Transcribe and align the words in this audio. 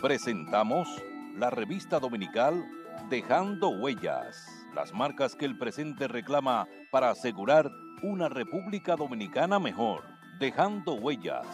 presentamos 0.00 0.88
la 1.36 1.50
revista 1.50 1.98
dominical 1.98 2.64
Dejando 3.08 3.68
Huellas, 3.68 4.46
las 4.74 4.92
marcas 4.92 5.34
que 5.34 5.46
el 5.46 5.56
presente 5.56 6.06
reclama 6.06 6.66
para 6.90 7.10
asegurar 7.10 7.70
una 8.02 8.28
República 8.28 8.96
Dominicana 8.96 9.58
mejor. 9.58 10.04
Dejando 10.38 10.94
Huellas. 10.94 11.46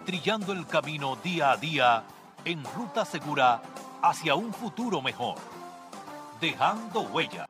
trillando 0.04 0.52
el 0.52 0.66
camino 0.66 1.16
día 1.16 1.52
a 1.52 1.56
día 1.56 2.02
en 2.44 2.62
ruta 2.76 3.04
segura 3.04 3.60
hacia 4.02 4.34
un 4.34 4.52
futuro 4.52 5.00
mejor. 5.00 5.36
Dejando 6.40 7.00
huella. 7.02 7.46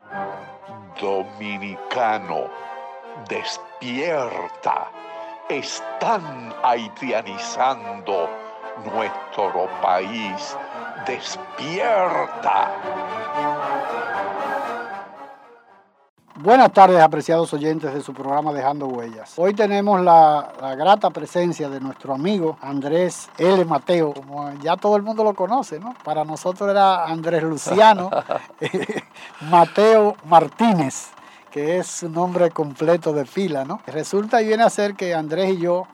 Dominicano, 1.01 2.49
despierta. 3.29 4.91
Están 5.49 6.55
haitianizando 6.63 8.31
nuestro 8.85 9.69
país. 9.83 10.57
Despierta. 11.07 12.73
Buenas 16.37 16.73
tardes, 16.73 17.01
apreciados 17.01 17.55
oyentes 17.55 17.95
de 17.95 18.01
su 18.01 18.13
programa 18.13 18.53
Dejando 18.53 18.89
Huellas. 18.89 19.35
Hoy 19.37 19.55
tenemos 19.55 20.01
la, 20.01 20.51
grata 20.77 21.11
presencia 21.11 21.69
de 21.69 21.79
nuestro 21.79 22.13
amigo 22.13 22.59
Andrés 22.61 23.31
L. 23.39 23.65
Mateo, 23.65 24.13
como 24.13 24.53
ya 24.55 24.77
todo 24.77 24.97
el 24.97 25.03
mundo 25.05 25.23
lo 25.23 25.35
conoce, 25.35 25.79
¿no? 25.79 25.95
Para 26.03 26.25
nosotros 26.25 26.69
era 26.69 27.05
Andrés 27.05 27.45
Luciano 27.45 28.11
Mateo 29.43 30.17
Martínez, 30.25 31.11
que 31.53 31.79
es 31.79 31.87
su 31.87 32.09
nombre 32.09 32.51
completo 32.51 33.13
de 33.13 33.27
fila, 33.27 33.65
¿no? 33.65 33.81
Resulta 33.87 34.43
y 34.43 34.49
viene 34.49 34.65
a 34.65 34.71
ser 34.71 34.97
que 34.97 35.15
Andrés 35.15 35.55
y 35.55 35.59
yo 35.59 35.87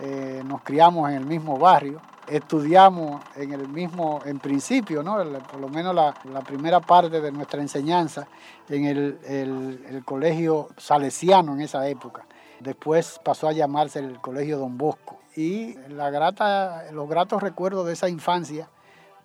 eh, 0.00 0.42
nos 0.44 0.60
criamos 0.60 1.08
en 1.08 1.16
el 1.16 1.24
mismo 1.24 1.56
barrio, 1.56 2.02
estudiamos 2.30 3.22
en 3.36 3.52
el 3.52 3.68
mismo, 3.68 4.20
en 4.24 4.38
principio, 4.38 5.02
¿no? 5.02 5.16
por 5.50 5.60
lo 5.60 5.68
menos 5.68 5.94
la, 5.94 6.12
primera 6.46 6.80
parte 6.80 7.20
de 7.20 7.32
nuestra 7.32 7.60
enseñanza 7.60 8.28
en 8.68 8.84
el, 8.84 10.02
colegio 10.04 10.68
salesiano 10.76 11.54
en 11.54 11.62
esa 11.62 11.88
época. 11.88 12.26
Después 12.60 13.20
pasó 13.24 13.48
a 13.48 13.52
llamarse 13.52 14.00
el 14.00 14.20
colegio 14.20 14.58
Don 14.58 14.76
Bosco. 14.78 15.18
Y 15.36 15.74
la 15.88 16.10
grata, 16.10 16.90
los 16.92 17.08
gratos 17.08 17.42
recuerdos 17.42 17.86
de 17.86 17.92
esa 17.92 18.08
infancia, 18.08 18.68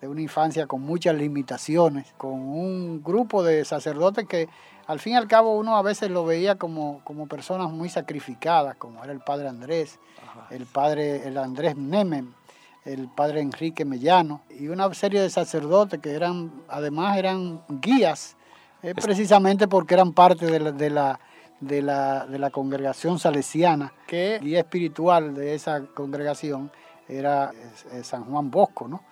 de 0.00 0.06
una 0.08 0.20
infancia 0.20 0.66
con 0.66 0.82
muchas 0.82 1.16
limitaciones, 1.16 2.14
con 2.16 2.32
un 2.34 3.02
grupo 3.02 3.42
de 3.42 3.64
sacerdotes 3.64 4.26
que 4.28 4.48
al 4.86 5.00
fin 5.00 5.14
y 5.14 5.16
al 5.16 5.26
cabo 5.26 5.56
uno 5.56 5.76
a 5.76 5.82
veces 5.82 6.10
lo 6.10 6.24
veía 6.24 6.56
como, 6.56 7.00
como 7.04 7.26
personas 7.26 7.70
muy 7.70 7.88
sacrificadas, 7.88 8.76
como 8.76 9.02
era 9.02 9.12
el 9.12 9.20
padre 9.20 9.48
Andrés, 9.48 9.98
el 10.50 10.66
padre 10.66 11.26
el 11.26 11.38
Andrés 11.38 11.76
Nemen, 11.76 12.34
el 12.84 13.08
padre 13.08 13.40
Enrique 13.40 13.84
Mellano 13.84 14.42
y 14.50 14.68
una 14.68 14.92
serie 14.92 15.20
de 15.20 15.30
sacerdotes 15.30 16.00
que 16.00 16.12
eran, 16.12 16.52
además 16.68 17.16
eran 17.16 17.62
guías, 17.68 18.36
eh, 18.82 18.94
precisamente 18.94 19.66
porque 19.66 19.94
eran 19.94 20.12
parte 20.12 20.46
de 20.46 20.60
la, 20.60 20.72
de 20.72 20.90
la, 20.90 21.20
de, 21.60 21.82
la, 21.82 22.26
de 22.26 22.38
la 22.38 22.50
congregación 22.50 23.18
salesiana, 23.18 23.92
que 24.06 24.38
guía 24.42 24.60
espiritual 24.60 25.34
de 25.34 25.54
esa 25.54 25.86
congregación 25.94 26.70
era 27.08 27.52
eh, 27.92 28.04
San 28.04 28.24
Juan 28.24 28.50
Bosco, 28.50 28.86
¿no? 28.86 29.02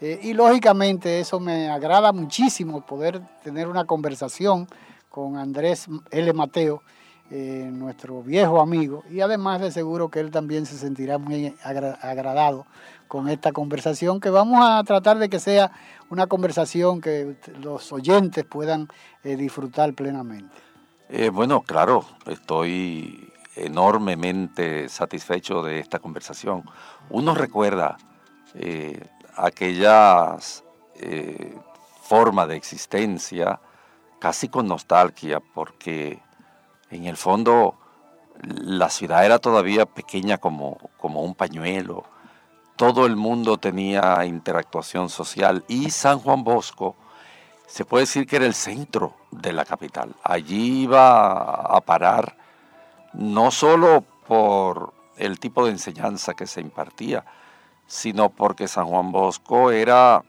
Eh, 0.00 0.18
y 0.22 0.32
lógicamente 0.32 1.20
eso 1.20 1.38
me 1.38 1.68
agrada 1.68 2.10
muchísimo 2.12 2.84
poder 2.86 3.20
tener 3.44 3.68
una 3.68 3.84
conversación 3.84 4.66
con 5.08 5.36
Andrés 5.36 5.86
L. 6.10 6.32
Mateo, 6.32 6.82
nuestro 7.30 8.24
viejo 8.24 8.60
amigo, 8.60 9.04
y 9.08 9.20
además 9.20 9.60
de 9.60 9.70
seguro 9.70 10.08
que 10.08 10.18
él 10.18 10.32
también 10.32 10.66
se 10.66 10.76
sentirá 10.76 11.16
muy 11.16 11.54
agradado 11.62 12.66
con 13.10 13.28
esta 13.28 13.50
conversación, 13.50 14.20
que 14.20 14.30
vamos 14.30 14.60
a 14.62 14.84
tratar 14.84 15.18
de 15.18 15.28
que 15.28 15.40
sea 15.40 15.72
una 16.10 16.28
conversación 16.28 17.00
que 17.00 17.34
los 17.60 17.90
oyentes 17.92 18.44
puedan 18.44 18.86
eh, 19.24 19.34
disfrutar 19.34 19.94
plenamente. 19.94 20.54
Eh, 21.08 21.28
bueno, 21.28 21.62
claro, 21.62 22.04
estoy 22.26 23.32
enormemente 23.56 24.88
satisfecho 24.88 25.60
de 25.60 25.80
esta 25.80 25.98
conversación. 25.98 26.62
Uno 27.08 27.34
recuerda 27.34 27.96
eh, 28.54 29.04
aquellas 29.36 30.62
formas 32.02 32.46
de 32.46 32.54
existencia 32.54 33.58
casi 34.20 34.48
con 34.48 34.68
nostalgia, 34.68 35.40
porque 35.40 36.22
en 36.90 37.06
el 37.06 37.16
fondo 37.16 37.74
la 38.44 38.88
ciudad 38.88 39.24
era 39.24 39.40
todavía 39.40 39.84
pequeña 39.84 40.38
como, 40.38 40.78
como 40.96 41.22
un 41.22 41.34
pañuelo 41.34 42.04
todo 42.80 43.04
el 43.04 43.14
mundo 43.14 43.58
tenía 43.58 44.24
interactuación 44.24 45.10
social 45.10 45.62
y 45.68 45.90
San 45.90 46.18
Juan 46.18 46.42
Bosco 46.44 46.96
se 47.66 47.84
puede 47.84 48.04
decir 48.04 48.26
que 48.26 48.36
era 48.36 48.46
el 48.46 48.54
centro 48.54 49.16
de 49.30 49.52
la 49.52 49.66
capital. 49.66 50.14
Allí 50.24 50.84
iba 50.84 51.76
a 51.76 51.78
parar 51.82 52.38
no 53.12 53.50
solo 53.50 54.02
por 54.26 54.94
el 55.18 55.38
tipo 55.38 55.66
de 55.66 55.72
enseñanza 55.72 56.32
que 56.32 56.46
se 56.46 56.62
impartía, 56.62 57.26
sino 57.86 58.30
porque 58.30 58.66
San 58.66 58.86
Juan 58.86 59.12
Bosco 59.12 59.70
era 59.70 60.24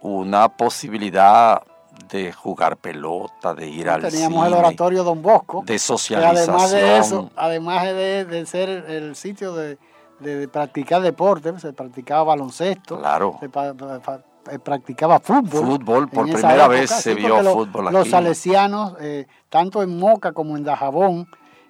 una 0.00 0.48
posibilidad 0.48 1.62
de 2.08 2.32
jugar 2.32 2.78
pelota, 2.78 3.52
de 3.52 3.68
ir 3.68 3.90
al 3.90 4.00
Teníamos 4.00 4.46
el 4.46 4.54
oratorio 4.54 5.04
Don 5.04 5.20
Bosco. 5.20 5.62
De 5.66 5.78
socialización. 5.78 6.54
además 6.54 6.70
de 6.70 6.98
eso, 6.98 7.30
además 7.36 7.84
de 7.84 8.46
ser 8.46 8.70
el 8.70 9.14
sitio 9.14 9.54
de, 9.54 9.76
de, 10.20 10.48
practicar 10.48 11.02
deporte, 11.02 11.58
se 11.58 11.72
practicaba 11.72 12.24
baloncesto, 12.24 12.98
claro. 12.98 13.38
se 13.40 13.46
eh, 13.46 14.58
practicaba 14.58 15.18
fútbol. 15.20 15.66
Fútbol, 15.66 16.08
por 16.08 16.30
primera 16.30 16.68
vez 16.68 16.90
se 16.90 17.14
vio 17.14 17.42
fútbol 17.42 17.88
aquí. 17.88 17.96
Los 17.96 18.08
salesianos, 18.08 18.94
eh, 19.00 19.26
tanto 19.48 19.82
en 19.82 19.98
Moca 19.98 20.32
como 20.32 20.56
en 20.56 20.64
Dajabón, 20.64 21.28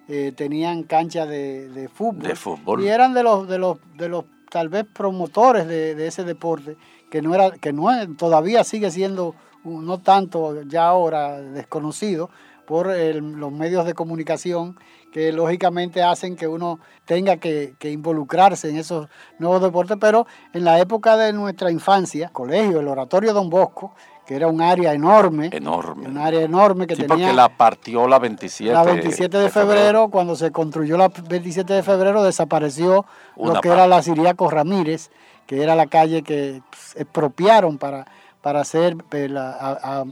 eh, 0.08 0.32
tenían 0.36 0.84
cancha 0.84 1.26
de, 1.26 1.90
fútbol. 1.92 2.22
De 2.22 2.36
fútbol. 2.36 2.82
Y 2.82 2.88
eran 2.88 3.14
de 3.14 3.22
los, 3.22 3.48
de 3.48 3.58
los, 3.58 3.78
de 3.94 4.08
los 4.08 4.24
tal 4.50 4.68
vez 4.68 4.84
promotores 4.84 5.66
de, 5.66 6.06
ese 6.06 6.24
deporte, 6.24 6.76
que 7.10 7.22
no 7.22 7.34
era, 7.34 7.50
que 7.52 7.72
no 7.72 7.88
todavía 8.16 8.62
sigue 8.64 8.90
siendo 8.90 9.34
no 9.64 9.98
tanto 9.98 10.62
ya 10.62 10.86
ahora 10.86 11.40
desconocido 11.40 12.30
por 12.66 12.86
los 12.86 13.52
medios 13.52 13.84
de 13.84 13.94
comunicación 13.94 14.78
que 15.12 15.32
lógicamente 15.32 16.02
hacen 16.02 16.36
que 16.36 16.46
uno 16.46 16.78
tenga 17.04 17.36
que, 17.38 17.74
involucrarse 17.82 18.68
en 18.68 18.76
esos 18.76 19.08
nuevos 19.38 19.62
deportes, 19.62 19.96
pero 20.00 20.26
en 20.52 20.64
la 20.64 20.78
época 20.78 21.16
de 21.16 21.32
nuestra 21.32 21.70
infancia, 21.70 22.28
colegio, 22.30 22.80
el 22.80 22.88
oratorio 22.88 23.32
Don 23.32 23.48
Bosco, 23.48 23.94
que 24.26 24.34
era 24.34 24.48
un 24.48 24.60
área 24.60 24.92
enorme. 24.92 25.50
Enorme. 25.52 26.08
Un 26.08 26.18
área 26.18 26.42
enorme 26.42 26.86
que 26.86 26.96
sí, 26.96 27.02
tenía... 27.02 27.28
porque 27.28 27.32
la 27.32 27.48
partió 27.48 28.08
la 28.08 28.18
27. 28.18 28.72
La 28.72 28.82
27 28.82 29.38
de, 29.38 29.48
febrero, 29.50 30.08
cuando 30.08 30.34
se 30.34 30.50
construyó 30.50 30.98
la 30.98 31.08
27 31.08 31.72
de 31.72 31.82
febrero, 31.82 32.24
desapareció 32.24 33.06
lo 33.36 33.60
que 33.60 33.68
era 33.68 33.86
la 33.86 34.02
Siriaco 34.02 34.50
Ramírez, 34.50 35.10
que 35.46 35.62
era 35.62 35.76
la 35.76 35.86
calle 35.86 36.22
que 36.22 36.60
pues, 36.70 36.96
expropiaron 36.96 37.78
para 37.78 38.06
para 38.46 38.60
hacer, 38.60 38.96
eh, 39.10 39.28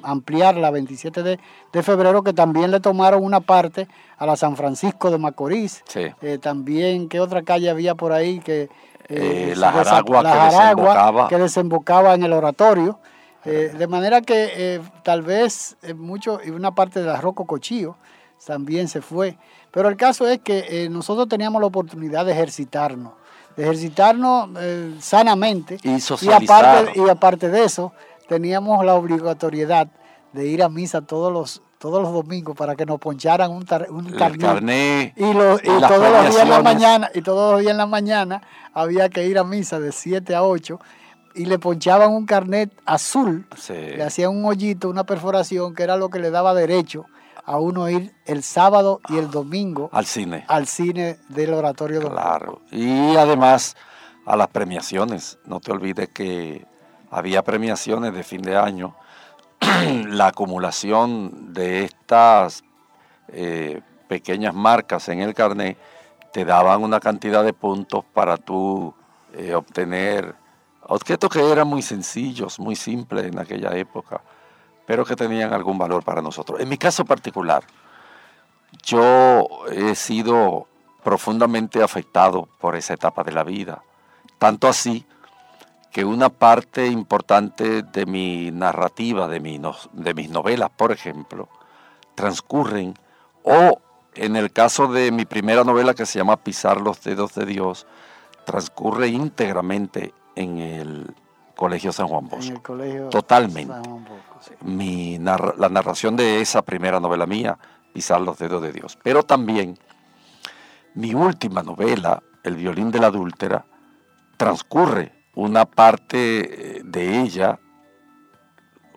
ampliar 0.03 0.57
la 0.57 0.73
27 0.73 1.23
de, 1.23 1.83
febrero, 1.85 2.25
que 2.25 2.33
también 2.33 2.73
le 2.73 2.81
tomaron 2.81 3.23
una 3.23 3.39
parte 3.39 3.87
a 4.19 4.27
la 4.27 4.35
San 4.35 4.57
Francisco 4.57 5.13
de 5.13 5.19
Macorís. 5.19 5.85
Eh, 5.95 6.39
también, 6.43 7.09
¿qué 7.09 7.21
otra 7.21 7.43
calle 7.43 7.71
había 7.71 7.95
por 7.95 8.11
ahí? 8.11 8.41
que 8.41 8.69
eh, 9.09 9.55
la 9.57 9.71
Jaragua, 9.71 11.29
que, 11.29 11.39
desembocaba. 11.39 12.15
en 12.15 12.25
el 12.25 12.33
oratorio. 12.33 12.99
de 13.45 13.87
manera 13.87 14.21
que 14.21 14.81
tal 15.05 15.23
vez 15.23 15.77
mucho, 15.95 16.41
y 16.45 16.51
una 16.51 16.75
parte 16.75 16.99
de 16.99 17.07
la 17.07 17.21
Roco 17.21 17.45
Cochillo 17.45 17.95
también 18.45 18.89
se 18.89 19.01
fue. 19.01 19.39
Pero 19.71 19.89
el 19.89 19.97
caso 19.97 20.27
es 20.27 20.41
que 20.41 20.89
nosotros 20.91 21.29
teníamos 21.29 21.61
la 21.61 21.69
oportunidad 21.69 22.27
de 22.27 22.33
ejercitarnos, 22.33 23.13
de 23.57 23.63
ejercitarnos 23.63 24.49
sanamente. 24.99 25.79
Y, 25.85 25.91
y, 25.91 26.33
aparte, 26.33 26.99
y 26.99 27.09
aparte 27.09 27.49
de 27.49 27.63
eso, 27.63 27.93
teníamos 28.29 28.85
la 28.85 28.95
obligatoriedad 28.95 29.89
de 30.33 30.47
ir 30.47 30.63
a 30.63 30.69
misa 30.69 31.03
todos 31.03 31.33
los 31.33 31.63
todos 31.79 32.03
los 32.03 32.15
domingos 32.15 32.57
para 32.57 32.77
que 32.77 32.87
nos 32.87 32.99
poncharan 32.99 33.51
un, 33.51 33.67
un 33.91 34.13
carnet, 34.13 35.13
y, 35.17 35.23
todos 35.23 35.45
los 35.45 35.61
días 35.61 36.37
en 36.39 36.49
la 36.49 36.63
mañana 36.63 37.11
y 37.15 37.21
todos 37.21 37.53
los 37.53 37.61
días 37.61 37.73
en 37.73 37.77
la 37.77 37.85
mañana 37.85 38.41
había 38.73 39.11
que 39.11 39.27
ir 39.27 39.39
a 39.39 39.45
misa 39.45 39.79
de 39.79 39.93
7 39.93 40.35
a 40.35 40.45
8 40.45 40.81
y 41.35 41.45
le 41.45 41.59
ponchaban 41.59 42.11
un 42.11 42.25
carnet 42.25 42.73
azul, 42.87 43.47
le 43.69 44.03
hacían 44.03 44.31
un 44.31 44.47
hoyito, 44.47 44.89
una 44.89 45.05
perforación 45.05 45.75
que 45.75 45.83
era 45.83 45.99
lo 45.99 46.09
que 46.09 46.21
le 46.21 46.31
daba 46.31 46.55
derecho 46.55 47.05
a 47.45 47.59
uno 47.59 47.91
ir 47.91 48.15
el 48.25 48.43
sábado 48.43 49.01
y 49.11 49.19
el 49.19 49.31
domingo 49.31 49.91
al 49.93 50.07
cine. 50.07 50.45
Al 50.49 50.67
cine 50.67 51.19
del 51.29 51.53
oratorio 51.53 52.01
Claro. 52.09 52.63
Y 52.71 53.15
además 53.17 53.77
a 54.25 54.37
las 54.37 54.49
premiaciones. 54.49 55.39
No 55.45 55.61
te 55.61 55.73
olvides 55.73 56.09
que 56.09 56.67
había 57.15 57.43
premiaciones 57.43 58.13
de 58.13 58.23
fin 58.23 58.43
de 58.43 58.57
año. 58.57 58.95
La 60.09 60.29
acumulación 60.29 61.53
de 61.55 61.85
estas 61.85 62.65
eh, 63.29 63.81
pequeñas 64.09 64.55
marcas 64.55 65.09
en 65.09 65.21
el 65.21 65.35
carnet 65.35 65.79
te 66.33 66.45
daban 66.45 66.83
una 66.83 67.01
cantidad 67.01 67.45
de 67.45 67.53
puntos 67.53 68.05
para 68.13 68.37
tú 68.37 68.93
eh, 69.33 69.55
obtener 69.55 70.35
objetos 70.83 71.31
que 71.31 71.51
eran 71.51 71.69
muy 71.69 71.83
sencillos, 71.83 72.59
muy 72.59 72.77
simples 72.77 73.27
en 73.27 73.39
aquella 73.39 73.75
época 73.77 74.21
pero 74.87 75.05
que 75.05 75.17
tenían 75.17 75.53
algún 75.53 75.79
valor 75.79 76.05
para 76.05 76.23
nosotros. 76.23 76.61
En 76.61 76.69
mi 76.69 76.77
caso 76.77 77.05
particular, 77.05 77.65
yo 78.83 79.47
he 79.71 79.95
sido 79.95 80.67
profundamente 81.03 81.83
afectado 81.83 82.49
por 82.59 82.77
esa 82.77 82.95
etapa 82.95 83.25
de 83.25 83.33
la 83.33 83.45
vida, 83.45 83.83
tanto 84.39 84.69
así 84.69 85.07
que 85.95 86.05
una 86.05 86.29
parte 86.29 86.89
importante 86.89 87.83
de 87.85 88.05
mi 88.05 88.51
narrativa, 88.51 89.29
de, 89.29 89.39
de 89.93 90.15
mis 90.15 90.29
novelas, 90.29 90.71
por 90.71 90.91
ejemplo, 90.91 91.49
transcurren, 92.17 92.95
o 93.45 93.81
en 94.17 94.35
el 94.35 94.53
caso 94.53 94.89
de 94.89 95.13
mi 95.13 95.25
primera 95.25 95.63
novela 95.63 95.95
que 95.95 96.05
se 96.05 96.19
llama 96.19 96.39
Pisar 96.39 96.81
los 96.81 97.01
dedos 97.05 97.37
de 97.37 97.47
Dios, 97.47 97.87
transcurre 98.45 99.07
íntegramente 99.07 100.13
en 100.35 100.59
el 100.59 101.15
Colegio 101.55 101.93
San 101.93 102.09
Juan 102.09 102.27
Bosco. 102.27 102.45
En 102.45 102.57
el 102.57 102.63
colegio 102.63 103.09
Totalmente. 103.11 103.73
San 103.73 103.85
Juan 103.85 104.05
Bosco, 104.05 104.53
Mi 104.63 105.17
la 105.21 105.69
narración 105.69 106.17
de 106.17 106.41
esa 106.41 106.63
primera 106.63 106.99
novela 106.99 107.27
mía, 107.27 107.57
Pisar 107.93 108.21
los 108.21 108.37
dedos 108.37 108.61
de 108.63 108.73
Dios. 108.73 108.99
Pero 109.01 109.23
también 109.23 109.79
mi 110.95 111.15
última 111.15 111.63
novela, 111.63 112.21
El 112.43 112.57
violín 112.57 112.91
de 112.91 112.99
la 112.99 113.07
adúltera, 113.07 113.65
transcurre 114.37 115.24
una 115.35 115.65
parte 115.65 116.79
eh, 116.79 116.83
de 116.85 117.21
ella, 117.21 117.59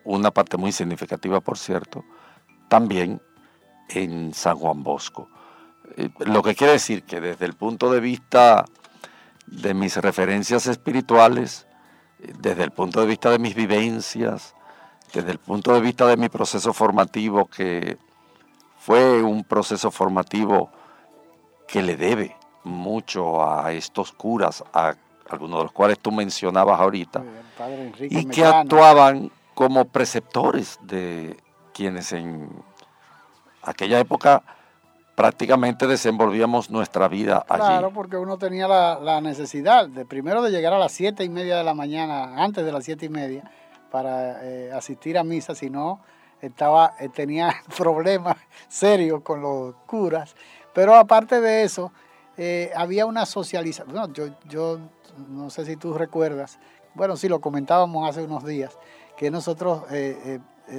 una 0.03 0.31
parte 0.31 0.57
muy 0.57 0.71
significativa, 0.71 1.41
por 1.41 1.57
cierto, 1.57 2.05
también 2.69 3.21
en 3.89 4.33
San 4.33 4.57
Juan 4.57 4.83
Bosco. 4.83 5.29
Eh, 5.95 6.09
lo 6.19 6.43
que 6.43 6.55
quiere 6.55 6.73
decir 6.73 7.03
que 7.03 7.19
desde 7.19 7.45
el 7.45 7.53
punto 7.53 7.91
de 7.91 7.99
vista 7.99 8.65
de 9.47 9.73
mis 9.73 9.97
referencias 9.97 10.67
espirituales, 10.67 11.67
desde 12.39 12.63
el 12.63 12.71
punto 12.71 12.99
de 13.01 13.07
vista 13.07 13.29
de 13.29 13.39
mis 13.39 13.55
vivencias, 13.55 14.55
desde 15.13 15.31
el 15.31 15.39
punto 15.39 15.73
de 15.73 15.81
vista 15.81 16.05
de 16.07 16.17
mi 16.17 16.29
proceso 16.29 16.73
formativo, 16.73 17.45
que 17.45 17.97
fue 18.77 19.21
un 19.23 19.43
proceso 19.43 19.91
formativo 19.91 20.71
que 21.67 21.81
le 21.81 21.95
debe 21.97 22.35
mucho 22.63 23.43
a 23.43 23.71
estos 23.71 24.11
curas, 24.11 24.63
a 24.73 24.95
algunos 25.29 25.59
de 25.59 25.63
los 25.63 25.71
cuales 25.71 25.99
tú 25.99 26.11
mencionabas 26.11 26.79
ahorita, 26.79 27.23
y 27.99 28.25
que 28.25 28.45
actuaban 28.45 29.31
como 29.53 29.85
preceptores 29.85 30.79
de 30.83 31.37
quienes 31.73 32.11
en 32.11 32.49
aquella 33.63 33.99
época 33.99 34.43
prácticamente 35.15 35.87
desenvolvíamos 35.87 36.69
nuestra 36.69 37.07
vida 37.07 37.43
allí. 37.49 37.61
Claro, 37.61 37.91
porque 37.91 38.17
uno 38.17 38.37
tenía 38.37 38.67
la, 38.67 39.19
necesidad 39.19 39.89
de 39.89 40.05
primero 40.05 40.43
de 40.43 40.51
llegar 40.51 40.73
a 40.73 40.77
las 40.77 40.91
siete 40.91 41.23
y 41.23 41.29
media 41.29 41.57
de 41.57 41.63
la 41.63 41.73
mañana, 41.73 42.43
antes 42.43 42.63
de 42.63 42.71
las 42.71 42.85
siete 42.85 43.07
y 43.07 43.09
media, 43.09 43.49
para 43.89 44.43
eh, 44.43 44.71
asistir 44.71 45.17
a 45.17 45.23
misa, 45.23 45.55
si 45.55 45.71
no 45.71 46.01
estaba, 46.39 46.93
eh, 46.99 47.09
tenía 47.09 47.55
problemas 47.77 48.37
serios 48.67 49.21
con 49.23 49.41
los 49.41 49.73
curas. 49.87 50.35
Pero 50.73 50.95
aparte 50.95 51.41
de 51.41 51.63
eso, 51.63 51.91
eh, 52.37 52.71
había 52.75 53.07
una 53.07 53.25
socialización. 53.25 54.13
yo, 54.13 54.27
yo 54.47 54.79
no 55.29 55.49
sé 55.49 55.65
si 55.65 55.75
tú 55.75 55.93
recuerdas, 55.93 56.59
bueno, 56.93 57.17
sí 57.17 57.29
lo 57.29 57.41
comentábamos 57.41 58.09
hace 58.09 58.23
unos 58.23 58.45
días, 58.45 58.77
que 59.17 59.31
nosotros 59.31 59.83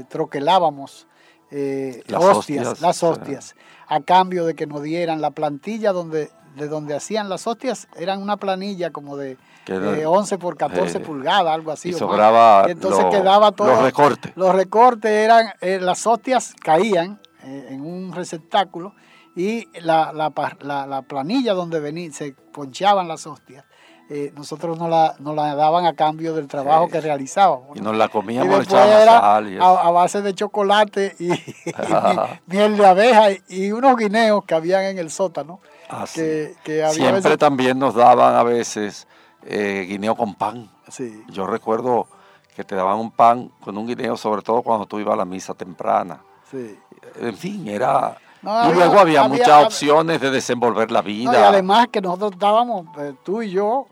troquelábamos 0.08 1.06
las 1.50 2.24
hostias, 2.24 2.80
las 2.80 3.02
hostias 3.02 3.54
a 3.88 4.00
cambio 4.00 4.44
de 4.44 4.54
que 4.54 4.66
nos 4.66 4.82
dieran 4.82 5.20
la 5.20 5.30
plantilla 5.30 5.92
donde, 5.92 6.30
de 6.56 6.68
donde 6.68 6.94
hacían 6.94 7.28
las 7.28 7.46
hostias, 7.46 7.88
eran 7.96 8.22
una 8.22 8.36
planilla 8.36 8.90
como 8.90 9.16
de, 9.16 9.38
11 9.66 10.38
por 10.38 10.56
14 10.56 11.00
pulgadas, 11.00 11.52
algo 11.52 11.72
así. 11.72 11.90
Y 11.90 11.92
sobraba 11.94 12.66
entonces 12.68 13.04
quedaba 13.10 13.52
todo, 13.52 13.68
los 13.68 13.82
recortes. 13.82 14.32
Los 14.36 14.54
recortes 14.54 15.10
eran, 15.10 15.52
eh, 15.60 15.78
las 15.80 16.06
hostias 16.06 16.54
caían 16.62 17.20
eh, 17.44 17.68
en 17.70 17.80
un 17.80 18.12
receptáculo 18.12 18.94
y 19.34 19.68
la, 19.80 20.12
la, 20.12 21.02
planilla 21.02 21.54
donde 21.54 22.10
se 22.12 22.32
ponchaban 22.52 23.08
las 23.08 23.26
hostias 23.26 23.64
eh, 24.10 24.32
nosotros 24.34 24.78
nos 24.78 24.88
la, 24.88 25.14
nos 25.18 25.36
la 25.36 25.54
daban 25.54 25.84
a 25.84 25.94
cambio 25.94 26.34
del 26.34 26.48
trabajo 26.48 26.88
que 26.88 27.00
realizábamos. 27.00 27.76
Y 27.76 27.80
nos 27.80 27.94
la 27.94 28.08
comíamos 28.08 28.66
y 28.66 28.74
era 28.74 29.36
a, 29.36 29.90
base 29.90 30.22
de 30.22 30.34
chocolate 30.34 31.14
y, 31.18 31.28
miel 32.46 32.78
de 32.78 32.86
abeja 32.86 33.28
y, 33.48 33.70
unos 33.70 33.96
guineos 33.96 34.44
que 34.44 34.54
habían 34.54 34.84
en 34.84 34.98
el 34.98 35.10
sótano. 35.10 35.60
Ah, 35.90 36.06
que, 36.12 36.54
Siempre 36.90 37.36
también 37.36 37.78
nos 37.78 37.94
daban 37.94 38.34
a 38.34 38.42
veces 38.42 39.06
eh, 39.42 39.84
guineo 39.86 40.16
con 40.16 40.34
pan. 40.34 40.70
Sí. 40.88 41.24
Yo 41.28 41.46
recuerdo 41.46 42.06
que 42.56 42.64
te 42.64 42.74
daban 42.74 42.98
un 42.98 43.10
pan 43.10 43.50
con 43.60 43.76
un 43.76 43.86
guineo, 43.86 44.16
sobre 44.16 44.40
todo 44.40 44.62
cuando 44.62 44.86
tú 44.86 44.98
ibas 44.98 45.14
a 45.14 45.16
la 45.18 45.24
misa 45.26 45.52
temprana. 45.52 46.22
En 47.20 47.36
fin, 47.36 47.68
era 47.68 48.16
y 48.42 48.72
luego 48.72 48.98
había, 49.00 49.26
muchas 49.26 49.66
opciones 49.66 50.20
de 50.20 50.30
desenvolver 50.30 50.90
la 50.90 51.02
vida. 51.02 51.32
y 51.32 51.36
además 51.36 51.88
que 51.90 52.00
nosotros 52.00 52.32
estábamos, 52.32 52.86
eh, 52.98 53.14
tú 53.24 53.42
y 53.42 53.50
yo, 53.50 53.86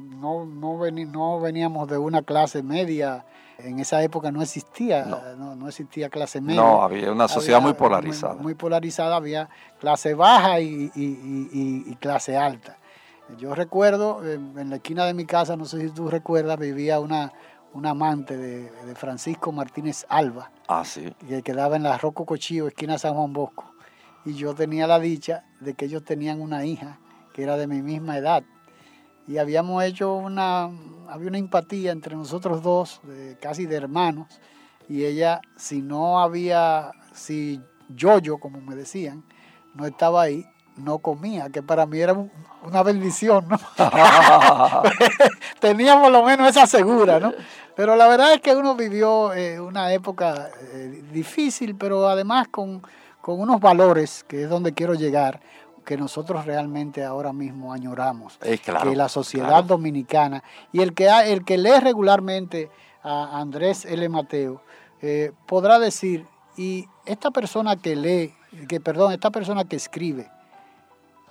no, 0.00 0.44
no, 0.44 0.78
no 0.90 1.40
veníamos 1.40 1.88
de 1.88 1.98
una 1.98 2.22
clase 2.22 2.62
media. 2.62 3.24
En 3.58 3.80
esa 3.80 4.02
época 4.02 4.30
no 4.30 4.40
existía, 4.40 5.04
no, 5.04 5.68
existía 5.68 6.08
clase 6.08 6.40
media. 6.40 6.60
No, 6.60 6.82
había 6.82 7.10
una 7.10 7.26
sociedad 7.26 7.60
muy 7.60 7.72
polarizada. 7.74 8.34
Muy, 8.34 8.54
polarizada, 8.54 9.16
había 9.16 9.48
clase 9.80 10.14
baja 10.14 10.60
y, 10.60 11.96
clase 12.00 12.36
alta. 12.36 12.78
Yo 13.36 13.54
recuerdo, 13.54 14.22
en 14.24 14.70
la 14.70 14.76
esquina 14.76 15.04
de 15.06 15.14
mi 15.14 15.26
casa, 15.26 15.56
no 15.56 15.64
sé 15.64 15.80
si 15.80 15.90
tú 15.90 16.08
recuerdas, 16.08 16.58
vivía 16.58 17.00
una, 17.00 17.32
una 17.74 17.90
amante 17.90 18.36
de, 18.36 18.94
Francisco 18.94 19.52
Martínez 19.52 20.06
Alba. 20.08 20.50
Ah, 20.68 20.84
sí. 20.84 21.12
Que 21.26 21.42
quedaba 21.42 21.76
en 21.76 21.82
la 21.82 21.98
Rocco 21.98 22.24
Cochillo, 22.24 22.68
esquina 22.68 22.98
San 22.98 23.14
Juan 23.14 23.32
Bosco. 23.32 23.64
Y 24.24 24.34
yo 24.34 24.54
tenía 24.54 24.86
la 24.86 24.98
dicha 24.98 25.44
de 25.60 25.74
que 25.74 25.86
ellos 25.86 26.04
tenían 26.04 26.40
una 26.40 26.64
hija 26.64 26.98
que 27.32 27.42
era 27.42 27.56
de 27.56 27.66
mi 27.66 27.82
misma 27.82 28.18
edad 28.18 28.42
y 29.28 29.38
habíamos 29.38 29.84
hecho 29.84 30.14
una, 30.14 30.70
había 31.08 31.28
una 31.28 31.38
empatía 31.38 31.92
entre 31.92 32.16
nosotros 32.16 32.62
dos, 32.62 33.00
casi 33.40 33.66
de 33.66 33.76
hermanos, 33.76 34.26
y 34.88 35.04
ella, 35.04 35.40
si 35.56 35.82
no 35.82 36.18
había, 36.18 36.90
si 37.12 37.60
yo, 37.88 38.18
yo, 38.18 38.38
como 38.38 38.60
me 38.60 38.74
decían, 38.74 39.22
no 39.74 39.86
estaba 39.86 40.22
ahí, 40.22 40.46
no 40.76 40.98
comía, 40.98 41.50
que 41.50 41.62
para 41.62 41.86
mí 41.86 42.00
era 42.00 42.14
una 42.62 42.82
bendición, 42.82 43.46
¿no? 43.48 43.58
Tenía 45.60 46.00
por 46.00 46.10
lo 46.10 46.22
menos 46.24 46.48
esa 46.48 46.66
segura, 46.66 47.20
¿no? 47.20 47.32
Pero 47.76 47.96
la 47.96 48.08
verdad 48.08 48.32
es 48.32 48.40
que 48.40 48.54
uno 48.56 48.74
vivió 48.74 49.32
eh, 49.34 49.60
una 49.60 49.92
época 49.92 50.50
eh, 50.72 51.04
difícil, 51.12 51.76
pero 51.76 52.08
además 52.08 52.48
con, 52.48 52.82
con 53.20 53.40
unos 53.40 53.60
valores, 53.60 54.24
que 54.26 54.44
es 54.44 54.50
donde 54.50 54.72
quiero 54.72 54.94
llegar, 54.94 55.40
que 55.88 55.96
nosotros 55.96 56.44
realmente 56.44 57.02
ahora 57.02 57.32
mismo 57.32 57.72
añoramos. 57.72 58.36
que 58.36 58.94
la 58.94 59.08
sociedad 59.08 59.64
dominicana 59.64 60.44
y 60.70 60.82
el 60.82 60.92
que, 60.92 61.08
el 61.08 61.46
que 61.46 61.56
lee 61.56 61.80
regularmente 61.80 62.70
a 63.02 63.40
Andrés 63.40 63.86
L. 63.86 64.06
Mateo 64.10 64.60
eh, 65.00 65.32
podrá 65.46 65.78
decir, 65.78 66.26
y 66.58 66.86
esta 67.06 67.30
persona 67.30 67.76
que 67.76 67.96
lee, 67.96 68.34
que 68.68 68.80
perdón, 68.80 69.14
esta 69.14 69.30
persona 69.30 69.64
que 69.64 69.76
escribe, 69.76 70.30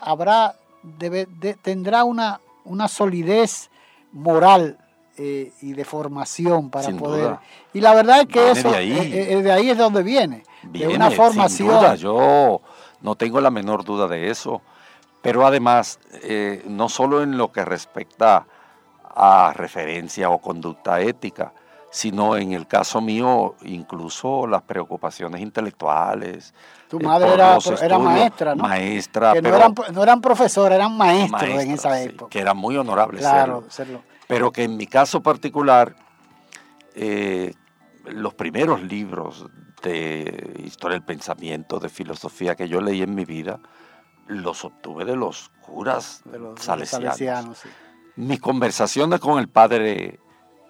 habrá, 0.02 0.56
debe, 0.82 1.28
tendrá 1.62 2.04
una, 2.04 2.42
una 2.66 2.88
solidez 2.88 3.70
moral 4.12 4.80
eh, 5.20 5.52
y 5.62 5.74
de 5.74 5.86
formación 5.86 6.72
para 6.72 6.90
poder. 6.98 7.38
Y 7.76 7.82
la 7.82 7.94
verdad 7.94 8.22
es 8.22 8.28
que 8.28 8.50
eso, 8.50 8.72
de 8.72 8.76
ahí. 8.76 8.92
Eh, 9.14 9.44
de 9.44 9.52
ahí 9.52 9.70
es 9.70 9.78
donde 9.78 10.02
viene, 10.02 10.42
de 10.64 10.88
una 10.88 11.12
formación. 11.12 11.96
Yo 11.98 12.62
no 13.02 13.16
tengo 13.16 13.42
la 13.42 13.52
menor 13.52 13.84
duda 13.84 14.08
de 14.08 14.30
eso. 14.30 14.62
Pero 15.22 15.46
además, 15.46 16.00
eh, 16.24 16.64
no 16.68 16.90
solo 16.90 17.24
en 17.24 17.38
lo 17.38 17.52
que 17.52 17.66
respecta 17.66 18.46
a 19.04 19.52
referencia 19.56 20.30
o 20.30 20.40
conducta 20.40 21.02
ética, 21.02 21.54
sino 21.90 22.38
en 22.38 22.54
el 22.54 22.68
caso 22.68 23.02
mío, 23.02 23.56
incluso 23.64 24.46
las 24.46 24.62
preocupaciones 24.62 25.42
intelectuales. 25.42 26.54
Tu 26.88 26.98
eh, 27.00 27.04
madre 27.04 27.34
era, 27.34 27.58
maestra, 27.98 28.56
¿no? 28.56 28.64
Maestra, 28.64 29.34
que 29.34 29.42
no, 29.42 29.44
pero 29.44 29.56
eran, 29.58 29.76
no 29.94 30.04
eran 30.04 30.22
profesores, 30.22 30.76
eran 30.76 30.96
maestros, 30.96 31.44
en 31.44 31.72
esa 31.72 31.98
sí, 31.98 32.10
época. 32.10 32.30
que 32.30 32.40
era 32.40 32.54
muy 32.54 32.78
honorable 32.78 33.20
claro, 33.20 33.66
serlo. 33.70 33.72
serlo. 33.72 34.18
Pero 34.28 34.52
que 34.52 34.64
en 34.64 34.78
mi 34.78 34.86
caso 34.86 35.24
particular, 35.24 35.96
eh, 36.94 37.54
los 38.06 38.34
primeros 38.34 38.82
libros 38.84 39.48
de 39.88 40.62
historia 40.66 40.96
del 40.96 41.06
pensamiento, 41.06 41.80
de 41.80 41.90
filosofía 41.90 42.56
que 42.56 42.68
yo 42.68 42.82
leí 42.82 43.02
en 43.02 43.16
mi 43.16 43.26
vida, 43.26 43.60
los 44.28 44.66
obtuve 44.66 45.06
de 45.06 45.16
los 45.16 45.50
curas 45.62 46.22
de 46.26 46.40
los, 46.40 46.60
salesianos. 46.60 47.08
salesianos, 47.08 47.58
sí. 47.60 47.70
Mis 48.18 48.40
conversaciones 48.40 49.20
con 49.20 49.40
el 49.40 49.48
padre 49.48 50.20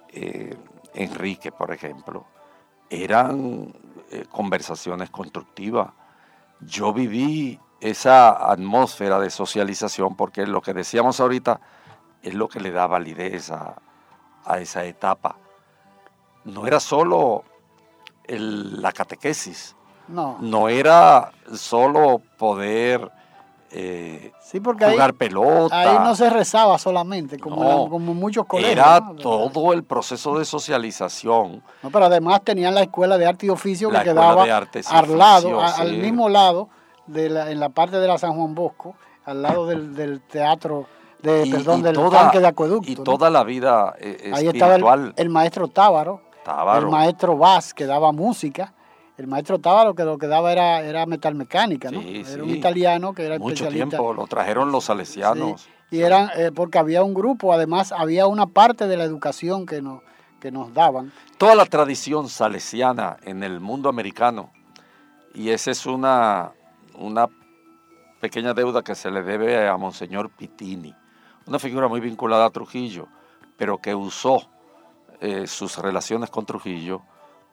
eh, 0.09 0.55
Enrique, 0.93 1.51
por 1.51 1.71
ejemplo, 1.71 2.25
eran 2.89 3.73
eh, 4.11 4.25
conversaciones 4.29 5.09
constructivas. 5.09 5.91
Yo 6.59 6.93
viví 6.93 7.59
esa 7.79 8.51
atmósfera 8.51 9.19
de 9.19 9.29
socialización 9.29 10.15
porque 10.15 10.45
lo 10.45 10.61
que 10.61 10.73
decíamos 10.73 11.19
ahorita 11.19 11.61
es 12.21 12.33
lo 12.33 12.49
que 12.49 12.59
le 12.59 12.71
da 12.71 12.87
validez 12.87 13.51
a, 13.51 13.75
a 14.43 14.59
esa 14.59 14.85
etapa. 14.85 15.37
No 16.45 16.65
era 16.65 16.79
solo 16.79 17.43
el- 18.27 18.81
la 18.81 18.91
catequesis, 18.91 19.75
No, 20.07 20.37
no 20.41 20.69
era 20.69 21.31
solo 21.53 22.21
poder 22.37 23.11
eh, 23.69 24.31
sí, 24.41 24.61
porque 24.61 24.85
ahí, 24.85 24.93
jugar 24.93 25.13
pelota. 25.15 25.77
ahí 25.77 25.97
no 25.99 26.15
se 26.15 26.29
rezaba 26.29 26.77
solamente, 26.77 27.37
como, 27.37 27.63
la- 27.63 27.89
como 27.89 28.13
muchos 28.13 28.45
colegios. 28.45 28.71
Era 28.71 29.01
¿no? 29.01 29.15
todo 29.15 29.73
el 29.73 29.83
proceso 29.83 30.39
de 30.39 30.45
socialización. 30.45 31.61
No, 31.83 31.89
pero 31.91 32.05
además 32.05 32.41
tenían 32.43 32.73
la 32.73 32.81
escuela 32.83 33.17
de 33.17 33.25
arte 33.25 33.45
y 33.45 33.49
oficio 33.49 33.91
La 33.91 33.99
que 34.03 34.09
quedaba 34.11 34.43
al 34.43 35.17
lado, 35.17 35.61
al 35.61 35.93
mismo 35.97 36.29
lado, 36.29 36.69
de 37.07 37.29
la, 37.29 37.51
en 37.51 37.59
la 37.59 37.69
parte 37.69 37.97
de 37.99 38.07
la 38.07 38.17
San 38.17 38.33
Juan 38.35 38.55
Bosco, 38.55 38.95
al 39.25 39.41
lado 39.41 39.65
del, 39.67 39.93
del 39.95 40.21
teatro, 40.21 40.85
de, 41.21 41.45
Y- 41.45 41.51
perdón, 41.51 41.79
y 41.81 41.83
del 41.83 41.95
toda- 41.95 42.21
tanque 42.21 42.39
de 42.39 42.47
acueducto. 42.47 42.89
Y 42.89 42.95
toda 42.95 43.29
la 43.29 43.43
vida 43.43 43.95
eh, 43.99 44.31
Ahí 44.33 44.47
estaba 44.47 44.75
el 45.15 45.29
maestro 45.29 45.67
Tábaro, 45.67 46.21
Tábaro. 46.47 46.85
el 46.85 46.91
maestro 46.91 47.37
Vaz, 47.37 47.73
que 47.73 47.85
daba 47.85 48.11
música. 48.11 48.73
El 49.17 49.27
maestro 49.27 49.59
Tábaro 49.59 49.95
que 49.95 50.03
lo 50.03 50.17
que 50.17 50.27
daba 50.27 50.51
era, 50.51 50.81
era 50.81 51.05
metalmecánica, 51.05 51.91
¿no? 51.91 52.01
Sí, 52.01 52.23
era 52.31 52.43
un 52.43 52.51
italiano 52.51 53.13
que 53.13 53.25
era 53.25 53.37
Mucho 53.39 53.65
especialista. 53.65 53.89
tiempo 53.97 54.13
lo 54.13 54.27
trajeron 54.27 54.71
los 54.71 54.85
salesianos. 54.85 55.61
Sí, 55.89 55.97
Y 55.97 56.01
eran, 56.01 56.29
eh, 56.37 56.51
porque 56.55 56.77
había 56.77 57.03
un 57.03 57.13
grupo, 57.13 57.51
además 57.51 57.91
había 57.91 58.27
una 58.27 58.45
parte 58.45 58.87
de 58.87 58.95
la 58.95 59.03
educación 59.03 59.65
que 59.65 59.81
nos, 59.81 60.01
que 60.39 60.51
nos 60.51 60.73
daban. 60.73 61.11
Toda 61.37 61.55
la 61.55 61.65
tradición 61.65 62.29
salesiana 62.29 63.17
en 63.23 63.43
el 63.43 63.59
mundo 63.59 63.89
americano, 63.89 64.51
y 65.33 65.49
esa 65.49 65.71
es 65.71 65.85
una, 65.85 66.51
una 66.95 67.27
pequeña 68.21 68.53
deuda 68.53 68.83
que 68.83 68.95
se 68.95 69.09
le 69.11 69.23
debe 69.23 69.67
a 69.67 69.75
Monseñor 69.77 70.29
Pitini, 70.29 70.93
una 71.45 71.57
figura 71.59 71.87
muy 71.87 71.99
vinculada 71.99 72.45
a 72.45 72.49
Trujillo, 72.51 73.07
pero 73.57 73.79
que 73.79 73.95
usó 73.95 74.47
eh, 75.21 75.47
sus 75.47 75.77
relaciones 75.77 76.29
con 76.29 76.45
Trujillo 76.45 77.01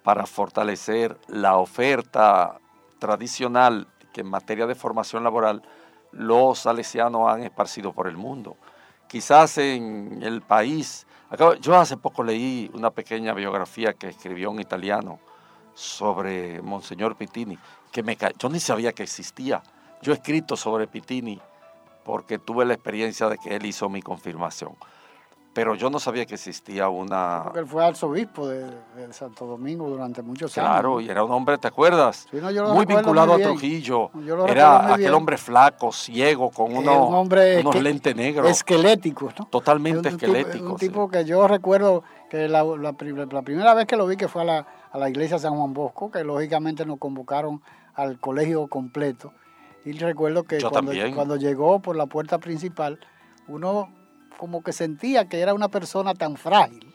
para 0.02 0.26
fortalecer 0.26 1.18
la 1.28 1.56
oferta 1.56 2.58
tradicional 2.98 3.88
que 4.12 4.20
en 4.20 4.28
materia 4.28 4.66
de 4.66 4.74
formación 4.74 5.24
laboral 5.24 5.62
los 6.12 6.60
salesianos 6.60 7.28
han 7.32 7.42
esparcido 7.42 7.92
por 7.92 8.06
el 8.06 8.16
mundo. 8.16 8.56
Quizás 9.08 9.58
en 9.58 10.22
el 10.22 10.42
país, 10.42 11.06
acabo- 11.30 11.54
yo 11.54 11.76
hace 11.76 11.96
poco 11.96 12.22
leí 12.22 12.70
una 12.74 12.90
pequeña 12.90 13.32
biografía 13.34 13.94
que 13.94 14.08
escribió 14.08 14.50
un 14.50 14.60
italiano 14.60 15.18
sobre 15.74 16.62
Monseñor 16.62 17.16
Pitini, 17.16 17.58
que 17.90 18.02
me 18.02 18.16
yo 18.38 18.48
ni 18.48 18.60
sabía 18.60 18.92
que 18.92 19.02
existía. 19.02 19.62
Yo 20.02 20.12
he 20.12 20.16
escrito 20.16 20.56
sobre 20.56 20.86
Pitini 20.86 21.40
porque 22.04 22.38
tuve 22.38 22.64
la 22.64 22.74
experiencia 22.74 23.28
de 23.28 23.38
que 23.38 23.56
él 23.56 23.66
hizo 23.66 23.88
mi 23.88 24.02
confirmación. 24.02 24.76
Pero 25.54 25.76
yo 25.76 25.88
no 25.88 26.00
sabía 26.00 26.26
que 26.26 26.34
existía 26.34 26.88
una... 26.88 27.42
Porque 27.44 27.60
él 27.60 27.66
fue 27.66 27.84
arzobispo 27.84 28.48
de, 28.48 28.64
de 28.96 29.12
Santo 29.12 29.46
Domingo 29.46 29.88
durante 29.88 30.20
muchos 30.20 30.52
Claro, 30.52 30.98
años. 30.98 31.06
y 31.08 31.10
era 31.12 31.22
un 31.22 31.30
hombre, 31.30 31.56
¿te 31.58 31.68
acuerdas? 31.68 32.26
Sí, 32.30 32.38
no, 32.40 32.74
muy 32.74 32.84
vinculado 32.86 33.34
muy 33.34 33.42
a. 33.42 33.46
Trujillo. 33.46 34.10
Era 34.48 34.86
aquel 34.86 34.98
bien. 34.98 35.14
hombre 35.14 35.38
flaco, 35.38 35.92
ciego, 35.92 36.50
con 36.50 36.72
Era 36.72 36.80
unos, 36.80 37.08
un 37.08 37.14
hombre 37.14 37.60
unos 37.60 37.74
esque- 37.76 37.82
lentes 37.82 38.16
negros. 38.16 38.50
esqueléticos, 38.50 39.32
¿no? 39.38 39.46
Totalmente 39.46 40.10
tipo- 40.10 40.16
esqueléticos. 40.16 40.72
Un 40.72 40.78
sí. 40.80 40.88
tipo 40.88 41.08
que 41.08 41.24
yo 41.24 41.46
recuerdo 41.46 42.02
que 42.28 42.48
la, 42.48 42.64
la 42.64 42.92
la 43.30 43.42
primera 43.42 43.74
vez 43.74 43.86
que 43.86 43.96
lo 43.96 44.06
vi 44.08 44.16
que 44.16 44.26
fue 44.26 44.42
a 44.42 44.44
la, 44.44 44.66
a 44.90 44.98
la 44.98 45.08
iglesia 45.08 45.38
San 45.38 45.54
Juan 45.56 45.72
Bosco, 45.72 46.10
que 46.10 46.24
lógicamente 46.24 46.84
nos 46.84 46.98
convocaron 46.98 47.62
al 47.94 48.18
colegio 48.18 48.66
completo. 48.66 49.32
Y 49.84 49.92
recuerdo 49.92 50.42
que 50.42 50.58
cuando, 50.60 50.90
cuando 51.14 51.36
llegó 51.36 51.78
por 51.80 51.94
la 51.94 52.06
puerta 52.06 52.38
principal, 52.38 52.98
uno 53.46 53.88
como 54.38 54.62
que 54.62 54.72
sentía 54.72 55.28
que 55.28 55.40
era 55.40 55.54
una 55.54 55.68
persona 55.68 56.14
tan 56.14 56.36
frágil 56.36 56.92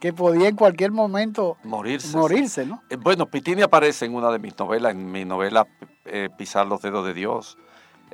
que 0.00 0.12
podía 0.12 0.48
en 0.48 0.56
cualquier 0.56 0.90
momento 0.90 1.56
Morirse. 1.62 2.16
morirse, 2.16 2.66
¿no? 2.66 2.82
Eh, 2.90 2.96
Bueno, 2.96 3.26
Pitini 3.26 3.62
aparece 3.62 4.04
en 4.06 4.14
una 4.14 4.30
de 4.32 4.38
mis 4.40 4.58
novelas, 4.58 4.92
en 4.92 5.12
mi 5.12 5.24
novela 5.24 5.66
eh, 6.04 6.28
Pisar 6.36 6.66
los 6.66 6.82
dedos 6.82 7.06
de 7.06 7.14
Dios. 7.14 7.56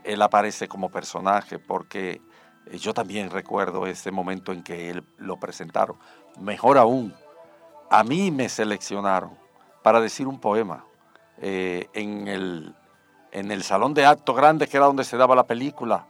Él 0.05 0.21
aparece 0.21 0.69
como 0.69 0.91
personaje 0.91 1.59
porque 1.59 2.21
eh, 2.67 2.79
yo 2.79 2.93
también 2.93 3.31
recuerdo 3.31 3.87
ese 3.87 4.11
momento 4.11 4.53
en 4.53 4.63
que 4.63 4.91
él 4.91 5.03
lo 5.17 5.39
presentaron. 5.39 5.97
Mejor 6.39 6.77
aún, 6.77 7.15
a 7.91 8.05
mí 8.05 8.31
me 8.31 8.51
seleccionaron 8.51 9.31
para 9.83 10.01
decir 10.03 10.27
un 10.27 10.39
poema 10.41 10.85
eh, 11.41 11.89
en, 11.95 12.29
el, 12.29 12.75
en 13.33 13.51
el 13.51 13.63
salón 13.63 13.95
de 13.95 14.05
acto 14.05 14.35
grande 14.35 14.67
que 14.69 14.77
era 14.77 14.87
donde 14.87 15.05
se 15.05 15.17
daba 15.17 15.35
la 15.35 15.47
película, 15.47 16.07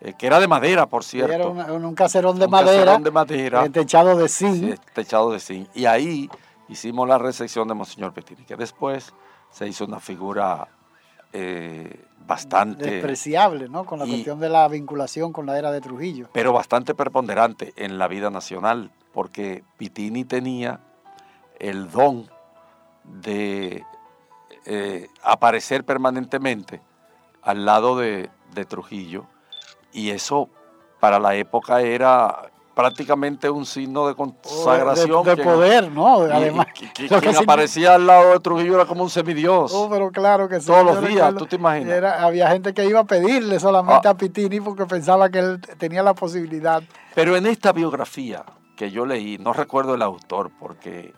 eh, 0.00 0.14
que 0.18 0.26
era 0.26 0.38
de 0.40 0.48
madera, 0.48 0.86
por 0.86 1.04
cierto. 1.04 1.32
Era 1.32 1.46
una- 1.48 1.72
un 1.72 1.94
caserón 1.94 2.38
de 2.38 2.44
Un 2.46 2.50
madera, 2.50 2.84
caserón 2.84 3.02
de 3.02 3.10
madera. 3.10 3.68
techado 3.70 4.16
de 4.16 4.28
zinc. 4.28 4.54
Sí, 4.54 4.74
techado 4.94 5.30
de 5.32 5.40
zinc. 5.40 5.68
Y 5.74 5.86
ahí 5.86 6.30
hicimos 6.68 7.08
la 7.08 7.18
recepción 7.18 7.66
de 7.68 7.74
Monseñor 7.74 8.12
Petini, 8.12 8.44
que 8.44 8.56
después 8.56 9.12
se 9.50 9.66
hizo 9.66 9.84
una 9.84 10.00
figura 10.00 10.68
eh, 11.32 12.04
bastante, 12.26 12.90
despreciable, 12.90 13.68
¿no? 13.68 13.84
Con 13.84 13.98
la 13.98 14.06
y- 14.06 14.10
cuestión 14.10 14.40
de 14.40 14.48
la 14.48 14.66
vinculación 14.68 15.32
con 15.32 15.44
la 15.46 15.58
era 15.58 15.70
de 15.70 15.80
Trujillo. 15.80 16.28
pero 16.32 16.52
bastante 16.52 16.94
preponderante 16.94 17.72
en 17.76 17.98
la 17.98 18.08
vida 18.08 18.30
nacional, 18.30 18.90
porque 19.12 19.62
Pitini 19.76 20.24
tenía 20.24 20.80
el 21.58 21.90
don 21.90 22.28
de 23.04 23.84
eh, 24.66 25.08
aparecer 25.22 25.84
permanentemente 25.84 26.80
al 27.42 27.64
lado 27.64 27.96
de, 27.96 28.30
de 28.54 28.64
Trujillo, 28.64 29.26
y 30.00 30.10
eso 30.10 30.48
para 31.00 31.18
la 31.18 31.34
época 31.34 31.80
era 31.80 32.50
prácticamente 32.74 33.48
un 33.48 33.64
signo 33.64 34.06
de 34.06 34.14
consagración. 34.14 35.22
de, 35.24 35.30
de 35.30 35.36
quien- 35.36 35.48
poder, 35.48 35.90
¿no? 35.92 36.18
Además, 36.20 36.66
y- 36.80 36.84
y- 37.04 37.08
quien 37.08 37.36
aparecía 37.36 37.94
al 37.94 38.06
lado 38.06 38.32
de 38.32 38.40
Trujillo 38.40 38.74
era 38.74 38.84
como 38.84 39.02
un 39.02 39.10
semidios. 39.10 39.72
Oh, 39.74 39.88
pero 39.90 40.10
claro 40.10 40.48
que 40.48 40.60
sí. 40.60 40.66
Todos 40.66 40.84
los 40.84 41.06
días, 41.08 41.34
¿tú 41.36 41.46
te 41.46 41.56
imaginas? 41.56 41.94
era- 41.94 42.22
había 42.22 42.48
gente 42.50 42.74
que 42.74 42.84
iba 42.84 43.00
a 43.00 43.04
pedirle 43.04 43.58
solamente 43.58 44.08
Ah. 44.08 44.10
a 44.12 44.16
Pitini 44.16 44.60
porque 44.60 44.84
pensaba 44.84 45.30
que 45.30 45.38
él 45.38 45.60
tenía 45.78 46.02
la 46.02 46.14
posibilidad. 46.14 46.82
Pero 47.14 47.34
en 47.36 47.46
esta 47.46 47.72
biografía 47.72 48.44
que 48.76 48.90
yo 48.90 49.06
leí, 49.06 49.38
no 49.38 49.54
recuerdo 49.54 49.94
el 49.94 50.02
autor 50.02 50.50
porque 50.60 51.14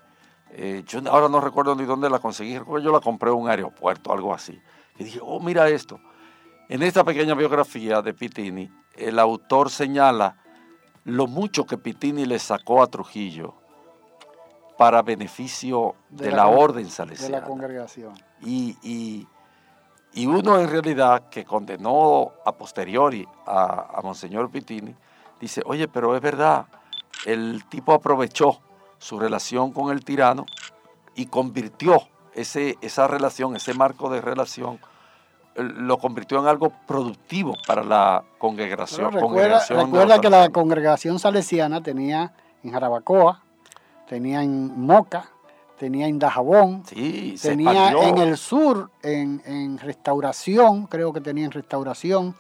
eh, 0.52 0.82
yo 0.87 1.00
ahora 1.11 1.28
no 1.28 1.40
recuerdo 1.40 1.75
ni 1.75 1.85
dónde 1.85 2.08
la 2.08 2.20
conseguí, 2.20 2.56
recuerdo 2.58 2.85
yo 2.87 2.92
la 2.92 3.00
compré 3.00 3.30
en 3.30 3.37
un 3.37 3.49
aeropuerto, 3.50 4.12
algo 4.12 4.32
así. 4.32 4.58
Y 4.97 5.04
dije, 5.04 5.18
oh, 5.23 5.40
mira 5.40 5.68
esto. 5.68 5.99
En 6.68 6.82
esta 6.82 7.04
pequeña 7.04 7.34
biografía 7.34 8.02
de 8.02 8.12
Pitini, 8.14 8.70
el 8.94 9.18
autor 9.18 9.70
señala 9.70 10.37
lo 11.04 11.26
mucho 11.26 11.64
que 11.64 11.78
Pitini 11.78 12.26
le 12.26 12.38
sacó 12.38 12.82
a 12.82 12.87
Trujillo 12.88 13.54
para 14.76 15.02
beneficio 15.02 15.94
de, 16.10 16.26
De 16.26 16.32
la 16.32 16.46
orden 16.48 16.84
de 16.84 16.90
salesiana. 16.90 17.40
la 17.40 17.44
congregación. 17.46 18.14
y, 18.42 18.76
y- 18.82 19.26
y 20.14 20.26
uno 20.26 20.58
en 20.58 20.68
realidad 20.70 21.28
que 21.28 21.44
condenó 21.44 22.32
a 22.44 22.52
posteriori 22.52 23.28
a, 23.46 23.98
a 23.98 24.00
Monseñor 24.02 24.50
Pitini, 24.50 24.94
dice, 25.38 25.62
oye, 25.66 25.87
pero 25.87 26.16
es 26.16 26.22
verdad, 26.22 26.66
el 27.26 27.64
tipo 27.68 27.92
aprovechó 27.92 28.58
su 28.98 29.18
relación 29.18 29.70
con 29.70 29.90
el 29.92 30.04
tirano 30.04 30.46
y 31.14 31.26
convirtió 31.26 32.00
ese, 32.34 32.78
esa 32.80 33.06
relación, 33.06 33.54
ese 33.54 33.75
marco 33.75 34.08
de 34.10 34.22
relación, 34.22 34.80
lo 35.58 35.98
convirtió 35.98 36.38
en 36.40 36.46
algo 36.46 36.72
productivo 36.86 37.54
para 37.66 37.82
la 37.82 38.24
congregación. 38.38 39.10
Pero 39.10 39.26
recuerda 39.26 39.60
congregación 39.66 40.20
que 40.20 40.30
la 40.30 40.48
congregación 40.50 41.18
salesiana 41.18 41.82
tenía 41.82 42.32
en 42.62 42.72
Jarabacoa, 42.72 43.42
tenía 44.08 44.42
en 44.42 44.80
Moca, 44.80 45.30
tenía 45.78 46.06
en 46.06 46.18
Dajabón, 46.18 46.82
Sí, 46.86 47.36
tenía 47.40 47.90
en 47.90 48.18
el 48.18 48.36
sur, 48.36 48.90
en, 49.02 49.42
en 49.44 49.78
restauración, 49.78 50.86
creo 50.86 51.12
que 51.12 51.20
tenía 51.20 51.44
en 51.44 51.52
restauración, 51.52 52.34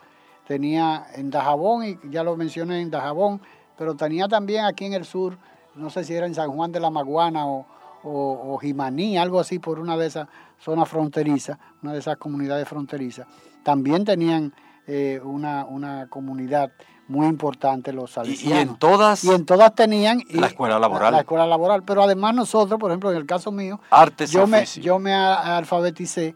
tenía 0.46 1.06
en 1.14 1.30
Dajabón, 1.30 1.84
y 1.84 1.98
ya 2.10 2.22
lo 2.22 2.36
mencioné 2.36 2.80
en 2.80 2.90
Dajabón, 2.90 3.40
pero 3.76 3.94
tenía 3.94 4.28
también 4.28 4.64
aquí 4.64 4.86
en 4.86 4.94
el 4.94 5.04
sur 5.04 5.36
no 5.78 5.90
sé 5.90 6.04
si 6.04 6.14
era 6.14 6.26
en 6.26 6.34
San 6.34 6.50
Juan 6.50 6.72
de 6.72 6.80
la 6.80 6.90
Maguana 6.90 7.46
o, 7.46 7.64
o, 8.02 8.52
o 8.54 8.58
Jimaní, 8.58 9.18
algo 9.18 9.40
así, 9.40 9.58
por 9.58 9.78
una 9.78 9.96
de 9.96 10.06
esas 10.06 10.28
zonas 10.58 10.88
fronterizas, 10.88 11.58
una 11.82 11.92
de 11.92 11.98
esas 11.98 12.16
comunidades 12.16 12.68
fronterizas. 12.68 13.26
También 13.62 14.04
tenían 14.04 14.52
eh, 14.86 15.20
una, 15.22 15.64
una 15.66 16.06
comunidad 16.08 16.70
muy 17.08 17.26
importante 17.26 17.92
los 17.92 18.10
Y, 18.10 18.12
y 18.12 18.14
salesianos. 18.14 18.58
en 18.62 18.76
todas, 18.76 19.24
Y 19.24 19.30
en 19.30 19.46
todas 19.46 19.74
tenían 19.74 20.20
y- 20.28 20.38
La 20.38 20.46
escuela 20.48 20.78
laboral. 20.78 21.12
La, 21.12 21.20
escuela 21.20 21.46
laboral. 21.46 21.82
Pero 21.82 22.02
además 22.02 22.34
nosotros, 22.34 22.78
por 22.78 22.90
ejemplo, 22.90 23.10
en 23.10 23.16
el 23.16 23.26
caso 23.26 23.50
mío, 23.50 23.80
artes 23.90 24.30
yo 24.30 24.46
me, 24.46 24.64
yo 24.66 24.98
me 24.98 25.14
alfabeticé 25.14 26.34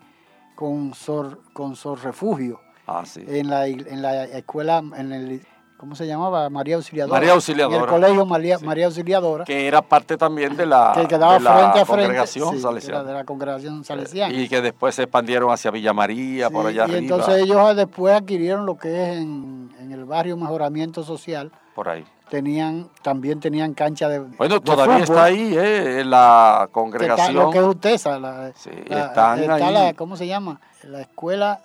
con 0.55 0.95
Sor, 0.95 1.41
con 1.53 1.77
Sor 1.77 2.03
Refugio 2.03 2.61
Ah, 2.87 3.03
sí. 3.07 3.23
en 3.27 3.49
la, 3.49 3.67
en 3.69 4.03
la 4.03 4.25
escuela, 4.25 4.83
en 4.97 5.13
el, 5.13 5.47
¿cómo 5.83 5.97
se 5.97 6.07
llamaba? 6.07 6.49
María 6.49 6.77
Auxiliadora. 6.77 7.19
María 7.19 7.33
Auxiliadora. 7.33 7.77
En 7.77 7.83
el 7.83 7.89
colegio 7.91 8.25
María, 8.25 8.57
Sí. 8.57 8.65
María 8.65 8.87
Auxiliadora, 8.87 9.45
que, 9.45 9.53
que 9.53 9.67
era 9.67 9.83
parte 9.83 10.17
también 10.17 10.57
de 10.57 10.65
la, 10.65 10.93
quedaba 11.09 11.35
de 11.35 11.41
la 11.41 11.53
frente 11.55 11.81
a 11.81 11.85
frente. 11.85 12.03
congregación 12.05 12.49
sí, 12.51 12.55
que 12.55 12.63
salesiana. 12.63 13.03
de 13.03 13.13
la 13.15 13.25
congregación 13.25 13.85
salesiana. 13.85 14.33
Y 14.33 14.49
que 14.49 14.63
después 14.63 14.95
se 14.95 15.03
expandieron 15.03 15.51
hacia 15.51 15.73
Villa 15.73 15.93
María, 15.93 16.51
por 16.51 16.63
Sí, 16.63 16.69
allá 16.69 16.83
y 16.83 16.85
arriba, 16.85 16.99
entonces 16.99 17.35
ellos 17.43 17.75
después 17.75 18.15
adquirieron 18.15 18.65
lo 18.65 18.77
que 18.79 18.89
es 19.13 19.17
en, 19.19 19.75
en 19.81 19.91
el 19.91 20.05
barrio 20.05 20.37
Mejoramiento 20.37 21.03
Social. 21.03 21.51
por 21.75 21.89
ahí. 21.89 22.05
Tenían, 22.31 22.89
también 23.03 23.41
tenían 23.41 23.75
cancha 23.75 24.09
de 24.09 24.21
Bueno, 24.21 24.55
de 24.55 24.61
todavía 24.61 25.01
fútbol, 25.01 25.17
está 25.17 25.25
ahí, 25.25 25.53
¿eh? 25.59 26.03
la 26.05 26.59
que 26.61 26.65
está- 26.65 26.73
congregación. 26.73 27.35
lo 27.35 27.51
que 27.51 27.59
es 27.59 27.65
UTESA. 27.65 28.19
La, 28.21 28.53
Sí, 28.55 28.71
la- 28.87 29.07
están 29.07 29.41
está 29.41 29.55
ahí. 29.57 29.75
la- 29.75 29.95
¿cómo 29.95 30.17
se 30.17 30.29
llama? 30.29 30.61
La 30.85 31.01
escuela 31.01 31.61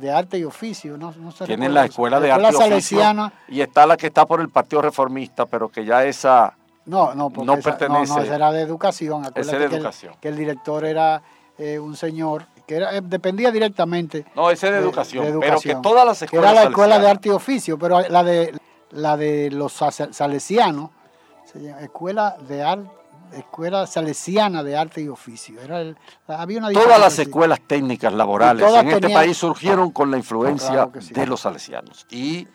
de 0.00 0.10
arte 0.10 0.38
y 0.38 0.44
oficio. 0.44 0.96
No, 0.96 1.12
no 1.18 1.30
se 1.30 1.44
Tienen 1.46 1.74
la 1.74 1.82
eso. 1.84 1.90
escuela 1.92 2.18
de 2.20 2.28
La 2.28 2.34
arte 2.36 2.46
y 2.46 2.48
oficio 2.54 2.68
salesiana. 2.68 3.32
y 3.48 3.60
está 3.60 3.86
la 3.86 3.96
que 3.96 4.06
está 4.06 4.26
por 4.26 4.40
el 4.40 4.48
Partido 4.48 4.82
Reformista, 4.82 5.46
pero 5.46 5.68
que 5.68 5.84
ya 5.84 6.04
esa 6.04 6.54
No, 6.86 7.14
no, 7.14 7.30
No 7.44 7.54
esa- 7.54 7.76
pertenece. 7.76 8.14
No, 8.14 8.22
esa 8.22 8.34
era 8.34 8.50
de 8.52 8.62
educación. 8.62 9.20
Esa 9.20 9.28
Acuérdate 9.30 9.56
es 9.56 9.60
de 9.60 9.68
que 9.68 9.74
el- 9.74 9.80
educación. 9.80 10.14
Que 10.20 10.28
el, 10.28 10.36
director 10.36 10.84
era 10.84 11.22
eh, 11.58 11.78
un 11.78 11.94
señor 11.94 12.46
que 12.66 12.76
era, 12.76 12.96
eh, 12.96 13.00
dependía 13.04 13.50
directamente 13.50 14.24
no, 14.34 14.50
ese 14.50 14.68
es 14.68 14.72
de, 14.72 14.78
de- 14.78 14.84
educación, 14.84 15.24
de 15.26 15.38
pero 15.40 15.60
que 15.60 15.74
todas 15.76 16.06
las 16.06 16.18
que 16.20 16.24
escuelas 16.24 16.52
era 16.52 16.62
la 16.64 16.68
escuela 16.70 16.98
de 16.98 17.08
arte 17.10 17.28
y 17.28 17.32
oficio, 17.32 17.78
pero 17.78 18.00
la 18.00 18.24
de 18.24 18.54
la 18.92 19.16
de 19.16 19.50
los 19.50 19.72
sa- 19.74 19.90
salesianos, 19.90 20.90
se 21.44 21.60
llama 21.60 21.80
escuela 21.82 22.36
de 22.48 22.62
arte, 22.62 22.88
escuela 23.34 23.86
salesiana 23.86 24.62
de 24.62 24.76
arte 24.76 25.00
y 25.02 25.08
oficio. 25.08 25.60
Era 25.60 25.80
el- 25.80 25.96
había 26.26 26.58
una 26.58 26.72
Todas 26.72 26.98
las 27.00 27.18
escuelas 27.18 27.60
técnicas 27.66 28.12
laborales 28.12 28.66
en 28.74 28.88
este 28.88 29.10
país 29.10 29.36
surgieron 29.36 29.90
con 29.90 30.10
la 30.10 30.16
influencia 30.16 30.70
Claro 30.70 30.92
que 30.92 31.00
sí. 31.00 31.12
de 31.14 31.26
los 31.26 31.40
salesianos. 31.40 32.06
Y 32.10 32.46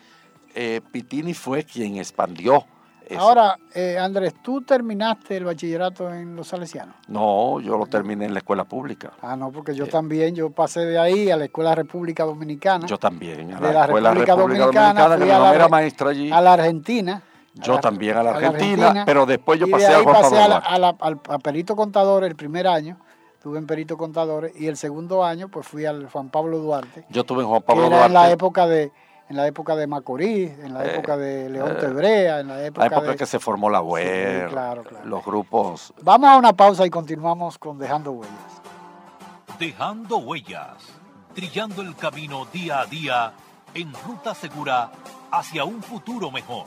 eh, 0.54 0.80
Pitini 0.90 1.34
fue 1.34 1.64
quien 1.64 1.96
expandió 1.96 2.64
eso. 3.08 3.20
Ahora, 3.20 3.56
eh, 3.72 3.96
Andrés, 3.98 4.34
¿tú 4.42 4.62
terminaste 4.62 5.36
el 5.36 5.44
bachillerato 5.44 6.12
en 6.12 6.34
los 6.34 6.48
salesianos? 6.48 6.96
No, 7.06 7.60
yo 7.60 7.78
lo 7.78 7.86
terminé 7.86 8.24
en 8.24 8.32
la 8.32 8.38
escuela 8.40 8.64
pública. 8.64 9.12
Ah, 9.22 9.36
no, 9.36 9.52
porque 9.52 9.74
yo 9.76 9.86
también, 9.86 10.34
yo 10.34 10.50
pasé 10.50 10.80
de 10.80 10.98
ahí 10.98 11.30
a 11.30 11.36
la 11.36 11.44
Escuela 11.44 11.72
República 11.76 12.24
Dominicana, 12.24 12.84
Yo 12.88 12.98
también, 12.98 13.52
a 13.54 13.60
De 13.60 13.66
la, 13.66 13.72
la 13.72 13.84
escuela 13.84 14.10
República 14.10 14.34
República 14.34 14.64
Dominicana, 14.64 15.02
Dominicana, 15.08 15.14
que 15.18 15.24
mi 15.24 15.28
la 15.30 15.38
mamá 15.38 15.54
era 15.54 15.68
maestra 15.68 16.10
allí. 16.10 16.32
a 16.32 16.40
la 16.40 16.52
Argentina. 16.54 17.22
Yo 17.62 17.74
la- 17.74 17.80
también 17.80 18.16
a 18.16 18.22
la 18.22 18.30
Argentina, 18.32 19.02
pero 19.06 19.26
después 19.26 19.58
yo 19.58 19.66
y 19.66 19.70
pasé 19.70 19.86
de 19.88 19.94
a 19.94 19.96
ahí 19.98 20.04
Juan 20.04 20.16
pasé 20.16 20.36
Pablo 20.36 20.44
a, 20.44 20.48
la- 20.48 20.56
a 20.58 20.78
la- 20.78 20.96
al- 21.00 21.20
a 21.28 21.38
Perito 21.38 21.74
Contador 21.76 22.24
el 22.24 22.36
primer 22.36 22.66
año, 22.66 22.98
estuve 23.34 23.58
en 23.58 23.66
Perito 23.66 23.96
Contadores, 23.96 24.52
y 24.60 24.66
el 24.66 24.76
segundo 24.76 25.24
año 25.24 25.48
pues 25.48 25.66
fui 25.66 25.86
al 25.86 26.08
Juan 26.10 26.28
Pablo 26.30 26.58
Duarte, 26.58 27.06
Yo 27.10 27.22
estuve 27.22 27.42
en 27.42 27.48
Juan 27.48 27.60
que 27.60 27.66
Pablo 27.66 27.86
era 27.86 27.96
Duarte. 27.96 28.06
en 28.06 28.12
la 28.14 28.30
época 28.30 28.66
de 28.66 28.92
en 29.28 29.36
la 29.36 29.46
época 29.48 29.74
de 29.74 29.88
Macorís, 29.88 30.52
en 30.60 30.72
la 30.72 30.84
Eh, 30.84 30.94
época 30.94 31.16
de 31.16 31.50
León 31.50 31.72
eh, 31.72 31.80
Tebrea, 31.80 32.38
en 32.38 32.46
la 32.46 32.64
época, 32.64 32.82
la 32.88 32.94
época 32.96 33.10
de... 33.10 33.16
que 33.16 33.26
se 33.26 33.40
formó 33.40 33.68
la 33.68 33.80
claro, 34.48 34.84
claro. 34.84 35.04
los 35.04 35.24
grupos. 35.24 35.92
Vamos 36.02 36.30
a 36.30 36.36
una 36.36 36.52
pausa 36.52 36.86
y 36.86 36.90
continuamos 36.90 37.58
con 37.58 37.76
Dejando 37.76 38.12
Huellas. 38.12 38.62
Dejando 39.58 40.18
huellas, 40.18 40.74
trillando 41.34 41.82
el 41.82 41.96
camino 41.96 42.46
día 42.52 42.80
a 42.82 42.86
día 42.86 43.32
en 43.74 43.92
ruta 44.06 44.32
segura 44.34 44.90
hacia 45.32 45.64
un 45.64 45.82
futuro 45.82 46.30
mejor. 46.30 46.66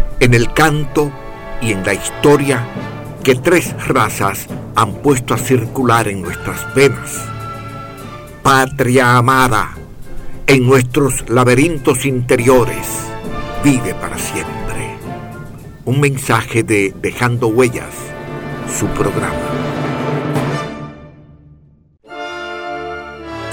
en 0.21 0.35
el 0.35 0.53
canto 0.53 1.11
y 1.61 1.71
en 1.71 1.83
la 1.83 1.95
historia 1.95 2.63
que 3.23 3.33
tres 3.33 3.75
razas 3.87 4.45
han 4.75 4.93
puesto 5.01 5.33
a 5.33 5.37
circular 5.39 6.07
en 6.07 6.21
nuestras 6.21 6.73
venas. 6.75 7.25
Patria 8.43 9.17
amada, 9.17 9.71
en 10.45 10.67
nuestros 10.67 11.27
laberintos 11.27 12.05
interiores, 12.05 12.87
vive 13.63 13.95
para 13.95 14.19
siempre. 14.19 14.95
Un 15.85 15.99
mensaje 15.99 16.61
de 16.61 16.93
Dejando 17.01 17.47
Huellas, 17.47 17.95
su 18.77 18.85
programa. 18.89 19.35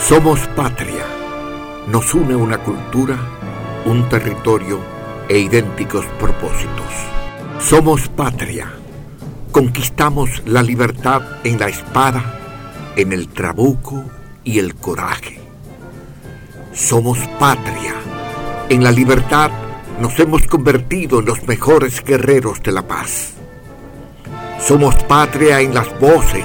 Somos 0.06 0.40
patria. 0.48 1.06
Nos 1.90 2.12
une 2.12 2.36
una 2.36 2.58
cultura, 2.58 3.16
un 3.86 4.06
territorio 4.10 4.97
e 5.28 5.38
idénticos 5.38 6.06
propósitos. 6.18 6.92
Somos 7.60 8.08
patria. 8.08 8.72
Conquistamos 9.52 10.42
la 10.46 10.62
libertad 10.62 11.22
en 11.44 11.58
la 11.58 11.68
espada, 11.68 12.22
en 12.96 13.12
el 13.12 13.28
trabuco 13.28 14.04
y 14.44 14.58
el 14.58 14.74
coraje. 14.74 15.40
Somos 16.72 17.18
patria. 17.38 17.94
En 18.68 18.82
la 18.82 18.90
libertad 18.90 19.50
nos 20.00 20.18
hemos 20.18 20.46
convertido 20.46 21.20
en 21.20 21.26
los 21.26 21.46
mejores 21.46 22.02
guerreros 22.04 22.62
de 22.62 22.72
la 22.72 22.86
paz. 22.86 23.34
Somos 24.60 24.94
patria 25.04 25.60
en 25.60 25.74
las 25.74 25.98
voces, 25.98 26.44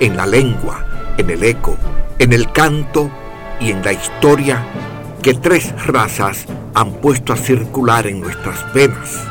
en 0.00 0.16
la 0.16 0.26
lengua, 0.26 1.14
en 1.18 1.30
el 1.30 1.42
eco, 1.44 1.76
en 2.18 2.32
el 2.32 2.50
canto 2.52 3.10
y 3.60 3.70
en 3.70 3.82
la 3.82 3.92
historia 3.92 4.64
que 5.24 5.32
tres 5.32 5.72
razas 5.86 6.44
han 6.74 6.92
puesto 7.00 7.32
a 7.32 7.36
circular 7.36 8.06
en 8.06 8.20
nuestras 8.20 8.70
venas. 8.74 9.22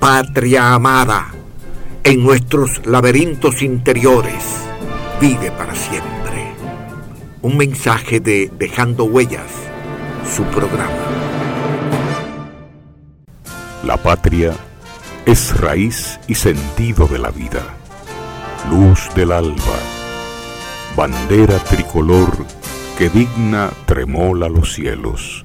Patria 0.00 0.74
amada, 0.74 1.28
en 2.02 2.20
nuestros 2.20 2.84
laberintos 2.84 3.62
interiores, 3.62 4.42
vive 5.20 5.52
para 5.52 5.72
siempre. 5.76 6.52
Un 7.42 7.56
mensaje 7.56 8.18
de 8.18 8.50
Dejando 8.58 9.04
Huellas, 9.04 9.52
su 10.34 10.42
programa. 10.46 10.90
La 13.84 13.96
patria 13.98 14.52
es 15.26 15.56
raíz 15.60 16.18
y 16.26 16.34
sentido 16.34 17.06
de 17.06 17.20
la 17.20 17.30
vida, 17.30 17.62
luz 18.68 19.08
del 19.14 19.30
alba, 19.30 19.78
bandera 20.96 21.60
tricolor 21.60 22.61
que 22.98 23.08
digna 23.08 23.70
tremola 23.86 24.48
los 24.48 24.72
cielos. 24.72 25.44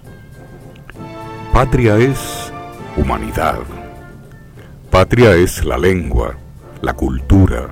Patria 1.54 1.98
es 1.98 2.52
humanidad. 2.96 3.60
Patria 4.92 5.36
es 5.36 5.64
la 5.64 5.78
lengua, 5.78 6.36
la 6.82 6.94
cultura, 6.94 7.70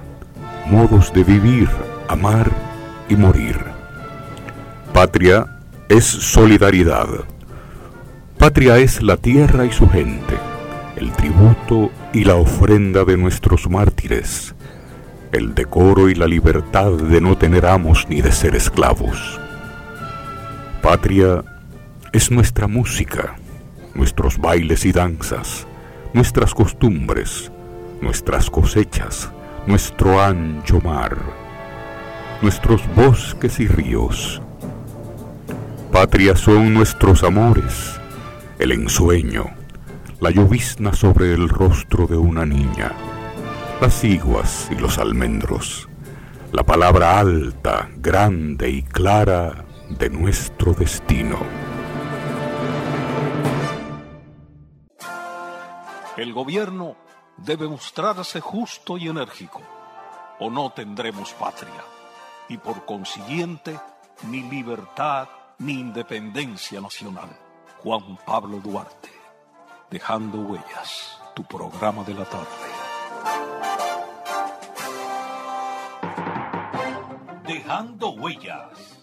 modos 0.68 1.14
de 1.14 1.24
vivir, 1.24 1.70
amar 2.08 2.52
y 3.10 3.16
morir. 3.16 3.60
Patria 4.94 5.60
es 5.90 6.06
solidaridad. 6.06 7.08
Patria 8.38 8.78
es 8.78 9.02
la 9.02 9.18
tierra 9.18 9.66
y 9.66 9.72
su 9.72 9.90
gente, 9.90 10.36
el 10.96 11.12
tributo 11.12 11.92
y 12.14 12.24
la 12.24 12.36
ofrenda 12.36 13.06
de 13.06 13.18
nuestros 13.18 13.70
mártires, 13.70 14.56
el 15.32 15.54
decoro 15.54 16.10
y 16.10 16.16
la 16.16 16.28
libertad 16.28 16.92
de 16.92 17.22
no 17.22 17.38
tener 17.38 17.66
amos 17.66 18.08
ni 18.10 18.22
de 18.22 18.32
ser 18.32 18.56
esclavos. 18.56 19.40
Patria 20.86 21.43
es 22.13 22.30
nuestra 22.30 22.67
música, 22.67 23.38
nuestros 23.95 24.38
bailes 24.38 24.86
y 24.86 24.91
danzas, 24.91 25.65
nuestras 26.13 26.54
costumbres, 26.54 27.52
nuestras 28.02 28.52
cosechas, 28.52 29.32
nuestro 29.65 30.21
ancho 30.21 30.80
mar, 30.82 31.17
nuestros 32.43 32.84
bosques 32.95 33.60
y 33.60 33.67
ríos. 33.67 34.39
Patria 35.91 36.36
son 36.36 36.76
nuestros 36.76 37.24
amores, 37.24 38.00
el 38.60 38.71
ensueño, 38.71 39.45
la 40.19 40.30
llovizna 40.30 40.93
sobre 40.93 41.34
el 41.34 41.50
rostro 41.50 42.06
de 42.06 42.17
una 42.17 42.45
niña, 42.45 42.91
las 43.82 44.04
iguas 44.04 44.69
y 44.71 44.76
los 44.76 45.00
almendros, 45.00 45.89
la 46.52 46.62
palabra 46.62 47.17
alta, 47.17 47.89
grande 47.98 48.69
y 48.69 48.84
clara 48.84 49.64
de 49.89 50.10
nuestro 50.10 50.74
destino. 50.74 51.38
El 56.17 56.34
gobierno 56.34 56.95
debe 57.38 57.67
mostrarse 57.67 58.39
justo 58.41 58.98
y 58.98 59.10
enérgico, 59.10 59.62
o 60.39 60.50
no 60.50 60.71
tendremos 60.71 61.34
patria, 61.34 61.84
y 62.50 62.58
por 62.58 62.86
consiguiente 62.86 63.80
ni 64.24 64.41
libertad 64.43 65.28
ni 65.60 65.74
independencia 65.74 66.82
nacional. 66.82 67.30
Juan 67.84 68.17
Pablo 68.26 68.58
Duarte, 68.58 69.12
dejando 69.91 70.39
huellas, 70.39 71.19
tu 71.36 71.43
programa 71.43 72.04
de 72.04 72.13
la 72.13 72.26
tarde. 72.26 72.48
Dejando 77.45 78.10
huellas, 78.12 78.94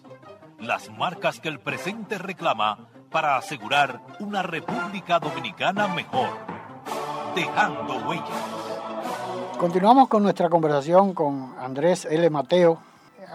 las 0.62 0.90
marcas 0.96 1.40
que 1.40 1.48
el 1.48 1.58
presente 1.58 2.18
reclama 2.18 2.78
para 3.10 3.36
asegurar 3.36 4.00
una 4.20 4.42
República 4.42 5.18
Dominicana 5.18 5.88
mejor. 5.88 6.28
Dejando 7.34 7.96
huellas. 8.08 8.28
Continuamos 9.58 10.08
con 10.08 10.22
nuestra 10.22 10.48
conversación 10.48 11.14
con 11.14 11.54
Andrés 11.58 12.04
L. 12.04 12.30
Mateo. 12.30 12.78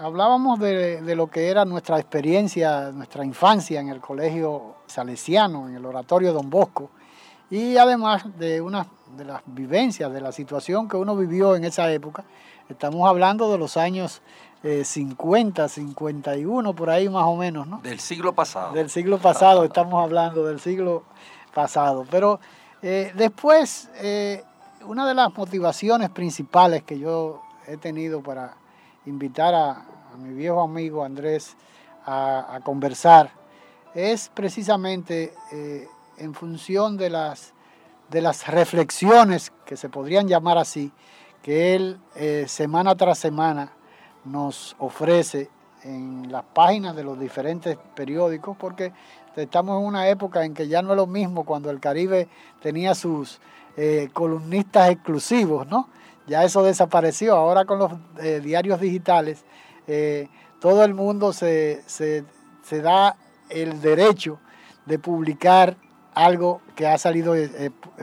Hablábamos 0.00 0.58
de, 0.58 1.02
lo 1.14 1.26
que 1.26 1.48
era 1.48 1.64
nuestra 1.64 1.98
experiencia, 1.98 2.90
nuestra 2.92 3.24
infancia 3.24 3.80
en 3.80 3.88
el 3.88 4.00
colegio 4.00 4.76
salesiano, 4.86 5.68
en 5.68 5.74
el 5.74 5.84
oratorio 5.84 6.32
Don 6.32 6.48
Bosco, 6.48 6.90
y 7.50 7.76
además 7.76 8.24
de 8.38 8.60
una 8.60 8.86
de 9.16 9.24
las 9.24 9.42
vivencias, 9.44 10.12
de 10.12 10.20
la 10.20 10.32
situación 10.32 10.88
que 10.88 10.96
uno 10.96 11.14
vivió 11.14 11.56
en 11.56 11.64
esa 11.64 11.90
época. 11.90 12.24
Estamos 12.68 13.08
hablando 13.08 13.50
de 13.50 13.58
los 13.58 13.76
años 13.76 14.22
eh, 14.62 14.84
50, 14.84 15.68
51, 15.68 16.74
por 16.74 16.90
ahí 16.90 17.08
más 17.08 17.24
o 17.24 17.36
menos, 17.36 17.66
¿no? 17.66 17.80
Del 17.80 18.00
siglo 18.00 18.32
pasado. 18.32 18.72
Del 18.72 18.90
siglo 18.90 19.18
pasado, 19.18 19.64
estamos 19.64 20.02
hablando 20.02 20.44
del 20.44 20.60
siglo 20.60 21.04
pasado. 21.54 22.06
Pero 22.10 22.40
eh, 22.82 23.12
después, 23.14 23.88
eh, 23.96 24.42
una 24.86 25.06
de 25.06 25.14
las 25.14 25.36
motivaciones 25.36 26.10
principales 26.10 26.82
que 26.82 26.98
yo 26.98 27.42
he 27.66 27.76
tenido 27.76 28.22
para 28.22 28.56
invitar 29.06 29.54
a, 29.54 29.70
a 29.70 30.16
mi 30.16 30.34
viejo 30.34 30.60
amigo 30.60 31.04
Andrés 31.04 31.56
a, 32.04 32.54
a 32.56 32.60
conversar 32.60 33.30
es 33.94 34.30
precisamente 34.34 35.34
eh, 35.52 35.88
en 36.18 36.34
función 36.34 36.96
de 36.96 37.10
las, 37.10 37.52
de 38.10 38.22
las 38.22 38.46
reflexiones, 38.48 39.52
que 39.64 39.76
se 39.76 39.88
podrían 39.88 40.26
llamar 40.28 40.58
así, 40.58 40.92
que 41.42 41.74
él 41.74 42.00
semana 42.46 42.96
tras 42.96 43.18
semana 43.18 43.72
nos 44.28 44.76
ofrece 44.78 45.50
en 45.82 46.30
las 46.30 46.44
páginas 46.44 46.94
de 46.96 47.04
los 47.04 47.18
diferentes 47.18 47.78
periódicos, 47.94 48.56
porque 48.56 48.92
estamos 49.36 49.80
en 49.80 49.86
una 49.86 50.08
época 50.08 50.44
en 50.44 50.54
que 50.54 50.68
ya 50.68 50.82
no 50.82 50.90
es 50.90 50.96
lo 50.96 51.06
mismo 51.06 51.44
cuando 51.44 51.70
el 51.70 51.80
Caribe 51.80 52.28
tenía 52.60 52.94
sus 52.94 53.40
eh, 53.76 54.08
columnistas 54.12 54.90
exclusivos, 54.90 55.66
¿no? 55.68 55.88
Ya 56.26 56.44
eso 56.44 56.62
desapareció. 56.62 57.36
Ahora 57.36 57.64
con 57.64 57.78
los 57.78 57.92
eh, 58.20 58.40
diarios 58.42 58.80
digitales, 58.80 59.44
eh, 59.86 60.28
todo 60.60 60.84
el 60.84 60.94
mundo 60.94 61.32
se, 61.32 61.82
se, 61.86 62.24
se, 62.62 62.82
da 62.82 63.16
el 63.48 63.80
derecho 63.80 64.38
de 64.84 64.98
publicar 64.98 65.76
algo 66.14 66.60
que 66.74 66.86
ha 66.86 66.98
salido 66.98 67.34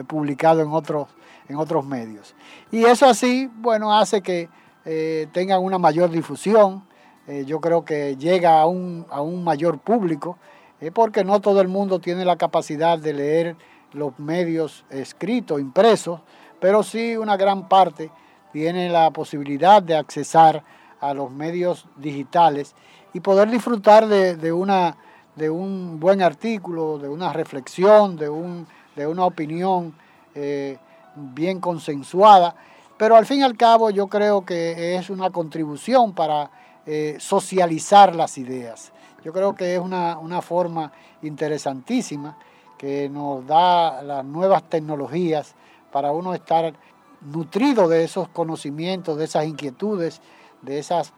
publicado 0.06 0.62
en 0.62 0.72
otros, 0.72 1.08
en 1.48 1.56
otros 1.56 1.84
medios. 1.84 2.34
Y 2.72 2.84
eso 2.84 3.06
así, 3.06 3.50
bueno, 3.56 3.96
hace 3.96 4.22
que 4.22 4.48
eh, 4.86 5.26
tengan 5.32 5.62
una 5.62 5.78
mayor 5.78 6.10
difusión. 6.10 6.86
Eh, 7.26 7.44
yo 7.44 7.60
creo 7.60 7.84
que 7.84 8.16
llega 8.16 8.60
a 8.60 8.66
un, 8.66 9.04
a 9.10 9.20
un 9.20 9.42
mayor 9.42 9.78
público, 9.80 10.38
eh, 10.80 10.92
porque 10.92 11.24
no 11.24 11.40
todo 11.40 11.60
el 11.60 11.68
mundo 11.68 11.98
tiene 11.98 12.24
la 12.24 12.36
capacidad 12.36 12.98
de 12.98 13.12
leer 13.12 13.56
los 13.92 14.18
medios 14.18 14.84
escritos, 14.90 15.60
impresos, 15.60 16.20
pero 16.60 16.82
sí 16.82 17.16
una 17.16 17.36
gran 17.36 17.68
parte 17.68 18.10
tiene 18.52 18.88
la 18.88 19.10
posibilidad 19.10 19.82
de 19.82 19.96
accesar 19.96 20.62
a 21.00 21.12
los 21.14 21.30
medios 21.30 21.86
digitales 21.96 22.74
y 23.12 23.20
poder 23.20 23.50
disfrutar 23.50 24.06
de, 24.06 24.36
de 24.36 24.52
una, 24.52 24.96
de 25.34 25.50
un 25.50 25.98
buen 25.98 26.22
artículo, 26.22 26.98
de 26.98 27.08
una 27.08 27.32
reflexión, 27.32 28.16
de, 28.16 28.28
un, 28.28 28.66
de 28.94 29.06
una 29.06 29.24
opinión 29.24 29.94
eh, 30.34 30.78
bien 31.16 31.60
consensuada 31.60 32.54
pero 32.96 33.16
al 33.16 33.26
fin 33.26 33.40
y 33.40 33.42
al 33.42 33.56
cabo 33.56 33.90
yo 33.90 34.06
creo 34.08 34.44
que 34.44 34.96
es 34.96 35.10
una 35.10 35.30
contribución 35.30 36.14
para 36.14 36.50
eh, 36.86 37.16
socializar 37.18 38.14
las 38.14 38.38
ideas. 38.38 38.92
Yo 39.24 39.32
creo 39.32 39.54
que 39.54 39.74
es 39.74 39.80
una, 39.80 40.18
una, 40.18 40.40
forma 40.40 40.92
interesantísima 41.22 42.38
que 42.78 43.08
nos 43.08 43.46
da 43.46 44.02
las 44.02 44.24
nuevas 44.24 44.62
tecnologías 44.68 45.54
para 45.90 46.12
uno 46.12 46.32
estar 46.32 46.74
nutrido 47.20 47.88
de 47.88 48.04
esos 48.04 48.28
conocimientos, 48.28 49.18
de 49.18 49.24
esas 49.24 49.46
inquietudes, 49.46 50.20
de 50.62 50.78
esas 50.78 51.12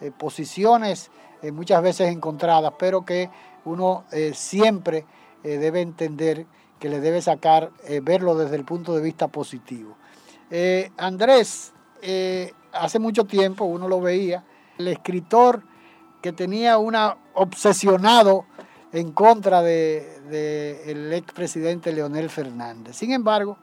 eh, 0.00 0.10
posiciones 0.16 1.10
eh, 1.42 1.52
muchas 1.52 1.82
veces 1.82 2.10
encontradas, 2.10 2.72
pero 2.78 3.04
que 3.04 3.30
uno 3.64 4.04
siempre 4.32 5.06
debe 5.44 5.82
entender 5.82 6.46
que 6.80 6.88
le 6.88 6.98
debe 6.98 7.22
sacar, 7.22 7.70
verlo 8.02 8.34
desde 8.34 8.56
el 8.56 8.64
punto 8.64 8.92
de 8.92 9.00
vista 9.00 9.28
positivo. 9.28 9.94
Eh, 10.54 10.92
Andrés, 10.98 11.72
eh, 12.02 12.52
hace 12.74 12.98
mucho 12.98 13.24
tiempo 13.24 13.64
uno 13.64 13.88
lo 13.88 14.02
veía, 14.02 14.44
el 14.76 14.88
escritor 14.88 15.62
que 16.20 16.32
tenía 16.32 16.76
una 16.76 17.16
obsesionado 17.32 18.44
en 18.92 19.12
contra 19.12 19.62
del 19.62 20.28
de, 20.28 20.94
de 20.94 21.16
expresidente 21.16 21.90
Leonel 21.90 22.28
Fernández. 22.28 22.96
Sin 22.96 23.12
embargo, 23.12 23.56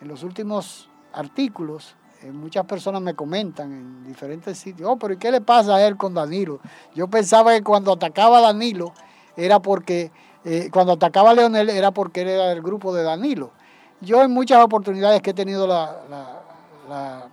en 0.00 0.08
los 0.08 0.22
últimos 0.22 0.88
artículos, 1.12 1.96
eh, 2.22 2.32
muchas 2.32 2.64
personas 2.64 3.02
me 3.02 3.12
comentan 3.14 3.70
en 3.70 4.04
diferentes 4.04 4.56
sitios, 4.56 4.88
oh, 4.90 4.96
pero 4.96 5.12
¿y 5.12 5.18
qué 5.18 5.30
le 5.30 5.42
pasa 5.42 5.76
a 5.76 5.86
él 5.86 5.98
con 5.98 6.14
Danilo? 6.14 6.60
Yo 6.94 7.08
pensaba 7.08 7.52
que 7.52 7.62
cuando 7.62 7.92
atacaba 7.92 8.38
a 8.38 8.40
Danilo, 8.40 8.94
era 9.36 9.60
porque, 9.60 10.10
eh, 10.46 10.70
cuando 10.72 10.94
atacaba 10.94 11.32
a 11.32 11.34
Leonel 11.34 11.68
era 11.68 11.90
porque 11.90 12.22
él 12.22 12.28
era 12.28 12.48
del 12.48 12.62
grupo 12.62 12.94
de 12.94 13.02
Danilo. 13.02 13.52
Yo 14.02 14.20
en 14.22 14.32
muchas 14.32 14.64
oportunidades 14.64 15.22
que 15.22 15.30
he 15.30 15.34
tenido 15.34 15.64
la, 15.66 15.96
la, 16.88 17.28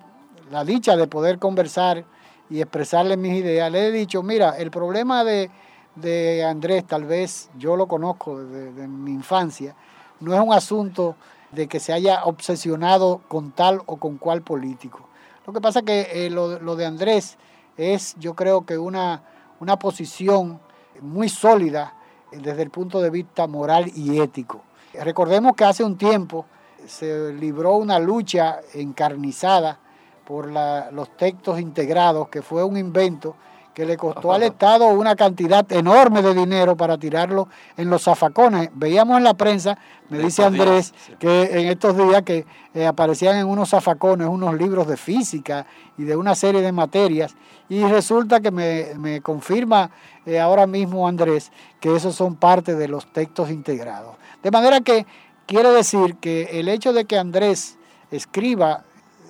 la 0.51 0.63
dicha 0.63 0.95
de 0.95 1.07
poder 1.07 1.39
conversar 1.39 2.05
y 2.47 2.61
expresarle 2.61 3.17
mis 3.17 3.39
ideas, 3.39 3.71
le 3.71 3.87
he 3.87 3.91
dicho, 3.91 4.21
mira, 4.21 4.57
el 4.57 4.69
problema 4.69 5.23
de, 5.23 5.49
de 5.95 6.43
Andrés, 6.43 6.85
tal 6.85 7.05
vez 7.05 7.49
yo 7.57 7.75
lo 7.75 7.87
conozco 7.87 8.39
desde, 8.43 8.87
mi 8.87 9.11
infancia, 9.11 9.75
no 10.19 10.33
es 10.33 10.39
un 10.39 10.53
asunto 10.53 11.15
de 11.51 11.67
que 11.67 11.79
se 11.79 11.91
haya 11.91 12.23
obsesionado 12.25 13.21
con 13.27 13.51
tal 13.51 13.81
o 13.87 13.97
con 13.97 14.17
cual 14.17 14.43
político. 14.43 15.07
Lo 15.47 15.53
que 15.53 15.61
pasa 15.61 15.79
es 15.79 15.85
que 15.85 16.25
eh, 16.25 16.29
lo, 16.29 16.59
lo, 16.59 16.75
de 16.75 16.85
Andrés 16.85 17.37
es, 17.77 18.15
yo 18.19 18.35
creo 18.35 18.65
que 18.65 18.77
una, 18.77 19.23
una 19.59 19.79
posición 19.79 20.59
muy 21.01 21.29
sólida 21.29 21.95
desde 22.31 22.61
el 22.61 22.69
punto 22.69 23.01
de 23.01 23.09
vista 23.09 23.47
moral 23.47 23.91
y 23.95 24.19
ético. 24.19 24.61
Recordemos 24.93 25.55
que 25.55 25.65
hace 25.65 25.83
un 25.83 25.97
tiempo 25.97 26.45
se 26.87 27.33
libró 27.33 27.75
una 27.75 27.99
lucha 27.99 28.59
encarnizada 28.73 29.79
por 30.25 30.47
los 30.47 31.17
textos 31.17 31.59
integrados, 31.59 32.29
que 32.29 32.41
fue 32.41 32.63
un 32.63 32.77
invento 32.77 33.35
que 33.73 33.85
le 33.85 33.95
costó 33.95 34.33
al 34.33 34.43
Estado 34.43 34.87
una 34.87 35.15
cantidad 35.15 35.65
enorme 35.71 36.21
de 36.21 36.33
dinero 36.33 36.75
para 36.75 36.97
tirarlo 36.97 37.47
en 37.77 37.89
los 37.89 38.03
zafacones. 38.03 38.69
Veíamos 38.73 39.17
en 39.17 39.23
la 39.23 39.35
prensa, 39.35 39.77
me 40.09 40.19
dice 40.19 40.43
Andrés, 40.43 40.93
que 41.17 41.43
en 41.43 41.67
estos 41.69 41.95
días 41.95 42.23
que 42.23 42.45
eh, 42.73 42.85
aparecían 42.85 43.37
en 43.37 43.47
unos 43.47 43.69
zafacones 43.69 44.27
unos 44.27 44.55
libros 44.55 44.85
de 44.85 44.97
física 44.97 45.65
y 45.97 46.03
de 46.03 46.17
una 46.17 46.35
serie 46.35 46.61
de 46.61 46.73
materias, 46.73 47.35
y 47.69 47.81
resulta 47.83 48.41
que 48.41 48.51
me, 48.51 49.21
confirma 49.21 49.91
eh, 50.25 50.39
ahora 50.39 50.67
mismo 50.67 51.07
Andrés 51.07 51.51
que 51.79 51.95
esos 51.95 52.15
son 52.15 52.35
parte 52.35 52.75
de 52.75 52.87
los 52.87 53.11
textos 53.13 53.49
integrados. 53.49 54.17
De 54.43 54.51
manera 54.51 54.81
que 54.81 55.05
quiere 55.49 55.71
decir 55.71 56.17
que 56.17 56.59
el 56.59 56.69
hecho 56.69 56.93
de 56.93 57.05
que 57.05 57.17
Andrés 57.17 57.75
escriba 58.11 58.83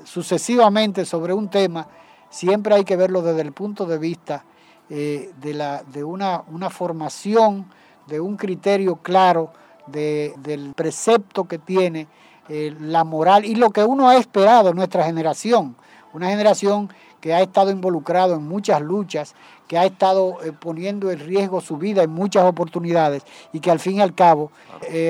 sucesivamente 0.03 1.05
sobre 1.05 1.31
un 1.33 1.49
tema, 1.49 1.87
siempre 2.29 2.75
hay 2.75 2.83
que 2.83 2.97
verlo 2.97 3.21
desde 3.21 3.39
el 3.39 3.53
punto 3.53 3.85
de 3.85 3.97
vista 3.97 4.43
eh, 4.89 5.31
de, 5.39 6.03
una, 6.03 6.43
formación, 6.69 7.71
de 8.05 8.19
un 8.19 8.35
criterio 8.35 8.97
claro, 8.97 9.53
de, 9.87 10.33
del 10.39 10.73
precepto 10.73 11.45
que 11.45 11.57
tiene 11.57 12.07
eh, 12.49 12.75
la 12.81 13.05
moral 13.05 13.45
y 13.45 13.55
lo 13.55 13.69
que 13.69 13.85
uno 13.85 14.09
ha 14.09 14.17
esperado 14.17 14.71
en 14.71 14.75
nuestra 14.75 15.05
generación, 15.05 15.77
una 16.11 16.27
generación 16.27 16.89
que 17.21 17.33
ha 17.33 17.39
estado 17.39 17.71
involucrado 17.71 18.35
en 18.35 18.43
muchas 18.43 18.81
luchas, 18.81 19.35
que 19.69 19.77
ha 19.77 19.85
estado 19.85 20.43
eh, 20.43 20.51
poniendo 20.51 21.11
en 21.11 21.19
riesgo 21.19 21.61
su 21.61 21.77
vida 21.77 22.03
en 22.03 22.09
muchas 22.09 22.43
oportunidades 22.43 23.23
y 23.53 23.61
que 23.61 23.71
al 23.71 23.79
fin 23.79 23.97
y 23.97 24.01
al 24.01 24.13
cabo 24.13 24.51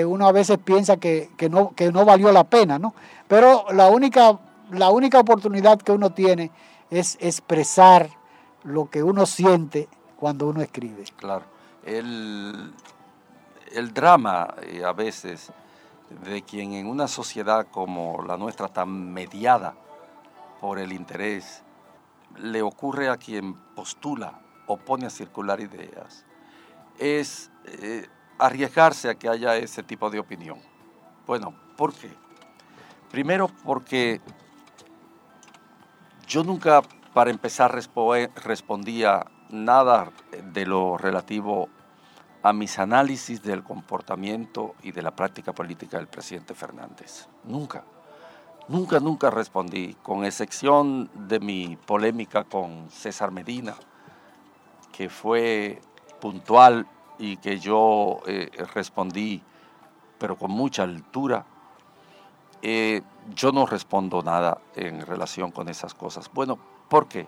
uno 0.06 0.28
a 0.28 0.32
veces 0.32 0.58
piensa 0.58 0.98
que, 0.98 1.32
que, 1.38 1.50
no, 1.50 1.74
que 1.74 1.91
no 1.91 2.06
valió 2.06 2.32
la 2.32 2.43
pena, 2.43 2.78
¿no? 2.78 2.93
Pero 3.28 3.65
la 3.72 3.88
única 3.88 4.38
la 4.72 4.89
única 4.91 5.19
oportunidad 5.19 5.80
que 5.80 5.91
uno 5.91 6.12
tiene 6.12 6.52
es 6.89 7.17
expresar 7.19 8.10
lo 8.63 8.89
que 8.89 9.04
uno 9.04 9.26
siente 9.26 9.88
cuando 10.17 10.48
uno 10.48 10.62
escribe. 10.62 11.06
Claro. 11.15 11.45
El, 11.84 12.74
el 13.72 13.93
drama 13.93 14.54
eh, 14.62 14.84
a 14.84 14.93
veces 14.93 15.52
de 16.24 16.41
quien 16.41 16.74
en 16.74 16.88
una 16.88 17.08
sociedad 17.08 17.67
como 17.72 18.24
la 18.24 18.38
nuestra 18.38 18.67
tan 18.67 19.13
mediada 19.13 19.76
por 20.60 20.80
el 20.80 20.91
interés, 20.91 21.63
le 22.38 22.62
ocurre 22.62 23.10
a 23.10 23.17
quien 23.17 23.54
postula 23.54 24.39
o 24.70 24.78
pone 24.78 25.08
a 25.08 25.10
circular 25.10 25.60
ideas, 25.60 26.26
es 27.00 27.50
eh, 27.66 28.08
arriesgarse 28.38 29.10
a 29.10 29.16
que 29.16 29.28
haya 29.28 29.58
ese 29.58 29.82
tipo 29.82 30.12
de 30.12 30.20
opinión. 30.20 30.60
Bueno, 31.26 31.56
¿por 31.76 31.92
qué? 31.92 32.12
Primero 33.10 33.50
porque 33.66 34.22
yo 36.28 36.44
nunca, 36.44 36.84
para 37.16 37.32
empezar, 37.32 37.74
respondía 37.74 39.26
nada 39.50 40.12
de 40.54 40.66
lo 40.68 41.00
relativo 41.00 41.68
a 42.44 42.54
mis 42.54 42.78
análisis 42.78 43.42
del 43.42 43.64
comportamiento 43.64 44.76
y 44.84 44.92
de 44.92 45.02
la 45.02 45.16
práctica 45.16 45.52
política 45.52 45.98
del 45.98 46.08
presidente 46.08 46.54
Fernández. 46.54 47.28
Nunca. 47.44 47.84
Nunca, 48.68 49.00
nunca 49.00 49.32
respondí, 49.32 49.96
con 50.04 50.26
excepción 50.26 51.10
de 51.28 51.40
mi 51.40 51.76
polémica 51.76 52.44
con 52.44 52.92
César 52.92 53.32
Medina, 53.32 53.74
que 55.00 55.08
fue 55.08 55.80
puntual 56.20 56.86
y 57.18 57.38
que 57.38 57.58
yo 57.58 58.20
eh, 58.28 58.52
respondí, 58.74 59.42
pero 60.18 60.36
con 60.36 60.52
mucha 60.52 60.84
altura. 60.84 61.46
Eh, 62.62 63.02
yo 63.34 63.54
no 63.54 63.66
respondo 63.66 64.22
nada 64.22 64.60
en 64.76 65.00
relación 65.06 65.52
con 65.52 65.70
esas 65.70 65.94
cosas. 65.94 66.30
Bueno, 66.34 66.60
¿por 66.90 67.08
qué? 67.08 67.28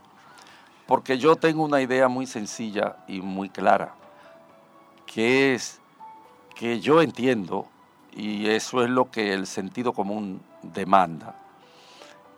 Porque 0.85 1.17
yo 1.17 1.37
tengo 1.37 1.63
una 1.63 1.81
idea 1.81 2.09
muy 2.09 2.27
sencilla 2.27 2.97
y 3.07 3.21
muy 3.21 3.47
clara, 3.47 3.95
que 5.05 5.53
es 5.53 5.79
que 6.53 6.81
yo 6.81 7.01
entiendo, 7.01 7.67
y 8.11 8.49
eso 8.49 8.83
es 8.83 8.89
lo 8.89 9.09
que 9.09 9.33
el 9.33 9.47
sentido 9.47 9.93
común 9.93 10.41
demanda, 10.61 11.37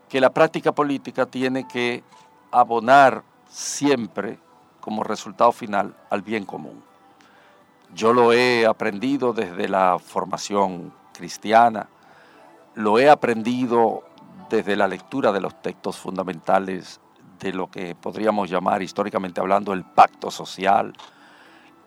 que 0.10 0.22
la 0.22 0.30
práctica 0.30 0.74
política 0.74 1.26
tiene 1.26 1.68
que 1.68 2.04
abonar 2.52 3.24
siempre 3.50 4.38
como 4.84 5.02
resultado 5.02 5.54
final 5.54 5.96
al 6.10 6.24
bien 6.24 6.44
común. 6.44 6.84
Yo 7.96 8.12
lo 8.12 8.34
he 8.34 8.66
aprendido 8.66 9.32
desde 9.32 9.70
la 9.70 9.98
formación 9.98 10.94
cristiana, 11.14 11.88
lo 12.76 13.00
he 13.00 13.10
aprendido 13.10 14.04
desde 14.50 14.76
la 14.76 14.90
lectura 14.90 15.32
de 15.32 15.40
los 15.40 15.62
textos 15.62 15.96
fundamentales 15.96 17.00
de 17.40 17.54
lo 17.54 17.72
que 17.72 17.96
podríamos 17.96 18.50
llamar 18.50 18.82
históricamente 18.82 19.40
hablando 19.40 19.72
el 19.72 19.86
pacto 19.86 20.30
social. 20.30 20.92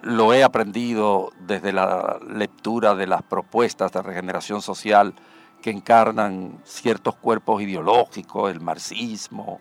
Lo 0.00 0.32
he 0.32 0.42
aprendido 0.42 1.32
desde 1.40 1.74
la 1.74 2.18
lectura 2.26 2.94
de 2.94 3.08
las 3.08 3.22
propuestas 3.22 3.92
de 3.92 4.00
regeneración 4.00 4.62
social 4.62 5.14
que 5.60 5.68
encarnan 5.68 6.62
ciertos 6.64 7.16
cuerpos 7.16 7.60
ideológicos, 7.60 8.50
el 8.50 8.60
marxismo, 8.60 9.60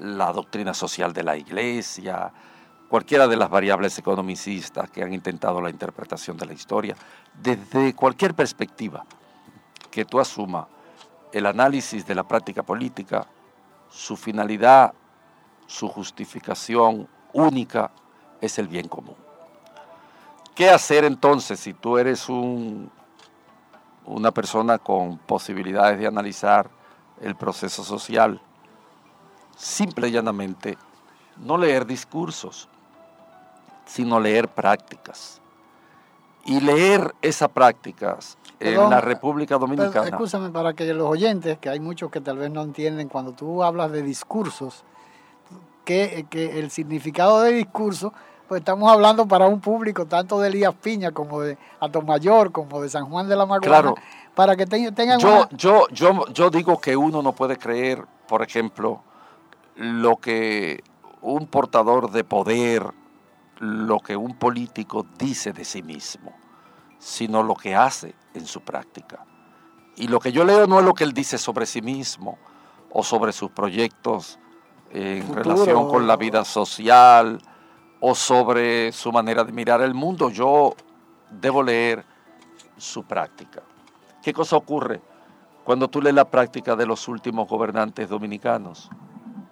la 0.00 0.34
doctrina 0.34 0.74
social 0.74 1.14
de 1.14 1.22
la 1.22 1.38
iglesia, 1.38 2.30
cualquiera 2.94 3.26
de 3.26 3.36
las 3.36 3.50
variables 3.50 3.98
economicistas 3.98 4.88
que 4.88 5.02
han 5.02 5.12
intentado 5.12 5.60
la 5.60 5.68
interpretación 5.68 6.36
de 6.36 6.46
la 6.46 6.52
historia, 6.52 6.94
desde 7.42 7.92
cualquier 7.92 8.34
perspectiva 8.34 9.04
que 9.90 10.04
tú 10.04 10.20
asumas 10.20 10.68
el 11.32 11.46
análisis 11.46 12.06
de 12.06 12.14
la 12.14 12.22
práctica 12.22 12.62
política, 12.62 13.26
su 13.90 14.16
finalidad, 14.16 14.94
su 15.66 15.88
justificación 15.88 17.08
única 17.32 17.90
es 18.40 18.60
el 18.60 18.68
bien 18.68 18.86
común. 18.86 19.16
¿Qué 20.54 20.70
hacer 20.70 21.04
entonces 21.04 21.58
si 21.58 21.74
tú 21.74 21.98
eres 21.98 22.28
un, 22.28 22.92
una 24.04 24.30
persona 24.30 24.78
con 24.78 25.18
posibilidades 25.18 25.98
de 25.98 26.06
analizar 26.06 26.70
el 27.20 27.34
proceso 27.34 27.82
social? 27.82 28.40
Simple 29.56 30.06
y 30.06 30.12
llanamente, 30.12 30.78
no 31.38 31.58
leer 31.58 31.86
discursos, 31.86 32.68
sino 33.86 34.20
leer 34.20 34.48
prácticas. 34.48 35.40
Y 36.46 36.60
leer 36.60 37.14
esas 37.22 37.48
prácticas 37.48 38.36
en 38.60 38.90
la 38.90 39.00
República 39.00 39.56
Dominicana. 39.56 40.08
escúchame, 40.08 40.50
para 40.50 40.74
que 40.74 40.92
los 40.92 41.08
oyentes, 41.08 41.58
que 41.58 41.70
hay 41.70 41.80
muchos 41.80 42.10
que 42.10 42.20
tal 42.20 42.38
vez 42.38 42.50
no 42.50 42.62
entienden, 42.62 43.08
cuando 43.08 43.32
tú 43.32 43.62
hablas 43.62 43.90
de 43.92 44.02
discursos, 44.02 44.84
que, 45.84 46.26
que 46.28 46.58
el 46.58 46.70
significado 46.70 47.40
de 47.42 47.52
discurso, 47.52 48.12
pues 48.48 48.60
estamos 48.60 48.90
hablando 48.90 49.26
para 49.26 49.46
un 49.46 49.60
público 49.60 50.06
tanto 50.06 50.38
de 50.40 50.48
Elías 50.48 50.74
Piña 50.74 51.12
como 51.12 51.40
de 51.40 51.56
Mayor, 52.06 52.52
como 52.52 52.80
de 52.80 52.88
San 52.88 53.06
Juan 53.06 53.28
de 53.28 53.36
la 53.36 53.46
Maguana, 53.46 53.66
claro. 53.66 53.94
para 54.34 54.56
que 54.56 54.66
tengan 54.66 55.18
yo, 55.18 55.48
yo, 55.50 55.88
yo, 55.88 56.26
yo 56.28 56.50
digo 56.50 56.78
que 56.78 56.96
uno 56.96 57.22
no 57.22 57.32
puede 57.32 57.56
creer, 57.56 58.04
por 58.28 58.42
ejemplo, 58.42 59.00
lo 59.76 60.16
que 60.16 60.82
un 61.22 61.46
portador 61.46 62.10
de 62.10 62.22
poder, 62.22 62.86
lo 63.64 64.00
que 64.00 64.16
un 64.16 64.36
político 64.38 65.06
dice 65.18 65.52
de 65.52 65.64
sí 65.64 65.82
mismo 65.82 66.34
sino 67.04 67.42
lo 67.42 67.54
que 67.54 67.76
hace 67.76 68.14
en 68.32 68.46
su 68.46 68.62
práctica. 68.62 69.26
Y 69.96 70.08
lo 70.08 70.18
que 70.18 70.32
yo 70.32 70.42
leo 70.42 70.66
no 70.66 70.78
es 70.78 70.86
lo 70.86 70.94
que 70.94 71.04
él 71.04 71.12
dice 71.12 71.36
sobre 71.36 71.66
sí 71.66 71.82
mismo 71.82 72.38
o 72.90 73.02
sobre 73.02 73.32
sus 73.32 73.50
proyectos 73.50 74.38
en 74.90 75.34
relación 75.34 75.86
con 75.88 76.06
la 76.06 76.16
vida 76.16 76.46
social 76.46 77.38
o 78.00 78.14
sobre 78.14 78.90
su 78.92 79.12
manera 79.12 79.44
de 79.44 79.52
mirar 79.52 79.82
el 79.82 79.92
mundo. 79.92 80.30
Yo 80.30 80.74
debo 81.30 81.62
leer 81.62 82.06
su 82.78 83.04
práctica. 83.04 83.62
¿Qué 84.22 84.32
cosa 84.32 84.56
ocurre 84.56 85.02
cuando 85.62 85.88
tú 85.88 86.00
lees 86.00 86.14
la 86.14 86.30
práctica 86.30 86.74
de 86.74 86.86
los 86.86 87.06
últimos 87.06 87.46
gobernantes 87.46 88.08
dominicanos? 88.08 88.88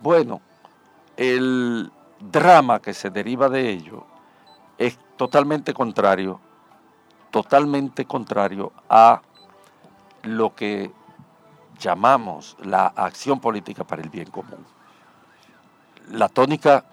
Bueno, 0.01 0.41
el 1.19 1.93
drama 2.31 2.81
que 2.81 2.95
se 2.95 3.11
deriva 3.11 3.49
de 3.49 3.71
ello 3.71 4.05
es 4.79 4.99
totalmente 5.17 5.75
contrario, 5.75 6.41
totalmente 7.31 8.05
contrario 8.05 8.73
a 8.89 9.23
lo 10.23 10.55
que 10.55 10.91
llamamos 11.79 12.57
la 12.63 12.87
acción 12.87 13.41
política 13.41 13.85
para 13.85 14.03
el 14.03 14.09
bien 14.09 14.31
común. 14.31 14.65
La 16.11 16.29
tónica 16.29 16.85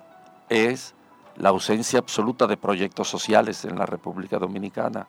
es 0.50 0.96
la 1.36 1.50
ausencia 1.50 2.00
absoluta 2.00 2.48
de 2.48 2.58
proyectos 2.58 3.08
sociales 3.08 3.64
en 3.66 3.78
la 3.78 3.86
República 3.86 4.38
Dominicana. 4.40 5.08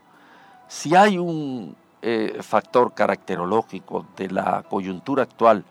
Si 0.68 0.94
hay 0.94 1.18
un 1.18 1.74
eh, 2.02 2.38
factor 2.42 2.94
caracterológico 2.94 4.06
de 4.16 4.30
la 4.30 4.62
coyuntura 4.62 5.24
actual 5.24 5.64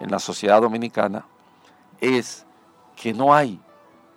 en 0.00 0.10
la 0.10 0.18
sociedad 0.18 0.60
dominicana, 0.62 1.24
es 2.00 2.46
que 2.96 3.12
no 3.12 3.34
hay, 3.34 3.60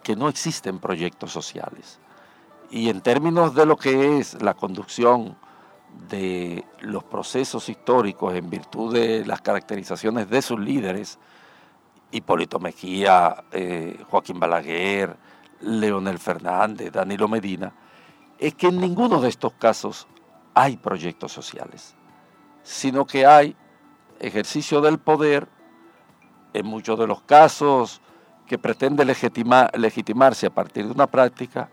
que 0.04 0.16
no 0.16 0.30
existen 0.30 0.80
proyectos 0.80 1.32
sociales. 1.32 2.00
Y 2.70 2.90
en 2.90 3.02
términos 3.02 3.54
de 3.54 3.66
lo 3.66 3.78
que 3.78 4.20
es 4.20 4.42
la 4.42 4.54
conducción 4.54 5.38
de 6.10 6.64
los 6.80 7.04
procesos 7.04 7.68
históricos 7.70 8.34
en 8.34 8.50
virtud 8.50 8.94
de 8.94 9.26
las 9.26 9.42
caracterizaciones 9.42 10.30
de 10.30 10.42
sus 10.42 10.60
líderes, 10.60 11.20
Hipólito 12.12 12.60
Mejía, 12.60 13.44
eh, 13.52 14.04
Joaquín 14.10 14.40
Balaguer, 14.40 15.16
Leonel 15.62 16.18
Fernández, 16.18 16.92
Danilo 16.92 17.28
Medina, 17.28 17.74
es 18.38 18.56
que 18.56 18.68
en 18.68 18.80
ninguno 18.80 19.22
de 19.22 19.30
estos 19.30 19.54
casos 19.54 20.08
hay 20.54 20.78
proyectos 20.78 21.32
sociales, 21.32 21.96
sino 22.64 23.06
que 23.06 23.26
hay 23.26 23.56
ejercicio 24.20 24.82
del 24.82 25.00
poder, 25.00 25.48
en 26.54 26.66
muchos 26.66 27.00
de 27.00 27.08
los 27.08 27.22
casos 27.22 28.02
que 28.52 28.60
pretende 28.60 29.06
legitimarse 29.06 30.46
a 30.46 30.50
partir 30.50 30.86
de 30.86 30.92
una 30.92 31.08
práctica, 31.08 31.70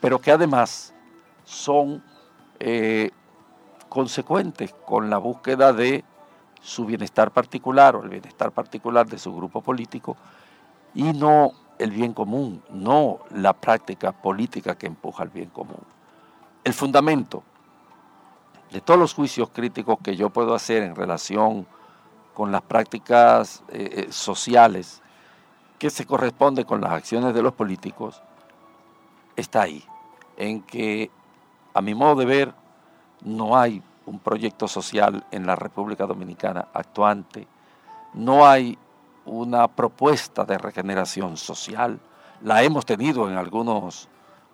pero 0.00 0.20
que 0.20 0.30
además 0.30 0.94
son 1.42 2.04
eh, 2.60 3.10
consecuentes 3.88 4.72
con 4.86 5.10
la 5.10 5.18
búsqueda 5.18 5.72
de 5.72 6.04
su 6.60 6.84
bienestar 6.86 7.32
particular 7.32 7.96
o 7.96 8.04
el 8.04 8.10
bienestar 8.10 8.52
particular 8.52 9.08
de 9.08 9.18
su 9.18 9.34
grupo 9.34 9.60
político 9.60 10.16
y 10.94 11.02
no 11.02 11.50
el 11.80 11.90
bien 11.90 12.14
común, 12.14 12.62
no 12.70 13.18
la 13.34 13.52
práctica 13.52 14.12
política 14.12 14.78
que 14.78 14.86
empuja 14.86 15.24
el 15.24 15.30
bien 15.30 15.50
común. 15.50 15.82
El 16.62 16.74
fundamento 16.74 17.42
de 18.70 18.80
todos 18.80 19.00
los 19.00 19.14
juicios 19.14 19.50
críticos 19.50 19.98
que 20.00 20.14
yo 20.14 20.30
puedo 20.30 20.54
hacer 20.54 20.84
en 20.84 20.94
relación 20.94 21.66
con 22.34 22.52
las 22.52 22.62
prácticas 22.62 23.64
eh, 23.72 24.06
eh, 24.06 24.12
sociales 24.12 25.02
que 25.82 25.90
se 25.90 26.06
corresponden 26.06 26.64
con 26.64 26.80
las 26.80 26.92
acciones 26.92 27.34
de 27.34 27.42
los 27.42 27.54
políticos, 27.54 28.22
está 29.34 29.62
ahí, 29.62 29.82
en 30.36 30.62
que 30.62 31.10
a 31.74 31.82
mi 31.82 31.92
modo 31.92 32.14
de 32.20 32.24
ver 32.24 32.54
no 33.24 33.58
hay 33.58 33.82
un 34.06 34.20
proyecto 34.20 34.68
social 34.68 35.26
en 35.32 35.44
la 35.44 35.56
República 35.56 36.06
Dominicana 36.06 36.68
actuante, 36.72 37.48
no 38.14 38.46
hay 38.46 38.78
una 39.26 39.66
propuesta 39.66 40.44
de 40.44 40.56
regeneración 40.56 41.36
social, 41.36 41.98
la 42.42 42.62
hemos 42.62 42.86
tenido 42.86 43.28
en 43.28 43.36
algunos 43.36 44.08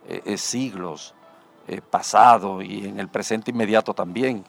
eh, 0.07 0.23
eh, 0.25 0.39
siglos 0.39 1.15
eh, 1.67 1.83
pasados 1.83 2.65
y 2.65 2.87
en 2.87 2.99
el 2.99 3.09
presente 3.09 3.51
inmediato 3.51 3.93
también. 3.93 4.43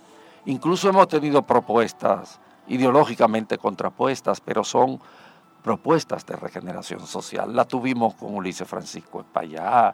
Incluso 0.46 0.88
hemos 0.88 1.10
tenido 1.10 1.42
propuestas 1.42 2.40
ideológicamente 2.70 3.58
contrapuestas, 3.58 4.40
pero 4.40 4.64
son 4.64 5.02
propuestas 5.64 6.26
de 6.26 6.36
regeneración 6.36 7.06
social. 7.06 7.56
La 7.56 7.66
tuvimos 7.66 8.16
con 8.16 8.36
Ulises 8.36 8.68
Francisco 8.68 9.22
Espallá, 9.22 9.94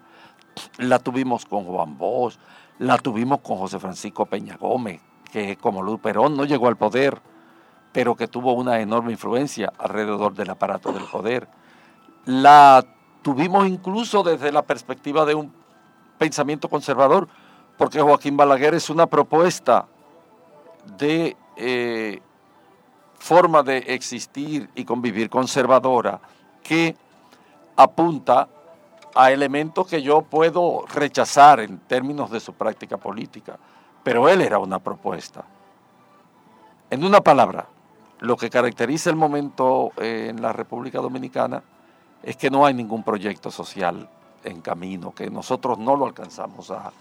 la 0.77 0.99
tuvimos 0.99 1.45
con 1.45 1.65
Juan 1.65 1.97
Bosch, 1.97 2.37
la 2.79 2.97
tuvimos 2.97 3.39
con 3.41 3.57
José 3.57 3.79
Francisco 3.79 4.25
Peña 4.25 4.57
Gómez, 4.57 5.01
que 5.31 5.57
como 5.57 5.81
Luz 5.81 5.99
Perón 5.99 6.35
no 6.35 6.45
llegó 6.45 6.67
al 6.67 6.77
poder, 6.77 7.21
pero 7.91 8.15
que 8.15 8.27
tuvo 8.27 8.53
una 8.53 8.79
enorme 8.79 9.11
influencia 9.11 9.71
alrededor 9.77 10.33
del 10.33 10.49
aparato 10.49 10.91
del 10.91 11.05
poder. 11.05 11.47
La 12.25 12.83
tuvimos 13.21 13.67
incluso 13.67 14.23
desde 14.23 14.51
la 14.51 14.63
perspectiva 14.63 15.25
de 15.25 15.35
un 15.35 15.53
pensamiento 16.17 16.69
conservador, 16.69 17.27
porque 17.77 18.01
Joaquín 18.01 18.37
Balaguer 18.37 18.75
es 18.75 18.89
una 18.89 19.07
propuesta 19.07 19.87
de 20.97 21.35
eh, 21.57 22.21
forma 23.19 23.63
de 23.63 23.77
existir 23.77 24.69
y 24.75 24.85
convivir 24.85 25.29
conservadora 25.29 26.19
que 26.63 26.95
apunta 27.75 28.47
a 29.15 29.31
elementos 29.31 29.87
que 29.87 30.01
yo 30.01 30.21
puedo 30.21 30.85
rechazar 30.93 31.61
en 31.61 31.79
términos 31.79 32.29
de 32.31 32.39
su 32.39 32.53
práctica 32.53 32.97
política, 32.97 33.57
pero 34.03 34.27
él 34.27 34.41
era 34.41 34.59
una 34.59 34.79
propuesta. 34.79 35.43
En 36.89 37.03
una 37.03 37.21
palabra, 37.21 37.67
lo 38.19 38.35
que 38.37 38.49
caracteriza 38.49 39.09
el 39.09 39.15
momento 39.15 39.91
eh, 39.97 40.27
en 40.29 40.41
la 40.41 40.53
República 40.53 40.99
Dominicana 40.99 41.63
es 42.21 42.35
que 42.37 42.49
no 42.49 42.65
hay 42.65 42.73
ningún 42.73 43.03
proyecto 43.03 43.51
social 43.51 44.09
en 44.43 44.61
camino, 44.61 45.13
que 45.13 45.29
nosotros 45.29 45.77
no 45.79 45.95
lo 45.95 46.05
alcanzamos 46.05 46.71
a, 46.71 46.91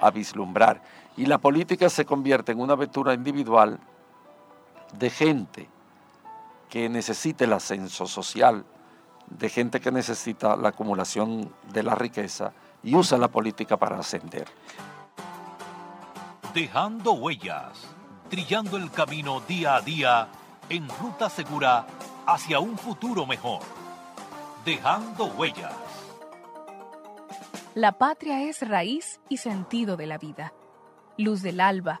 a 0.00 0.10
vislumbrar. 0.10 0.80
Y 1.16 1.26
la 1.26 1.38
política 1.38 1.88
se 1.90 2.04
convierte 2.04 2.52
en 2.52 2.60
una 2.60 2.74
aventura 2.74 3.12
individual 3.14 3.78
de 4.92 5.10
gente 5.10 5.68
que 6.68 6.88
necesita 6.88 7.44
el 7.44 7.52
ascenso 7.52 8.06
social, 8.06 8.64
de 9.26 9.48
gente 9.48 9.80
que 9.80 9.90
necesita 9.90 10.56
la 10.56 10.70
acumulación 10.70 11.52
de 11.72 11.82
la 11.82 11.94
riqueza 11.94 12.52
y 12.82 12.94
usa 12.94 13.18
la 13.18 13.28
política 13.28 13.76
para 13.76 13.98
ascender. 13.98 14.46
Dejando 16.54 17.12
huellas, 17.12 17.88
trillando 18.28 18.76
el 18.76 18.90
camino 18.90 19.40
día 19.40 19.76
a 19.76 19.80
día 19.80 20.28
en 20.68 20.88
ruta 20.88 21.28
segura 21.30 21.86
hacia 22.26 22.60
un 22.60 22.76
futuro 22.76 23.26
mejor. 23.26 23.60
Dejando 24.64 25.26
huellas. 25.26 25.72
La 27.74 27.92
patria 27.92 28.42
es 28.42 28.66
raíz 28.66 29.20
y 29.28 29.38
sentido 29.38 29.96
de 29.96 30.06
la 30.06 30.18
vida. 30.18 30.52
Luz 31.16 31.42
del 31.42 31.60
alba, 31.60 32.00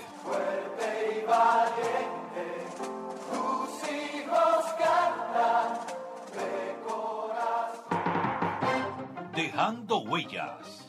Dejando 9.58 9.98
huellas. 10.02 10.86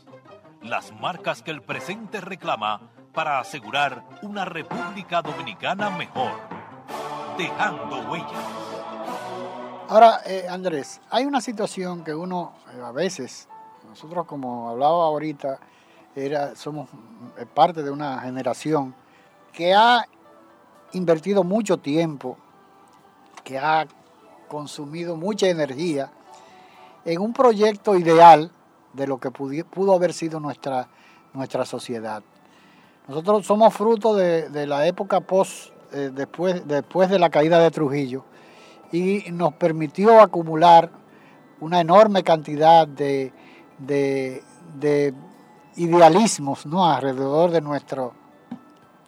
Las 0.61 0.93
marcas 0.93 1.43
que 1.43 1.51
el 1.51 1.63
presente 1.63 2.21
reclama 2.21 2.83
para 3.15 3.41
asegurar 3.41 4.05
una 4.21 4.45
República 4.45 5.23
Dominicana 5.23 5.89
mejor. 5.89 6.33
Dejando 7.39 8.11
huellas. 8.11 8.45
Ahora, 9.89 10.21
eh, 10.27 10.47
Andrés, 10.51 11.01
hay 11.09 11.25
una 11.25 11.41
situación 11.41 12.05
que 12.05 12.15
uno 12.15 12.53
eh, 12.75 12.83
a 12.85 12.93
veces, 12.93 13.49
nosotros 13.89 14.27
como 14.27 14.69
hablaba 14.69 15.07
ahorita, 15.07 15.59
era, 16.15 16.55
somos 16.55 16.91
eh, 17.39 17.47
parte 17.47 17.83
de 17.83 17.91
una 17.91 18.21
generación 18.21 18.95
que 19.51 19.75
ha 19.75 20.05
invertido 20.93 21.43
mucho 21.43 21.79
tiempo, 21.79 22.37
que 23.43 23.59
ha 23.59 23.87
consumido 24.47 25.17
mucha 25.17 25.49
energía 25.49 26.11
en 27.07 27.23
un 27.23 27.33
proyecto 27.33 27.97
ideal 27.97 28.53
de 28.93 29.07
lo 29.07 29.19
que 29.19 29.31
pudo 29.31 29.95
haber 29.95 30.13
sido 30.13 30.41
nuestra, 30.41 30.89
nuestra 31.35 31.65
sociedad. 31.65 32.23
Nosotros 33.07 33.47
somos 33.47 33.73
fruto 33.75 34.15
de, 34.15 34.49
de 34.51 34.67
la 34.67 34.87
época 34.87 35.21
post, 35.21 35.73
eh, 35.93 36.11
después, 36.13 36.67
después 36.67 37.09
de 37.09 37.19
la 37.19 37.31
caída 37.31 37.59
de 37.59 37.71
Trujillo, 37.71 38.25
y 38.93 39.25
nos 39.33 39.55
permitió 39.55 40.21
acumular 40.21 40.91
una 41.61 41.81
enorme 41.81 42.23
cantidad 42.23 42.87
de, 42.87 43.33
de- 43.79 44.43
de 44.79 45.15
idealismos 45.77 46.67
¿no? 46.67 46.85
alrededor 46.87 47.51
de 47.51 47.61
nuestro 47.61 48.13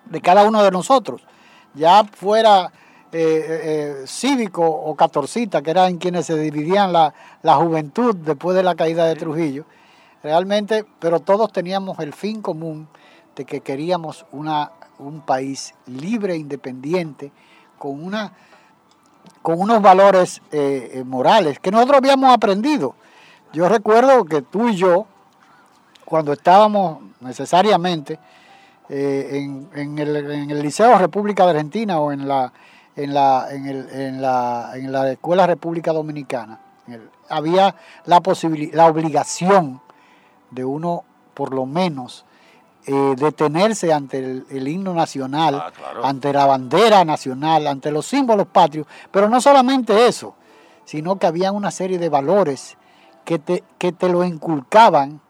de 0.07 0.21
cada 0.21 0.45
uno 0.45 0.63
de 0.63 0.71
nosotros 0.71 1.23
ya 1.75 2.05
fuera 2.05 2.73
eh, 3.13 4.03
eh, 4.03 4.07
cívico 4.07 4.65
o 4.65 4.95
catorcita 4.95 5.63
que 5.63 5.71
eran 5.71 5.99
quienes 5.99 6.27
se 6.27 6.39
dividían 6.39 6.93
la, 6.93 7.13
la 7.43 7.57
juventud 7.57 8.15
después 8.17 8.57
de 8.57 8.63
la 8.63 8.75
caída 8.75 9.07
de 9.07 9.17
Trujillo 9.17 9.65
realmente 10.23 10.85
pero 10.99 11.21
todos 11.21 11.53
teníamos 11.53 11.99
el 11.99 12.13
fin 12.13 12.41
común 12.43 12.89
de 13.37 13.45
que 13.45 13.61
queríamos 13.61 14.27
una, 14.33 14.73
un 14.99 15.21
país 15.23 15.75
libre 15.87 16.37
independiente 16.37 17.33
con 17.79 18.05
una 18.05 18.33
con 19.43 19.61
unos 19.61 19.81
valores 19.81 20.43
eh, 20.53 20.91
eh, 20.95 21.05
morales 21.05 21.59
que 21.59 21.71
nosotros 21.71 21.99
habíamos 21.99 22.33
aprendido. 22.33 22.95
Yo 23.53 23.69
recuerdo 23.69 24.25
que 24.25 24.43
tú 24.43 24.69
y 24.69 24.77
yo, 24.77 25.07
cuando 26.05 26.33
estábamos 26.33 26.99
necesariamente 27.21 28.19
eh, 28.89 29.29
en, 29.33 29.69
en 29.75 29.99
el, 29.99 30.17
en 30.17 30.51
el 30.51 30.63
Liceo 30.63 30.99
República 30.99 31.45
de 31.45 31.51
Argentina 31.51 32.01
o 32.01 32.13
en 32.13 32.29
la, 32.29 32.53
en 32.97 33.15
la, 33.15 33.49
en 33.51 33.67
el- 33.67 33.89
en 33.91 34.23
la, 34.23 34.73
en 34.75 34.91
la 34.93 35.11
Escuela 35.11 35.47
República 35.47 35.93
Dominicana, 35.93 36.61
el- 36.89 37.09
había 37.29 37.75
la, 38.05 38.21
la 38.73 38.87
obligación 38.87 39.81
de 40.51 40.65
uno, 40.65 41.05
por 41.35 41.55
lo 41.55 41.67
menos, 41.67 42.25
eh, 42.87 43.15
detenerse 43.17 43.93
ante 43.93 44.19
el, 44.19 44.47
el 44.51 44.67
himno 44.67 44.95
nacional, 44.95 45.55
ante 46.03 46.33
la 46.33 46.47
bandera 46.47 47.05
nacional, 47.05 47.67
ante 47.67 47.91
los 47.93 48.07
símbolos 48.07 48.47
patrios, 48.47 48.87
pero 49.11 49.29
no 49.29 49.41
solamente 49.41 50.07
eso, 50.09 50.35
sino 50.85 51.17
que 51.19 51.27
había 51.27 51.53
una 51.53 51.71
serie 51.71 51.99
de 51.99 52.09
valores 52.09 52.77
que 53.25 53.39
te, 53.39 53.63
que 53.79 53.93
te 53.93 54.09
lo 54.09 54.25
inculcaban, 54.25 55.21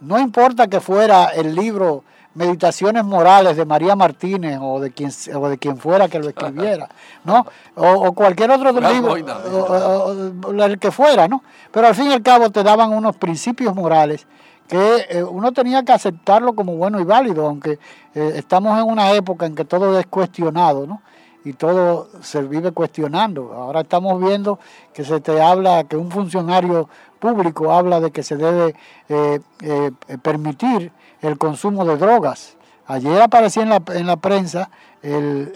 no 0.00 0.18
importa 0.18 0.66
que 0.68 0.80
fuera 0.80 1.26
el 1.26 1.54
libro 1.54 2.02
Meditaciones 2.34 3.04
Morales 3.04 3.56
de 3.56 3.64
María 3.64 3.96
Martínez 3.96 4.58
o 4.62 4.78
de 4.80 4.90
quien, 4.92 5.10
o 5.34 5.48
de 5.48 5.58
quien 5.58 5.76
fuera 5.78 6.08
que 6.08 6.18
lo 6.20 6.28
escribiera, 6.28 6.88
¿no? 7.24 7.46
O, 7.74 7.86
o 8.08 8.12
cualquier 8.12 8.50
otro 8.50 8.72
libro, 8.72 9.14
o- 9.52 10.46
o- 10.46 10.48
o 10.48 10.64
el 10.64 10.78
que 10.78 10.90
fuera, 10.90 11.26
¿no? 11.28 11.42
Pero 11.72 11.86
al 11.88 11.94
fin 11.94 12.10
y 12.10 12.12
al 12.12 12.22
cabo 12.22 12.50
te 12.50 12.62
daban 12.62 12.92
unos 12.92 13.16
principios 13.16 13.74
morales 13.74 14.26
que 14.68 15.06
eh, 15.08 15.22
uno 15.24 15.52
tenía 15.52 15.82
que 15.82 15.92
aceptarlo 15.92 16.54
como 16.54 16.76
bueno 16.76 17.00
y 17.00 17.04
válido, 17.04 17.46
aunque 17.46 17.78
eh, 18.14 18.32
estamos 18.36 18.78
en 18.78 18.84
una 18.84 19.12
época 19.12 19.46
en 19.46 19.54
que 19.54 19.64
todo 19.64 19.98
es 19.98 20.06
cuestionado, 20.06 20.86
¿no? 20.86 21.00
Y 21.44 21.54
todo 21.54 22.08
se 22.20 22.42
vive 22.42 22.72
cuestionando. 22.72 23.52
Ahora 23.54 23.80
estamos 23.80 24.20
viendo 24.20 24.58
que 24.92 25.04
se 25.04 25.20
te 25.20 25.40
habla, 25.40 25.84
que 25.84 25.96
un 25.96 26.10
funcionario 26.10 26.88
público 27.20 27.72
habla 27.72 28.00
de 28.00 28.10
que 28.10 28.22
se 28.22 28.36
debe 28.36 28.74
eh, 29.08 29.40
eh, 29.62 29.90
permitir 30.20 30.92
el 31.22 31.38
consumo 31.38 31.84
de 31.84 31.96
drogas. 31.96 32.56
Ayer 32.86 33.20
aparecía 33.20 33.62
en 33.62 33.68
la, 33.68 33.82
en 33.94 34.06
la 34.06 34.16
prensa 34.16 34.70
el, 35.02 35.52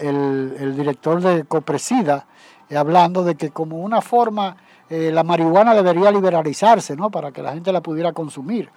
el- 0.58 0.76
director 0.76 1.20
de 1.20 1.44
Copresida 1.44 2.26
eh, 2.68 2.76
hablando 2.76 3.24
de 3.24 3.34
que 3.36 3.50
como 3.50 3.78
una 3.78 4.00
forma 4.02 4.56
eh, 4.90 5.10
la 5.12 5.22
marihuana 5.24 5.74
debería 5.74 6.10
liberalizarse, 6.10 6.94
¿no? 6.96 7.10
Para 7.10 7.32
que 7.32 7.42
la 7.42 7.52
gente 7.54 7.72
la 7.72 7.80
pudiera 7.80 8.12
consumir. 8.12 8.70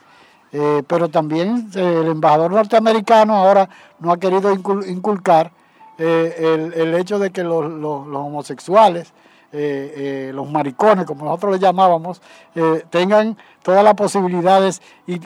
Eh, 0.54 0.84
pero 0.88 1.10
también 1.10 1.70
el 1.76 2.08
embajador 2.08 2.52
norteamericano 2.52 3.36
ahora 3.36 3.68
no 4.00 4.12
ha 4.14 4.18
querido 4.18 4.54
incul- 4.54 4.88
inculcar 4.88 5.52
el, 5.98 6.74
el 6.74 6.94
hecho 6.96 7.20
de 7.20 7.32
que 7.32 7.44
los- 7.44 7.70
los 7.72 8.06
homosexuales, 8.16 9.14
eh, 9.58 9.94
eh, 10.28 10.32
los 10.34 10.52
maricones, 10.52 11.06
como 11.06 11.24
nosotros 11.24 11.54
les 11.54 11.62
llamábamos, 11.62 12.22
eh, 12.56 12.84
tengan 12.90 13.38
todas 13.64 13.86
las 13.86 13.94
posibilidades 13.94 14.82
y, 15.08 15.18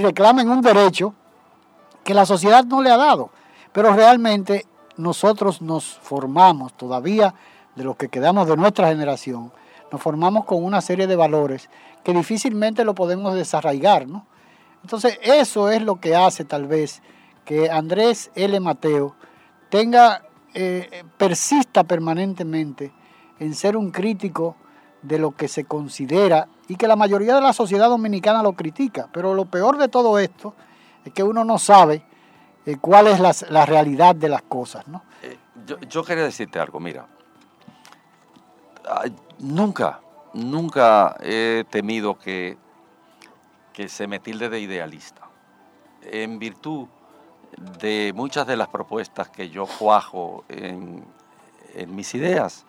reclamen 0.00 0.50
un 0.50 0.62
derecho 0.62 1.14
que 2.02 2.12
la 2.12 2.26
sociedad 2.26 2.64
no 2.64 2.82
le 2.82 2.90
ha 2.90 2.96
dado. 2.96 3.30
Pero 3.72 3.92
realmente 3.92 4.66
nosotros 4.96 5.62
nos 5.62 5.84
formamos 5.84 6.72
todavía 6.72 7.34
de 7.76 7.84
los 7.84 7.94
que 7.94 8.08
quedamos 8.08 8.48
de 8.48 8.56
nuestra 8.56 8.88
generación, 8.88 9.52
nos 9.92 10.02
formamos 10.02 10.44
con 10.44 10.64
una 10.64 10.80
serie 10.80 11.06
de 11.06 11.14
valores 11.14 11.70
que 12.02 12.12
difícilmente 12.12 12.84
lo 12.84 12.96
podemos 12.96 13.36
desarraigar, 13.36 14.08
¿no? 14.08 14.26
Entonces, 14.82 15.20
eso 15.22 15.70
es 15.70 15.82
lo 15.82 16.00
que 16.00 16.16
hace 16.16 16.44
tal 16.44 16.66
vez 16.66 17.00
que 17.44 17.70
Andrés 17.70 18.32
L. 18.34 18.58
Mateo 18.58 19.14
tenga, 19.70 20.24
persista 21.16 21.84
permanentemente 21.84 22.97
en 23.40 23.54
ser 23.54 23.76
un 23.76 23.90
crítico 23.90 24.56
de 25.02 25.18
lo 25.18 25.32
que 25.32 25.48
se 25.48 25.64
considera 25.64 26.48
y 26.68 26.76
que 26.76 26.88
la 26.88 26.96
mayoría 26.96 27.34
de 27.34 27.40
la 27.40 27.52
sociedad 27.52 27.88
dominicana 27.88 28.42
lo 28.42 28.52
critica. 28.52 29.08
Pero 29.12 29.34
lo 29.34 29.44
peor 29.44 29.78
de 29.78 29.88
todo 29.88 30.18
esto 30.18 30.54
es 31.04 31.12
que 31.12 31.22
uno 31.22 31.44
no 31.44 31.58
sabe 31.58 32.02
eh, 32.66 32.76
cuál 32.80 33.06
es 33.06 33.20
la, 33.20 33.32
la 33.50 33.64
realidad 33.64 34.14
de 34.14 34.28
las 34.28 34.42
cosas, 34.42 34.86
¿no? 34.88 35.02
Yo, 35.66 35.78
yo 35.80 36.02
quería 36.04 36.24
decirte 36.24 36.58
algo, 36.58 36.80
mira. 36.80 37.06
Nunca, 39.38 40.00
nunca 40.32 41.16
he 41.20 41.64
temido 41.70 42.18
que, 42.18 42.56
que 43.72 43.88
se 43.88 44.06
me 44.06 44.18
tilde 44.18 44.48
de 44.48 44.60
idealista. 44.60 45.28
En 46.02 46.38
virtud 46.38 46.88
de 47.80 48.12
muchas 48.14 48.46
de 48.46 48.56
las 48.56 48.68
propuestas 48.68 49.28
que 49.28 49.50
yo 49.50 49.66
cuajo 49.66 50.44
en, 50.48 51.04
en 51.74 51.94
mis 51.94 52.14
ideas. 52.14 52.64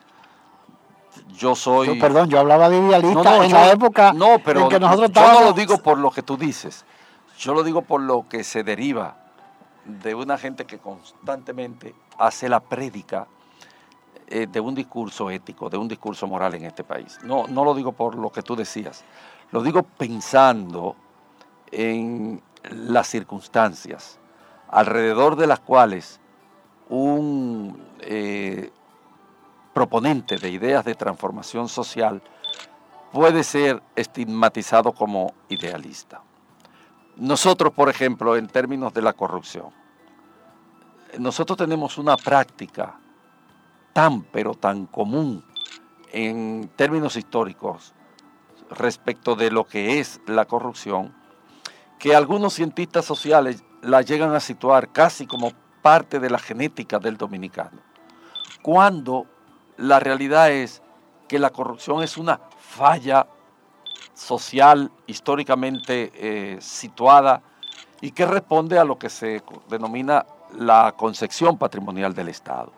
Yo 1.36 1.56
soy... 1.56 1.88
Yo, 1.88 2.00
perdón, 2.00 2.30
yo 2.30 2.40
hablaba 2.40 2.70
de 2.70 2.78
idealista 2.78 3.24
No, 3.24 3.38
no, 3.38 3.44
en 3.44 3.50
yo- 3.50 3.56
la 3.58 3.72
época 3.72 4.14
no, 4.14 4.38
pero 4.44 4.62
en 4.62 4.70
que 4.70 4.80
nosotros 4.80 5.10
yo 5.12 5.22
no 5.22 5.28
estábamos... 5.28 5.44
lo 5.46 5.54
digo 5.54 5.78
por 5.80 5.98
lo 5.98 6.12
que 6.12 6.22
tú 6.22 6.38
dices, 6.38 6.86
yo 7.38 7.54
lo 7.54 7.64
digo 7.64 7.82
por 7.82 8.02
lo 8.02 8.28
que 8.28 8.44
se 8.44 8.64
deriva 8.64 9.16
de 9.86 10.14
una 10.14 10.38
gente 10.38 10.66
que 10.66 10.78
constantemente 10.78 11.96
hace 12.18 12.48
la 12.50 12.60
prédica 12.60 13.28
eh, 14.28 14.46
de 14.46 14.60
un 14.60 14.76
discurso 14.76 15.30
ético, 15.32 15.70
de 15.70 15.78
un 15.78 15.88
discurso 15.88 16.28
moral 16.28 16.54
en 16.54 16.66
este 16.66 16.84
país. 16.84 17.18
No, 17.24 17.48
no 17.48 17.64
lo 17.66 17.74
digo 17.74 17.92
por 17.94 18.16
lo 18.16 18.30
que 18.30 18.44
tú 18.44 18.56
decías, 18.56 19.04
lo 19.52 19.64
digo 19.64 19.82
pensando 19.84 20.96
en 21.72 22.42
las 22.72 23.08
circunstancias 23.08 24.20
alrededor 24.68 25.36
de 25.36 25.48
las 25.48 25.60
cuales 25.60 26.20
un 26.90 27.82
eh, 28.02 28.72
proponente 29.74 30.38
de 30.38 30.50
ideas 30.50 30.86
de 30.86 30.96
transformación 30.96 31.70
social 31.70 32.22
puede 33.12 33.44
ser 33.44 33.82
estigmatizado 33.96 34.92
como 34.92 35.34
idealista. 35.50 36.22
Nosotros, 37.16 37.74
por 37.74 37.90
ejemplo, 37.90 38.36
en 38.38 38.48
términos 38.48 38.94
de 38.94 39.02
la 39.02 39.14
corrupción, 39.14 39.72
nosotros 41.18 41.58
tenemos 41.58 41.98
una 41.98 42.16
práctica 42.18 43.00
tan, 43.94 44.22
pero 44.24 44.54
tan 44.54 44.86
común 44.86 45.44
en 46.12 46.70
términos 46.76 47.16
históricos 47.16 47.94
respecto 48.70 49.36
de 49.36 49.52
lo 49.52 49.66
que 49.66 50.00
es 50.00 50.22
la 50.28 50.46
corrupción, 50.46 51.14
que 51.98 52.16
algunos 52.16 52.54
cientistas 52.54 53.06
sociales 53.06 53.64
la 53.82 54.02
llegan 54.02 54.34
a 54.34 54.40
situar 54.40 54.92
casi 54.92 55.26
como 55.26 55.52
parte 55.82 56.20
de 56.20 56.30
la 56.30 56.40
genética 56.40 57.00
del 57.00 57.18
dominicano, 57.18 57.80
cuando 58.62 59.26
la 59.80 60.00
realidad 60.00 60.52
es 60.52 60.82
que 61.28 61.40
la 61.40 61.52
corrupción 61.52 62.04
es 62.04 62.18
una 62.18 62.40
falla 62.60 63.28
social 64.14 64.92
históricamente 65.08 66.12
eh, 66.14 66.58
situada 66.60 67.42
y 68.02 68.12
que 68.12 68.26
responde 68.26 68.78
a 68.78 68.84
lo 68.84 69.00
que 69.00 69.10
se 69.10 69.42
denomina 69.70 70.26
la 70.58 70.94
concepción 70.98 71.58
patrimonial 71.58 72.14
del 72.14 72.28
Estado. 72.28 72.74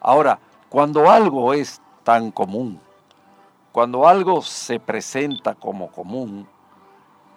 Ahora, 0.00 0.38
cuando 0.70 1.10
algo 1.10 1.52
es 1.52 1.82
tan 2.02 2.30
común, 2.30 2.80
cuando 3.70 4.08
algo 4.08 4.40
se 4.40 4.80
presenta 4.80 5.54
como 5.54 5.92
común, 5.92 6.48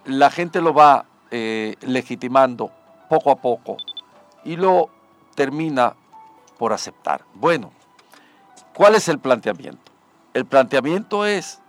la 0.06 0.30
gente 0.30 0.62
lo 0.62 0.74
va 0.74 1.06
eh, 1.32 1.76
legitimando 1.82 2.72
poco 3.10 3.32
a 3.32 3.36
poco 3.36 3.76
y 4.46 4.56
lo 4.56 4.90
termina 5.36 5.96
por 6.58 6.72
aceptar. 6.72 7.26
Bueno, 7.34 7.72
¿cuál 8.76 8.94
es 8.94 9.08
el 9.08 9.18
planteamiento? 9.18 9.92
El 10.34 10.46
planteamiento 10.46 11.26
es 11.26 11.60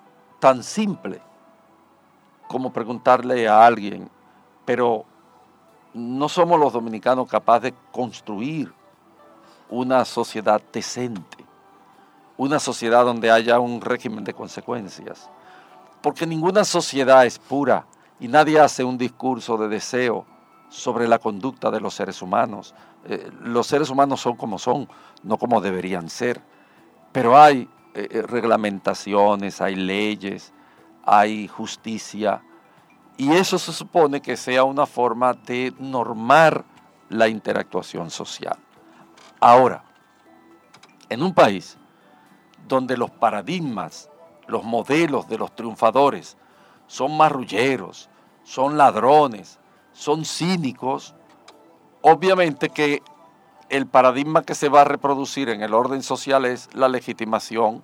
tan 0.40 0.62
simple 0.62 1.22
como 2.48 2.72
preguntarle 2.72 3.48
a 3.48 3.64
alguien, 3.64 4.10
pero 4.64 5.04
no 5.94 6.28
somos 6.28 6.60
los 6.60 6.72
dominicanos 6.72 7.28
capaces 7.28 7.72
de 7.72 7.74
construir 7.90 8.72
una 9.70 10.04
sociedad 10.04 10.60
decente, 10.72 11.38
una 12.36 12.58
sociedad 12.58 13.04
donde 13.04 13.30
haya 13.30 13.58
un 13.58 13.80
régimen 13.80 14.24
de 14.24 14.34
consecuencias, 14.34 15.30
porque 16.02 16.26
ninguna 16.26 16.64
sociedad 16.64 17.24
es 17.24 17.38
pura 17.38 17.86
y 18.20 18.28
nadie 18.28 18.60
hace 18.60 18.84
un 18.84 18.98
discurso 18.98 19.56
de 19.56 19.68
deseo 19.68 20.26
sobre 20.68 21.08
la 21.08 21.18
conducta 21.18 21.70
de 21.70 21.80
los 21.80 21.94
seres 21.94 22.20
humanos. 22.20 22.74
Eh, 23.04 23.30
los 23.42 23.66
seres 23.66 23.90
humanos 23.90 24.20
son 24.20 24.36
como 24.36 24.58
son, 24.58 24.88
no 25.22 25.38
como 25.38 25.60
deberían 25.60 26.10
ser, 26.10 26.42
pero 27.16 27.34
hay 27.34 27.66
eh, 27.94 28.08
eh, 28.10 28.20
reglamentaciones, 28.20 29.62
hay 29.62 29.74
leyes, 29.74 30.52
hay 31.02 31.48
justicia, 31.48 32.42
y 33.16 33.32
eso 33.32 33.58
se 33.58 33.72
supone 33.72 34.20
que 34.20 34.36
sea 34.36 34.64
una 34.64 34.84
forma 34.84 35.32
de 35.32 35.72
normar 35.78 36.62
la 37.08 37.26
interactuación 37.28 38.10
social. 38.10 38.58
Ahora, 39.40 39.82
en 41.08 41.22
un 41.22 41.32
país 41.32 41.78
donde 42.68 42.98
los 42.98 43.10
paradigmas, 43.10 44.10
los 44.46 44.62
modelos 44.62 45.26
de 45.26 45.38
los 45.38 45.56
triunfadores 45.56 46.36
son 46.86 47.16
marrulleros, 47.16 48.10
son 48.44 48.76
ladrones, 48.76 49.58
son 49.94 50.26
cínicos, 50.26 51.14
obviamente 52.02 52.68
que 52.68 53.02
el 53.68 53.86
paradigma 53.86 54.42
que 54.42 54.54
se 54.54 54.68
va 54.68 54.82
a 54.82 54.84
reproducir 54.84 55.48
en 55.48 55.62
el 55.62 55.74
orden 55.74 56.02
social 56.02 56.44
es 56.44 56.68
la 56.74 56.88
legitimación, 56.88 57.82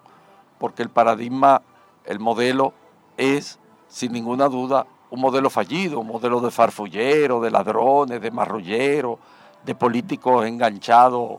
porque 0.59 0.83
el 0.83 0.91
paradigma, 0.91 1.62
el 2.05 2.20
modelo 2.20 2.72
es, 3.16 3.59
sin 3.89 4.12
ninguna 4.12 4.49
duda, 4.49 4.87
un 5.11 5.20
modelo 5.20 5.51
fallido, 5.51 6.01
un 6.01 6.07
modelo 6.07 6.41
de 6.41 6.51
farfullero, 6.51 7.41
de 7.41 7.51
ladrones, 7.51 8.20
de 8.20 8.30
marrullero, 8.30 9.18
de 9.64 9.74
políticos 9.74 10.47
enganchados 10.47 11.39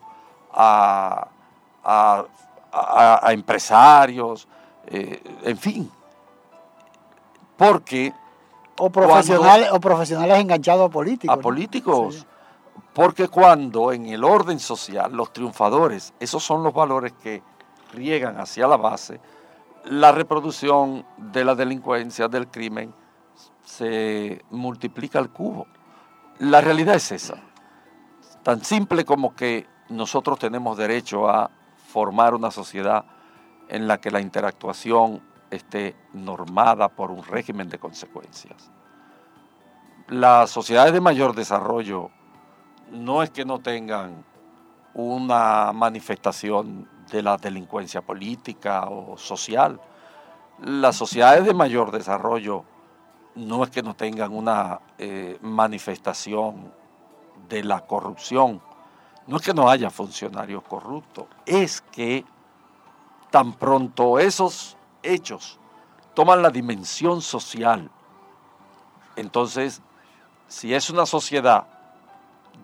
a, 0.54 1.28
a- 1.84 2.26
a- 2.72 3.28
a 3.28 3.34
empresarios, 3.34 4.48
eh, 4.88 5.22
en 5.44 5.58
fin. 5.58 5.92
Porque... 7.58 8.14
O 8.80 8.90
profesionales, 8.90 9.70
o 9.72 9.80
profesionales 9.80 10.40
enganchados 10.40 10.88
a 10.88 10.90
políticos. 10.92 11.34
a 11.34 11.36
¿no? 11.38 11.42
políticos. 11.42 12.26
Porque 12.94 13.28
cuando 13.28 13.92
en 13.92 14.06
el 14.06 14.24
orden 14.24 14.60
social 14.60 15.12
los 15.14 15.34
triunfadores, 15.34 16.14
esos 16.20 16.44
son 16.44 16.64
los 16.64 16.74
valores 16.74 17.14
que 17.14 17.42
riegan 17.92 18.40
hacia 18.40 18.68
la 18.68 18.78
base, 18.78 19.20
la 19.86 20.12
reproducción 20.12 21.06
de 21.18 21.44
la 21.44 21.56
delincuencia, 21.56 22.28
del 22.28 22.48
crimen, 22.48 22.94
se 23.66 24.44
multiplica 24.52 25.20
al 25.20 25.32
cubo. 25.32 25.68
La 26.40 26.62
realidad 26.62 26.96
es 26.96 27.12
esa. 27.12 27.36
Tan 28.44 28.64
simple 28.64 29.06
como 29.06 29.36
que 29.36 29.68
nosotros 29.90 30.38
tenemos 30.38 30.78
derecho 30.78 31.30
a 31.30 31.50
formar 31.88 32.36
una 32.36 32.52
sociedad 32.52 33.06
en 33.70 33.88
la 33.88 34.00
que 34.00 34.12
la 34.12 34.22
interactuación 34.22 35.22
esté 35.50 35.96
normada 36.14 36.90
por 36.90 37.12
un 37.12 37.24
régimen 37.24 37.70
de 37.70 37.80
consecuencias. 37.80 38.72
Las 40.08 40.50
sociedades 40.50 40.94
de 40.94 41.02
mayor 41.02 41.36
desarrollo 41.36 42.12
no 42.94 43.24
es 43.24 43.32
que 43.32 43.44
no 43.44 43.60
tengan 43.60 44.24
una 44.94 45.72
manifestación 45.74 46.88
de 47.12 47.22
la 47.22 47.38
delincuencia 47.38 48.02
política 48.02 48.88
o 48.88 49.18
social. 49.18 49.80
Las 50.60 50.96
sociedades 50.96 51.46
de 51.46 51.54
mayor 51.54 51.92
desarrollo 51.92 52.64
no 53.36 53.64
es 53.64 53.72
que 53.72 53.82
no 53.82 53.96
tengan 53.96 54.32
una 54.32 54.80
eh, 54.98 55.38
manifestación 55.42 56.72
de 57.50 57.64
la 57.64 57.82
corrupción, 57.82 58.62
no 59.28 59.38
es 59.38 59.42
que 59.42 59.54
no 59.54 59.70
haya 59.70 59.90
funcionarios 59.90 60.64
corruptos, 60.64 61.26
es 61.46 61.82
que 61.82 62.24
tan 63.32 63.54
pronto 63.54 64.20
esos 64.20 64.78
hechos 65.02 65.60
toman 66.14 66.44
la 66.44 66.52
dimensión 66.52 67.22
social, 67.22 67.90
entonces, 69.16 69.82
si 70.48 70.74
es 70.74 70.90
una 70.90 71.06
sociedad 71.06 71.68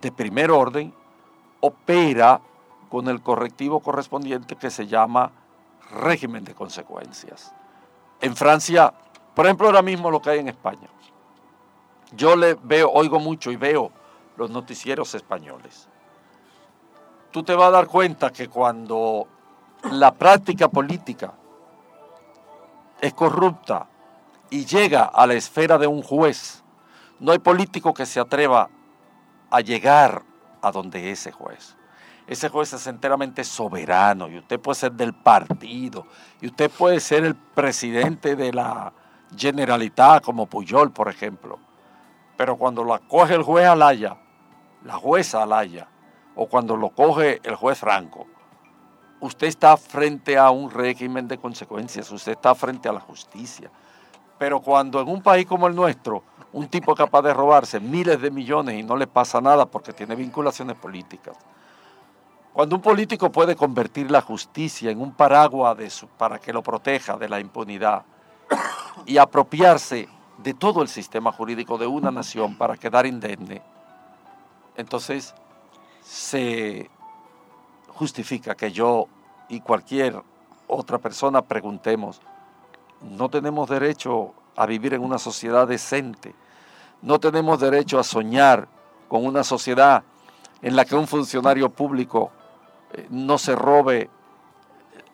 de 0.01 0.11
primer 0.11 0.51
orden, 0.51 0.93
opera 1.61 2.41
con 2.89 3.07
el 3.07 3.21
correctivo 3.21 3.79
correspondiente 3.81 4.55
que 4.55 4.69
se 4.69 4.87
llama 4.87 5.31
régimen 5.91 6.43
de 6.43 6.55
consecuencias. 6.55 7.53
En 8.21 8.35
Francia, 8.35 8.93
por 9.35 9.45
ejemplo, 9.45 9.67
ahora 9.67 9.81
mismo 9.81 10.11
lo 10.11 10.21
que 10.21 10.31
hay 10.31 10.39
en 10.39 10.49
España. 10.49 10.89
Yo 12.11 12.35
le 12.35 12.55
veo, 12.55 12.89
oigo 12.91 13.19
mucho 13.19 13.51
y 13.51 13.55
veo 13.55 13.91
los 14.35 14.49
noticieros 14.49 15.13
españoles. 15.15 15.87
Tú 17.31 17.43
te 17.43 17.53
vas 17.53 17.67
a 17.67 17.71
dar 17.71 17.87
cuenta 17.87 18.31
que 18.31 18.47
cuando 18.47 19.27
la 19.91 20.13
práctica 20.13 20.67
política 20.67 21.33
es 22.99 23.13
corrupta 23.13 23.87
y 24.49 24.65
llega 24.65 25.03
a 25.03 25.27
la 25.27 25.35
esfera 25.35 25.77
de 25.77 25.87
un 25.87 26.01
juez, 26.01 26.63
no 27.19 27.31
hay 27.31 27.39
político 27.39 27.93
que 27.93 28.05
se 28.05 28.19
atreva 28.19 28.69
a 29.49 29.61
llegar 29.61 30.23
a 30.61 30.71
donde 30.71 31.11
ese 31.11 31.31
juez. 31.31 31.75
Ese 32.27 32.49
juez 32.49 32.71
es 32.73 32.85
enteramente 32.85 33.43
soberano 33.43 34.27
y 34.27 34.37
usted 34.37 34.59
puede 34.59 34.75
ser 34.75 34.91
del 34.91 35.13
partido 35.13 36.05
y 36.41 36.47
usted 36.47 36.69
puede 36.69 36.99
ser 36.99 37.23
el 37.23 37.35
presidente 37.35 38.35
de 38.35 38.53
la 38.53 38.93
Generalitat 39.35 40.23
como 40.23 40.45
Puyol, 40.45 40.91
por 40.91 41.09
ejemplo. 41.09 41.59
Pero 42.37 42.55
cuando 42.55 42.83
la 42.83 42.99
coge 42.99 43.33
el 43.33 43.43
juez 43.43 43.67
Alaya, 43.67 44.17
la 44.83 44.93
jueza 44.93 45.43
Alaya, 45.43 45.87
o 46.35 46.47
cuando 46.47 46.77
lo 46.77 46.89
coge 46.89 47.41
el 47.43 47.55
juez 47.55 47.79
Franco, 47.79 48.27
usted 49.19 49.47
está 49.47 49.75
frente 49.75 50.37
a 50.37 50.49
un 50.51 50.71
régimen 50.71 51.27
de 51.27 51.37
consecuencias, 51.37 52.11
usted 52.11 52.33
está 52.33 52.55
frente 52.55 52.87
a 52.87 52.93
la 52.93 52.99
justicia. 52.99 53.71
Pero 54.37 54.61
cuando 54.61 55.01
en 55.01 55.09
un 55.09 55.21
país 55.21 55.45
como 55.45 55.67
el 55.67 55.75
nuestro 55.75 56.23
un 56.51 56.67
tipo 56.67 56.95
capaz 56.95 57.21
de 57.21 57.33
robarse 57.33 57.79
miles 57.79 58.21
de 58.21 58.31
millones 58.31 58.79
y 58.79 58.83
no 58.83 58.95
le 58.95 59.07
pasa 59.07 59.39
nada 59.39 59.65
porque 59.65 59.93
tiene 59.93 60.15
vinculaciones 60.15 60.75
políticas. 60.75 61.37
Cuando 62.53 62.75
un 62.75 62.81
político 62.81 63.31
puede 63.31 63.55
convertir 63.55 64.09
la 64.09 64.21
justicia 64.21 64.89
en 64.89 64.99
un 64.99 65.13
paraguas 65.13 66.05
para 66.17 66.39
que 66.39 66.51
lo 66.51 66.63
proteja 66.63 67.15
de 67.17 67.29
la 67.29 67.39
impunidad 67.39 68.03
y 69.05 69.17
apropiarse 69.17 70.09
de 70.37 70.53
todo 70.53 70.81
el 70.81 70.87
sistema 70.87 71.31
jurídico 71.31 71.77
de 71.77 71.85
una 71.85 72.11
nación 72.11 72.57
para 72.57 72.77
quedar 72.77 73.05
indemne, 73.05 73.61
entonces 74.75 75.35
se 76.01 76.89
justifica 77.89 78.55
que 78.55 78.71
yo 78.71 79.07
y 79.47 79.61
cualquier 79.61 80.21
otra 80.67 80.97
persona 80.97 81.41
preguntemos, 81.41 82.21
no 83.01 83.29
tenemos 83.29 83.69
derecho 83.69 84.33
a 84.59 84.65
vivir 84.65 84.93
en 84.93 85.01
una 85.01 85.17
sociedad 85.17 85.65
decente, 85.65 86.35
no 87.01 87.17
tenemos 87.17 87.61
derecho 87.61 87.97
a 87.97 88.03
soñar 88.03 88.67
con 89.07 89.25
una 89.25 89.41
sociedad 89.45 90.03
en 90.61 90.75
la 90.75 90.83
que 90.83 90.95
un 90.95 91.07
funcionario 91.07 91.69
público 91.69 92.29
eh, 92.91 93.07
no 93.09 93.37
se 93.37 93.55
robe 93.55 94.09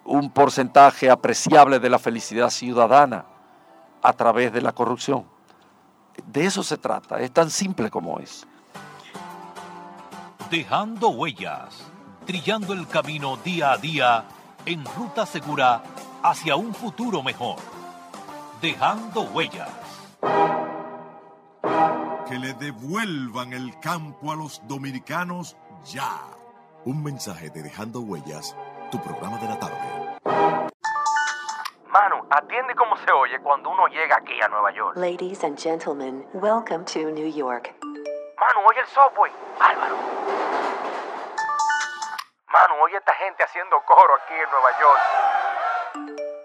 un 0.04 0.32
porcentaje 0.32 1.12
apreciable 1.12 1.80
de 1.80 1.91
la 1.91 2.00
felicidad 2.00 2.50
ciudadana 2.50 3.26
a 4.02 4.14
través 4.14 4.52
de 4.52 4.62
la 4.62 4.72
corrupción. 4.72 5.26
De 6.26 6.46
eso 6.48 6.64
se 6.64 6.78
trata, 6.78 7.20
es 7.20 7.32
tan 7.32 7.52
simple 7.52 7.91
como 7.91 8.18
es. 8.18 8.48
Dejando 10.50 11.10
huellas, 11.10 11.84
trillando 12.26 12.74
el 12.74 12.88
camino 12.88 13.38
día 13.38 13.74
a 13.74 13.78
día 13.78 14.26
en 14.66 14.84
ruta 14.86 15.28
segura 15.28 15.84
hacia 16.24 16.56
un 16.56 16.74
futuro 16.74 17.22
mejor. 17.22 17.74
Dejando 18.62 19.22
huellas. 19.22 19.70
Que 22.28 22.39
le 22.39 22.53
devuelvan 22.53 23.53
el 23.53 23.80
campo 23.80 24.32
a 24.32 24.36
los 24.36 24.66
dominicanos 24.68 25.58
ya. 25.84 26.22
Un 26.86 27.03
mensaje 27.03 27.49
de 27.49 27.64
Dejando 27.64 27.99
Huellas, 28.01 28.56
tu 28.91 29.01
programa 29.01 29.38
de 29.38 29.47
la 29.47 29.60
tarde. 29.60 30.20
Manu, 31.89 32.26
atiende 32.30 32.76
cómo 32.76 32.95
se 32.97 33.12
oye 33.12 33.39
cuando 33.41 33.70
uno 33.70 33.88
llega 33.88 34.18
aquí 34.18 34.39
a 34.41 34.47
Nueva 34.47 34.72
York. 34.72 34.97
Ladies 34.97 35.43
and 35.43 35.58
gentlemen, 35.58 36.26
welcome 36.34 36.86
to 36.86 37.12
New 37.12 37.32
York. 37.32 37.74
Manu, 37.84 38.68
oye 38.68 38.80
el 38.82 38.88
software. 38.88 39.32
Álvaro. 39.60 39.95
Manu, 42.51 42.84
oye 42.84 42.97
esta 42.97 43.14
gente 43.16 43.43
haciendo 43.43 43.82
coro 43.86 44.16
aquí 44.16 44.34
en 44.34 44.49
Nueva 44.49 44.72
York. 44.80 45.45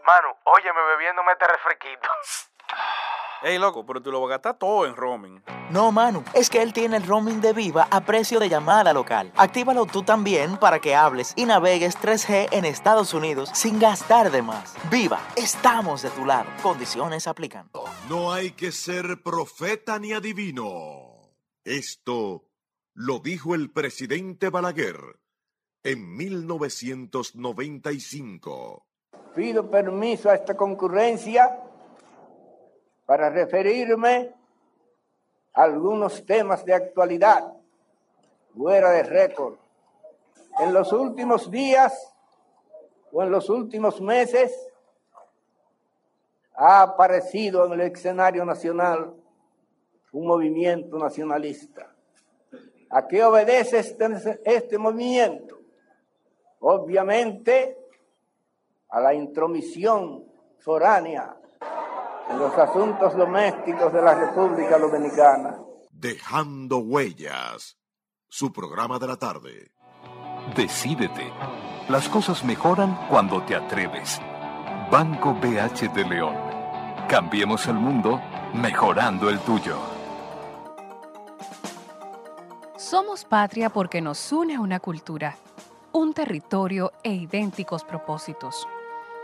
Manu, 0.06 0.28
óyeme 0.44 0.80
bebiéndome 0.92 1.32
este 1.32 1.46
refresquito. 1.46 2.08
Ey, 3.42 3.58
loco, 3.58 3.86
pero 3.86 4.02
tú 4.02 4.12
lo 4.12 4.20
vas 4.20 4.28
a 4.28 4.34
gastar 4.34 4.58
todo 4.58 4.84
en 4.84 4.94
roaming. 4.94 5.42
No, 5.70 5.90
Manu, 5.92 6.22
es 6.34 6.50
que 6.50 6.60
él 6.60 6.74
tiene 6.74 6.98
el 6.98 7.06
roaming 7.06 7.40
de 7.40 7.54
Viva 7.54 7.88
a 7.90 8.02
precio 8.02 8.38
de 8.38 8.50
llamada 8.50 8.92
local. 8.92 9.32
Actívalo 9.36 9.86
tú 9.86 10.02
también 10.02 10.58
para 10.58 10.78
que 10.78 10.94
hables 10.94 11.32
y 11.36 11.46
navegues 11.46 11.98
3G 11.98 12.48
en 12.50 12.66
Estados 12.66 13.14
Unidos 13.14 13.48
sin 13.54 13.78
gastar 13.78 14.30
de 14.30 14.42
más. 14.42 14.76
Viva, 14.90 15.20
estamos 15.36 16.02
de 16.02 16.10
tu 16.10 16.26
lado. 16.26 16.50
Condiciones 16.62 17.26
aplican. 17.26 17.70
No 18.10 18.30
hay 18.30 18.50
que 18.50 18.72
ser 18.72 19.22
profeta 19.22 19.98
ni 19.98 20.12
adivino. 20.12 21.32
Esto 21.64 22.44
lo 22.92 23.20
dijo 23.20 23.54
el 23.54 23.70
presidente 23.70 24.50
Balaguer 24.50 25.18
en 25.82 26.14
1995. 26.14 28.86
Pido 29.34 29.70
permiso 29.70 30.28
a 30.28 30.34
esta 30.34 30.56
concurrencia 30.56 31.60
para 33.06 33.30
referirme 33.30 34.34
a 35.54 35.62
algunos 35.62 36.24
temas 36.26 36.64
de 36.64 36.74
actualidad 36.74 37.52
fuera 38.54 38.90
de 38.90 39.02
récord. 39.04 39.56
En 40.58 40.72
los 40.74 40.92
últimos 40.92 41.50
días 41.50 42.12
o 43.12 43.22
en 43.22 43.30
los 43.30 43.48
últimos 43.48 44.00
meses 44.00 44.52
ha 46.54 46.82
aparecido 46.82 47.66
en 47.66 47.72
el 47.72 47.80
escenario 47.92 48.44
nacional 48.44 49.14
un 50.12 50.26
movimiento 50.26 50.98
nacionalista. 50.98 51.94
¿A 52.90 53.06
qué 53.06 53.24
obedece 53.24 53.78
este, 53.78 54.40
este 54.44 54.76
movimiento? 54.76 55.58
Obviamente 56.58 57.79
a 58.90 59.00
la 59.00 59.14
intromisión 59.14 60.24
foránea 60.58 61.36
en 62.30 62.38
los 62.38 62.56
asuntos 62.56 63.16
domésticos 63.16 63.92
de 63.92 64.02
la 64.02 64.14
República 64.14 64.78
Dominicana. 64.78 65.58
Dejando 65.90 66.78
huellas, 66.78 67.76
su 68.28 68.52
programa 68.52 68.98
de 68.98 69.06
la 69.06 69.16
tarde. 69.16 69.72
Decídete. 70.54 71.32
Las 71.88 72.08
cosas 72.08 72.44
mejoran 72.44 72.96
cuando 73.08 73.42
te 73.42 73.56
atreves. 73.56 74.20
Banco 74.90 75.34
BH 75.34 75.92
de 75.92 76.04
León. 76.04 76.36
Cambiemos 77.08 77.66
el 77.66 77.74
mundo 77.74 78.20
mejorando 78.54 79.28
el 79.28 79.38
tuyo. 79.40 79.76
Somos 82.76 83.24
patria 83.24 83.70
porque 83.70 84.00
nos 84.00 84.32
une 84.32 84.58
una 84.58 84.80
cultura, 84.80 85.36
un 85.92 86.12
territorio 86.12 86.92
e 87.02 87.12
idénticos 87.12 87.84
propósitos. 87.84 88.66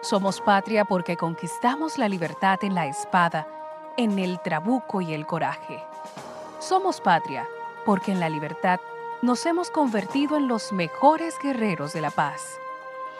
Somos 0.08 0.40
patria 0.40 0.84
porque 0.84 1.16
conquistamos 1.16 1.98
la 1.98 2.08
libertad 2.08 2.62
en 2.62 2.76
la 2.76 2.86
espada, 2.86 3.48
en 3.96 4.20
el 4.20 4.38
trabuco 4.38 5.00
y 5.00 5.12
el 5.12 5.26
coraje. 5.26 5.82
Somos 6.60 7.00
patria 7.00 7.48
porque 7.84 8.12
en 8.12 8.20
la 8.20 8.28
libertad 8.28 8.78
nos 9.20 9.44
hemos 9.46 9.68
convertido 9.68 10.36
en 10.36 10.46
los 10.46 10.70
mejores 10.70 11.34
guerreros 11.42 11.92
de 11.92 12.02
la 12.02 12.12
paz. 12.12 12.40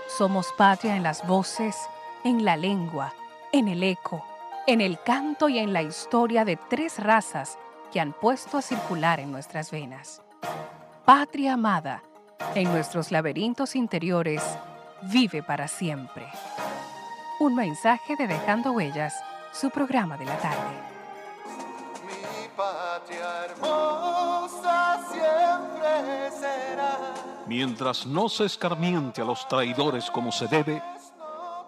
Somos 0.07 0.53
patria 0.57 0.95
en 0.95 1.03
las 1.03 1.27
voces, 1.27 1.77
en 2.23 2.45
la 2.45 2.57
lengua, 2.57 3.13
en 3.51 3.67
el 3.67 3.83
eco, 3.83 4.25
en 4.69 4.81
el 4.81 5.01
canto 5.03 5.49
y 5.49 5.59
en 5.59 5.73
la 5.73 5.83
historia 5.83 6.45
de 6.45 6.55
tres 6.55 7.03
razas 7.03 7.59
que 7.93 7.99
han 7.99 8.13
puesto 8.13 8.59
a 8.59 8.63
circular 8.63 9.19
en 9.19 9.33
nuestras 9.33 9.73
venas. 9.73 10.23
Patria 11.05 11.55
amada, 11.55 12.05
en 12.55 12.71
nuestros 12.71 13.11
laberintos 13.11 13.75
interiores, 13.75 14.41
vive 15.03 15.43
para 15.43 15.67
siempre. 15.67 16.29
Un 17.39 17.55
mensaje 17.55 18.17
de 18.17 18.27
Dejando 18.27 18.73
Huellas, 18.73 19.15
su 19.53 19.69
programa 19.69 20.17
de 20.17 20.25
la 20.25 20.39
tarde. 20.39 20.57
Mi 22.07 22.49
patria 22.57 23.45
hermosa 23.45 25.01
siempre 25.13 26.31
será. 26.31 26.99
Mientras 27.47 28.07
no 28.07 28.31
se 28.31 28.47
escarmiente 28.47 29.21
a 29.21 29.27
los 29.27 29.47
traidores 29.49 30.11
como 30.11 30.33
se 30.33 30.49
debe, 30.49 30.83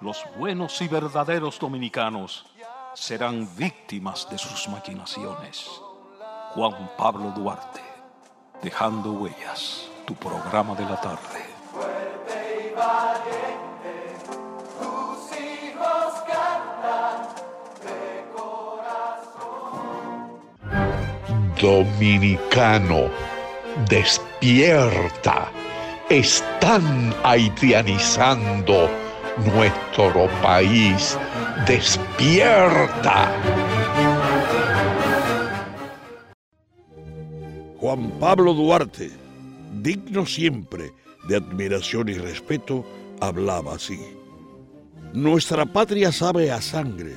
los 0.01 0.25
buenos 0.39 0.81
y 0.81 0.89
verdaderos 0.89 1.59
dominicanos 1.59 2.47
serán 2.95 3.47
víctimas 3.55 4.27
de 4.31 4.39
sus 4.39 4.69
maquinaciones. 4.69 5.69
Juan 6.55 6.91
Pablo 6.97 7.31
Duarte, 7.33 7.83
Dejando 8.63 9.13
Huellas, 9.13 9.91
tu 10.07 10.15
programa 10.15 10.75
de 10.75 10.85
la 10.87 10.99
tarde. 10.99 11.49
Dominicano, 21.61 23.11
despierta. 23.89 25.51
Están 26.09 27.13
haitianizando 27.25 28.89
nuestro 29.45 30.29
país. 30.41 31.19
Despierta. 31.67 33.33
Juan 37.79 38.11
Pablo 38.21 38.55
Duarte, 38.55 39.11
digno 39.83 40.27
siempre 40.27 40.93
de 41.29 41.37
admiración 41.37 42.09
y 42.09 42.15
respeto, 42.15 42.85
hablaba 43.21 43.75
así. 43.75 43.99
Nuestra 45.13 45.67
patria 45.67 46.13
sabe 46.13 46.53
a 46.53 46.63
sangre 46.63 47.17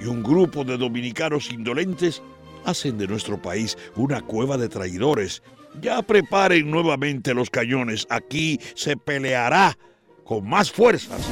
y 0.00 0.04
un 0.04 0.22
grupo 0.22 0.64
de 0.64 0.76
dominicanos 0.76 1.50
indolentes 1.50 2.22
hacen 2.66 2.98
de 2.98 3.06
nuestro 3.06 3.40
país 3.40 3.78
una 3.94 4.20
cueva 4.20 4.58
de 4.58 4.68
traidores. 4.68 5.42
Ya 5.80 6.02
preparen 6.02 6.70
nuevamente 6.70 7.32
los 7.32 7.48
cañones. 7.48 8.06
Aquí 8.10 8.60
se 8.74 8.96
peleará 8.96 9.78
con 10.24 10.48
más 10.48 10.70
fuerzas 10.70 11.26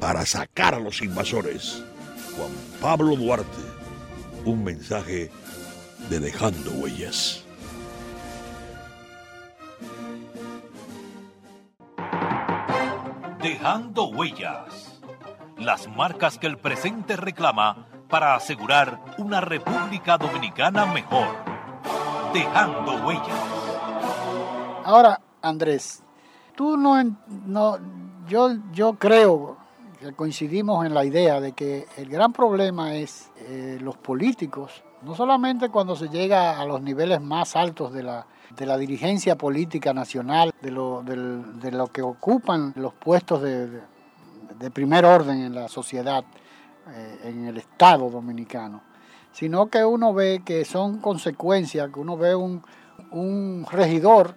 para 0.00 0.26
sacar 0.26 0.74
a 0.74 0.80
los 0.80 1.00
invasores. 1.02 1.82
Juan 2.36 2.50
Pablo 2.80 3.16
Duarte, 3.16 3.62
un 4.44 4.62
mensaje 4.62 5.30
de 6.10 6.20
Dejando 6.20 6.70
Huellas. 6.72 7.44
Dejando 13.40 14.08
huellas. 14.08 15.00
Las 15.58 15.86
marcas 15.86 16.38
que 16.38 16.46
el 16.46 16.56
presente 16.56 17.16
reclama 17.16 17.93
para 18.08 18.34
asegurar 18.34 19.00
una 19.18 19.40
República 19.40 20.16
Dominicana 20.18 20.86
mejor, 20.86 21.26
dejando 22.32 23.06
huellas. 23.06 23.38
Ahora, 24.84 25.20
Andrés, 25.42 26.02
tú 26.54 26.76
no, 26.76 27.02
no 27.46 27.78
yo, 28.28 28.50
yo 28.72 28.94
creo 28.94 29.56
que 30.00 30.12
coincidimos 30.12 30.84
en 30.84 30.94
la 30.94 31.04
idea 31.04 31.40
de 31.40 31.52
que 31.52 31.86
el 31.96 32.08
gran 32.08 32.32
problema 32.32 32.94
es 32.94 33.30
eh, 33.48 33.78
los 33.80 33.96
políticos, 33.96 34.82
no 35.02 35.14
solamente 35.14 35.68
cuando 35.70 35.96
se 35.96 36.08
llega 36.08 36.60
a 36.60 36.64
los 36.64 36.80
niveles 36.82 37.20
más 37.20 37.56
altos 37.56 37.92
de 37.92 38.02
la, 38.02 38.26
de 38.56 38.66
la 38.66 38.76
dirigencia 38.76 39.36
política 39.36 39.92
nacional, 39.94 40.52
de 40.60 40.70
lo, 40.70 41.02
de 41.02 41.72
lo 41.72 41.86
que 41.88 42.02
ocupan 42.02 42.72
los 42.76 42.92
puestos 42.94 43.42
de- 43.42 43.80
de 44.58 44.70
primer 44.70 45.04
orden 45.04 45.42
en 45.42 45.54
la 45.54 45.68
sociedad, 45.68 46.24
eh, 46.90 47.20
en 47.24 47.46
el 47.46 47.56
Estado 47.56 48.10
dominicano, 48.10 48.82
sino 49.32 49.66
que 49.66 49.84
uno 49.84 50.12
ve 50.12 50.42
que 50.44 50.64
son 50.64 50.98
consecuencias, 50.98 51.90
que 51.90 51.98
uno 51.98 52.16
ve 52.16 52.34
un, 52.34 52.62
un 53.10 53.66
regidor 53.70 54.36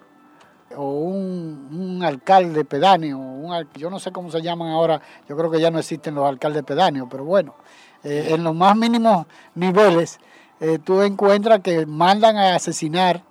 o 0.75 0.91
un, 0.91 1.69
un 1.71 2.03
alcalde 2.03 2.65
pedáneo, 2.65 3.17
un 3.17 3.67
yo 3.75 3.89
no 3.89 3.99
sé 3.99 4.11
cómo 4.11 4.31
se 4.31 4.41
llaman 4.41 4.69
ahora, 4.69 5.01
yo 5.27 5.37
creo 5.37 5.49
que 5.51 5.59
ya 5.59 5.71
no 5.71 5.79
existen 5.79 6.15
los 6.15 6.25
alcaldes 6.25 6.63
pedáneos, 6.63 7.07
pero 7.09 7.25
bueno, 7.25 7.55
eh, 8.03 8.29
en 8.29 8.43
los 8.43 8.55
más 8.55 8.75
mínimos 8.75 9.25
niveles 9.55 10.19
eh, 10.59 10.79
tú 10.83 11.01
encuentras 11.01 11.59
que 11.59 11.85
mandan 11.85 12.37
a 12.37 12.55
asesinar 12.55 13.23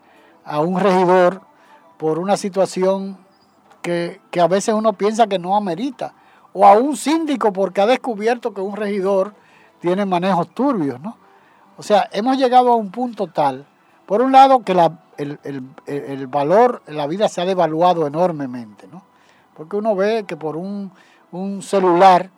a 0.44 0.60
un 0.60 0.78
regidor 0.78 1.42
por 1.96 2.18
una 2.18 2.36
situación 2.36 3.18
que, 3.82 4.20
que 4.30 4.40
a 4.40 4.46
veces 4.46 4.74
uno 4.74 4.92
piensa 4.92 5.26
que 5.26 5.38
no 5.38 5.56
amerita, 5.56 6.14
o 6.58 6.64
a 6.66 6.72
un 6.78 6.96
síndico 6.96 7.52
porque 7.52 7.82
ha 7.82 7.86
descubierto 7.86 8.54
que 8.54 8.62
un 8.62 8.74
regidor 8.76 9.34
tiene 9.78 10.06
manejos 10.06 10.48
turbios, 10.54 10.98
¿no? 11.02 11.18
O 11.76 11.82
sea, 11.82 12.08
hemos 12.12 12.38
llegado 12.38 12.72
a 12.72 12.76
un 12.76 12.90
punto 12.90 13.26
tal, 13.26 13.66
por 14.06 14.22
un 14.22 14.32
lado, 14.32 14.60
que 14.64 14.72
la- 14.72 15.00
el, 15.18 15.38
el- 15.44 15.62
el- 15.86 16.26
valor, 16.28 16.80
la 16.86 17.06
vida 17.06 17.28
se 17.28 17.42
ha 17.42 17.44
devaluado 17.44 18.06
enormemente, 18.06 18.88
¿no? 18.90 19.02
Porque 19.54 19.76
uno 19.76 19.94
ve 19.94 20.24
que 20.26 20.36
por 20.38 20.56
un, 20.56 20.90
un 21.30 21.60
celular, 21.60 22.30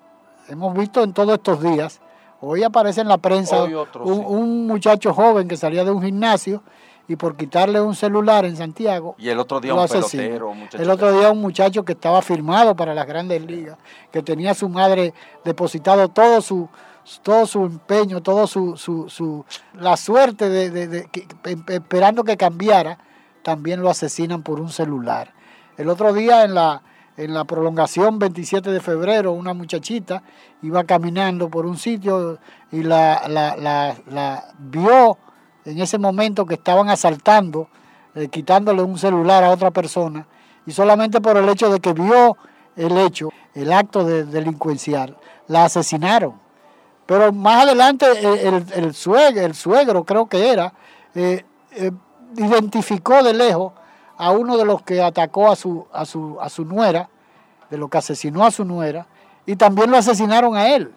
hemos 0.49 0.75
visto 0.75 1.05
en 1.05 1.13
todos 1.13 1.35
estos 1.35 1.63
días, 1.63 2.01
hoy 2.41 2.65
aparece 2.65 3.01
en 3.03 3.09
la 3.09 3.19
prensa 3.19 3.63
Hoy 3.63 3.75
otro, 3.75 4.03
un, 4.03 4.17
sí. 4.17 4.25
un 4.27 4.67
muchacho 4.67 5.15
joven 5.15 5.47
que 5.47 5.57
salía 5.57 5.85
de 5.85 5.93
un 5.93 6.03
gimnasio 6.03 6.63
y 7.09 7.17
por 7.17 7.37
quitarle 7.37 7.81
un 7.81 7.95
celular 7.95 8.45
en 8.45 8.57
Santiago, 8.57 9.15
Y 9.19 9.31
el 9.31 9.39
otro 9.39 9.61
día 9.61 9.73
un 9.75 9.81
asesina. 9.81 10.23
pelotero, 10.25 10.51
un 10.51 10.59
muchacho 10.61 10.83
El 10.83 10.91
otro 10.91 11.13
día 11.19 11.31
un 11.31 11.41
muchacho 11.41 11.85
que 11.85 11.93
estaba 11.95 12.21
firmado 12.23 12.77
para 12.77 12.95
las 12.95 13.07
grandes 13.07 13.43
ligas, 13.45 13.79
que 14.13 14.23
tenía 14.23 14.55
su 14.55 14.69
madre 14.69 15.15
depositado 15.45 16.09
todo 16.09 16.41
su 16.43 16.69
todo 17.23 17.47
su 17.47 17.65
empeño, 17.65 18.21
todo 18.23 18.47
su, 18.47 18.77
su, 18.77 19.09
su- 19.09 19.43
la 19.73 19.97
suerte 19.97 20.51
de, 20.51 20.69
de- 20.71 20.87
de- 20.89 21.09
em- 21.45 21.65
esperando 21.69 22.23
que 22.23 22.37
cambiara, 22.37 22.99
también 23.43 23.81
lo 23.81 23.89
asesinan 23.89 24.43
por 24.43 24.61
un 24.61 24.69
celular. 24.69 25.33
El 25.79 25.89
otro 25.89 26.13
día 26.13 26.45
en 26.45 26.53
la 26.55 26.83
en 27.17 27.33
la 27.35 27.45
prolongación 27.45 28.19
27 28.21 28.71
de 28.71 28.79
febrero, 28.81 29.33
una 29.33 29.53
muchachita 29.55 30.23
iba 30.63 30.85
caminando 30.85 31.49
por 31.49 31.65
un 31.67 31.77
sitio 31.79 32.39
y 32.71 32.83
la, 32.83 33.23
la- 33.27 33.57
la- 33.57 33.97
la 34.07 34.45
vio 34.59 35.17
en 35.69 35.81
ese 35.81 35.99
momento 35.99 36.47
que 36.47 36.55
estaban 36.55 36.89
asaltando, 36.89 37.69
eh, 38.15 38.29
quitándole 38.29 38.83
un 38.83 38.99
celular 38.99 39.45
a 39.45 39.51
otra 39.51 39.71
persona, 39.71 40.27
y 40.67 40.73
solamente 40.73 41.21
por 41.21 41.37
el 41.37 41.49
hecho 41.49 41.71
de 41.71 41.81
que 41.81 41.93
vio 41.93 42.37
el 42.77 42.97
hecho, 42.97 43.31
el 43.55 43.73
acto 43.73 44.05
de 44.05 44.25
delincuencial, 44.25 45.17
la 45.47 45.65
asesinaron. 45.65 46.35
Pero 47.07 47.33
más 47.33 47.65
adelante 47.65 48.07
el, 48.47 48.65
el 48.75 48.95
suegro, 48.95 49.41
el 49.41 49.55
suegro 49.55 50.05
creo 50.05 50.27
que 50.27 50.51
era, 50.51 50.73
eh, 51.15 51.45
eh, 51.73 51.91
identificó 52.37 53.23
de 53.23 53.35
lejos 53.35 53.73
a 54.17 54.31
uno 54.31 54.57
de 54.57 54.65
los 54.65 54.83
que 54.83 55.03
atacó 55.03 55.51
a 55.51 55.57
su, 55.57 55.87
a 55.93 56.05
su, 56.05 56.39
a 56.41 56.49
su 56.49 56.65
nuera, 56.65 57.09
de 57.71 57.77
lo 57.77 57.89
que 57.89 57.99
asesinó 57.99 58.45
a 58.45 58.51
su 58.51 58.65
nuera, 58.65 59.07
y 59.47 59.57
también 59.57 59.91
lo 59.91 59.97
asesinaron 59.97 60.57
a 60.57 60.75
él. 60.75 60.93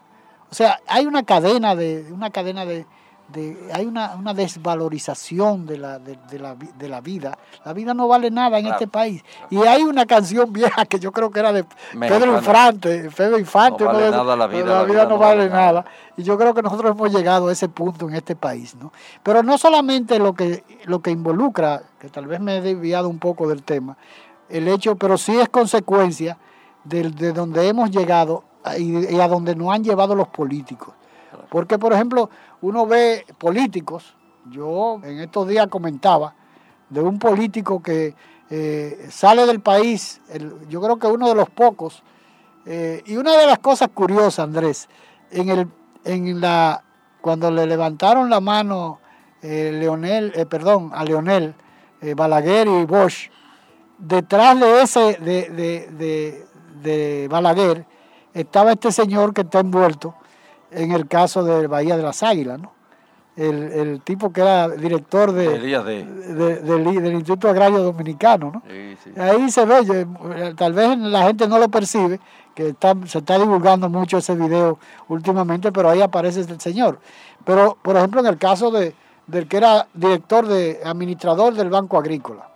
O 0.49 0.55
sea, 0.55 0.79
hay 0.87 1.05
una 1.05 1.23
cadena 1.23 1.75
de, 1.75 2.11
una 2.11 2.29
cadena 2.29 2.65
de, 2.65 2.85
de- 3.31 3.69
hay 3.73 3.85
una, 3.85 4.15
una 4.15 4.33
desvalorización 4.33 5.65
de 5.65 5.77
la, 5.77 5.99
de, 5.99 6.17
de 6.29 6.39
la, 6.39 6.55
de 6.55 6.89
la 6.89 7.01
vida. 7.01 7.37
La 7.63 7.73
vida 7.73 7.93
no 7.93 8.07
vale 8.07 8.31
nada 8.31 8.57
en 8.57 8.65
Claro, 8.65 8.77
este 8.77 8.87
país. 8.87 9.23
Y 9.49 9.57
hay 9.57 9.83
una 9.83 10.05
canción 10.05 10.51
vieja 10.53 10.85
que 10.85 10.99
yo 10.99 11.11
creo 11.11 11.31
que 11.31 11.39
era 11.39 11.53
de 11.53 11.63
Mexicana. 11.93 12.19
Pedro 12.25 12.37
Infante, 12.37 13.09
Pedro 13.15 13.39
Infante. 13.39 13.83
No 13.83 13.93
vale 13.93 14.11
nada 14.11 14.35
la 14.35 14.47
vida, 14.47 14.65
La, 14.79 14.83
vida, 14.83 15.05
no 15.05 15.17
vale 15.17 15.49
nada. 15.49 15.85
Y 16.17 16.23
yo 16.23 16.37
creo 16.37 16.53
que 16.53 16.61
nosotros 16.61 16.91
hemos 16.91 17.11
llegado 17.13 17.47
a 17.47 17.51
ese 17.51 17.69
punto 17.69 18.07
en 18.09 18.15
este 18.15 18.35
país, 18.35 18.75
¿no? 18.75 18.91
Pero 19.23 19.43
no 19.43 19.57
solamente 19.57 20.19
lo 20.19 20.33
que, 20.33 20.63
lo 20.85 21.01
que 21.01 21.11
involucra, 21.11 21.81
que 21.99 22.09
tal 22.09 22.27
vez 22.27 22.39
me 22.39 22.57
he 22.57 22.61
desviado 22.61 23.07
un 23.09 23.19
poco 23.19 23.47
del 23.47 23.63
tema, 23.63 23.97
el 24.49 24.67
hecho, 24.67 24.95
pero 24.95 25.17
sí 25.17 25.37
es 25.39 25.47
consecuencia 25.49 26.37
del- 26.83 27.15
de, 27.15 27.31
donde 27.31 27.67
hemos 27.67 27.89
llegado 27.91 28.43
y, 28.77 29.15
y 29.15 29.19
a 29.21 29.27
donde 29.27 29.55
nos 29.55 29.73
han 29.73 29.83
llevado 29.83 30.13
los 30.15 30.27
políticos. 30.27 30.93
Porque, 31.49 31.77
por 31.79 31.93
ejemplo, 31.93 32.29
uno 32.61 32.85
ve 32.85 33.25
políticos, 33.37 34.15
yo 34.49 34.99
en 35.03 35.19
estos 35.19 35.47
días 35.47 35.67
comentaba 35.67 36.35
de 36.89 37.01
un 37.01 37.19
político 37.19 37.81
que 37.81 38.15
eh, 38.49 39.07
sale 39.09 39.45
del 39.45 39.61
país, 39.61 40.21
yo 40.69 40.81
creo 40.81 40.97
que 40.97 41.07
uno 41.07 41.29
de 41.29 41.35
los 41.35 41.49
pocos, 41.49 42.03
eh, 42.65 43.01
y 43.05 43.17
una 43.17 43.37
de 43.37 43.47
las 43.47 43.59
cosas 43.59 43.89
curiosas, 43.93 44.39
Andrés, 44.39 44.89
en 45.31 45.49
el, 45.49 45.67
en 46.03 46.41
la, 46.41 46.83
cuando 47.21 47.49
le 47.49 47.65
levantaron 47.65 48.29
la 48.29 48.39
mano 48.39 48.99
eh, 49.41 50.31
eh, 50.35 50.45
perdón, 50.45 50.91
a 50.93 51.03
Leonel, 51.03 51.55
Balaguer 52.15 52.67
y 52.67 52.85
Bosch, 52.85 53.29
detrás 53.97 54.59
de 54.59 54.81
ese, 54.81 54.99
de, 54.99 55.49
de, 55.49 55.87
de, 55.91 56.45
de 56.81 57.27
Balaguer, 57.27 57.85
estaba 58.33 58.73
este 58.73 58.91
señor 58.91 59.33
que 59.33 59.41
está 59.41 59.59
envuelto 59.59 60.15
en 60.71 60.91
el 60.91 61.07
caso 61.07 61.43
de 61.43 61.67
Bahía 61.67 61.97
de 61.97 62.03
las 62.03 62.23
Águilas, 62.23 62.59
¿no? 62.59 62.71
El, 63.35 63.71
el 63.71 64.01
tipo 64.01 64.31
que 64.33 64.41
era 64.41 64.67
director 64.67 65.31
de, 65.31 65.55
Elías 65.55 65.85
de- 65.85 66.03
de- 66.03 66.59
del, 66.59 66.83
del 67.01 67.13
Instituto 67.13 67.49
Agrario 67.49 67.79
Dominicano, 67.81 68.51
¿no? 68.55 68.63
Sí, 68.69 68.97
sí. 69.03 69.19
Ahí 69.19 69.49
se 69.49 69.65
ve, 69.65 69.85
yo- 69.85 70.55
tal 70.55 70.73
vez 70.73 70.97
la 70.97 71.23
gente 71.23 71.47
no 71.47 71.57
lo 71.57 71.69
percibe, 71.69 72.19
que 72.53 72.69
está- 72.69 72.93
se 73.05 73.19
está 73.19 73.39
divulgando 73.39 73.87
mucho 73.89 74.17
ese 74.17 74.35
video 74.35 74.77
últimamente, 75.07 75.71
pero 75.71 75.89
ahí 75.89 76.01
aparece 76.01 76.41
el 76.41 76.59
señor. 76.59 76.99
Pero, 77.45 77.77
por 77.81 77.95
ejemplo, 77.95 78.19
en 78.19 78.27
el 78.27 78.37
caso 78.37 78.69
de, 78.69 78.93
del 79.27 79.47
que 79.47 79.57
era 79.57 79.87
director 79.93 80.45
de 80.45 80.81
administrador 80.83 81.53
del 81.53 81.69
Banco 81.69 81.97
Agrícola, 81.97 82.49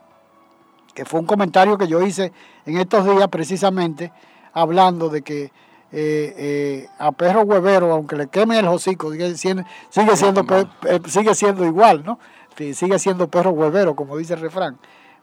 que 0.94 1.06
fue 1.06 1.22
un 1.22 1.26
comentario 1.26 1.78
que 1.78 1.88
yo 1.88 2.02
hice 2.02 2.34
en 2.66 2.78
estos 2.78 3.06
días 3.06 3.28
precisamente, 3.30 4.12
hablando 4.54 5.08
de 5.10 5.22
que 5.22 5.52
eh, 5.98 6.34
eh, 6.38 6.90
a 7.00 7.14
perro 7.14 7.44
huevero, 7.44 7.94
aunque 7.94 8.18
le 8.18 8.28
queme 8.28 8.60
el 8.60 8.68
hocico, 8.68 9.14
sigue 9.14 9.38
siendo, 9.38 9.64
sigue 9.90 10.18
siendo, 10.18 10.46
eh, 10.90 11.00
sigue 11.08 11.34
siendo 11.34 11.64
igual, 11.64 12.04
¿no? 12.04 12.20
Sigue 12.58 13.00
siendo 13.00 13.30
perro 13.30 13.52
huevero, 13.52 13.96
como 13.96 14.18
dice 14.18 14.34
el 14.34 14.42
refrán. 14.42 14.78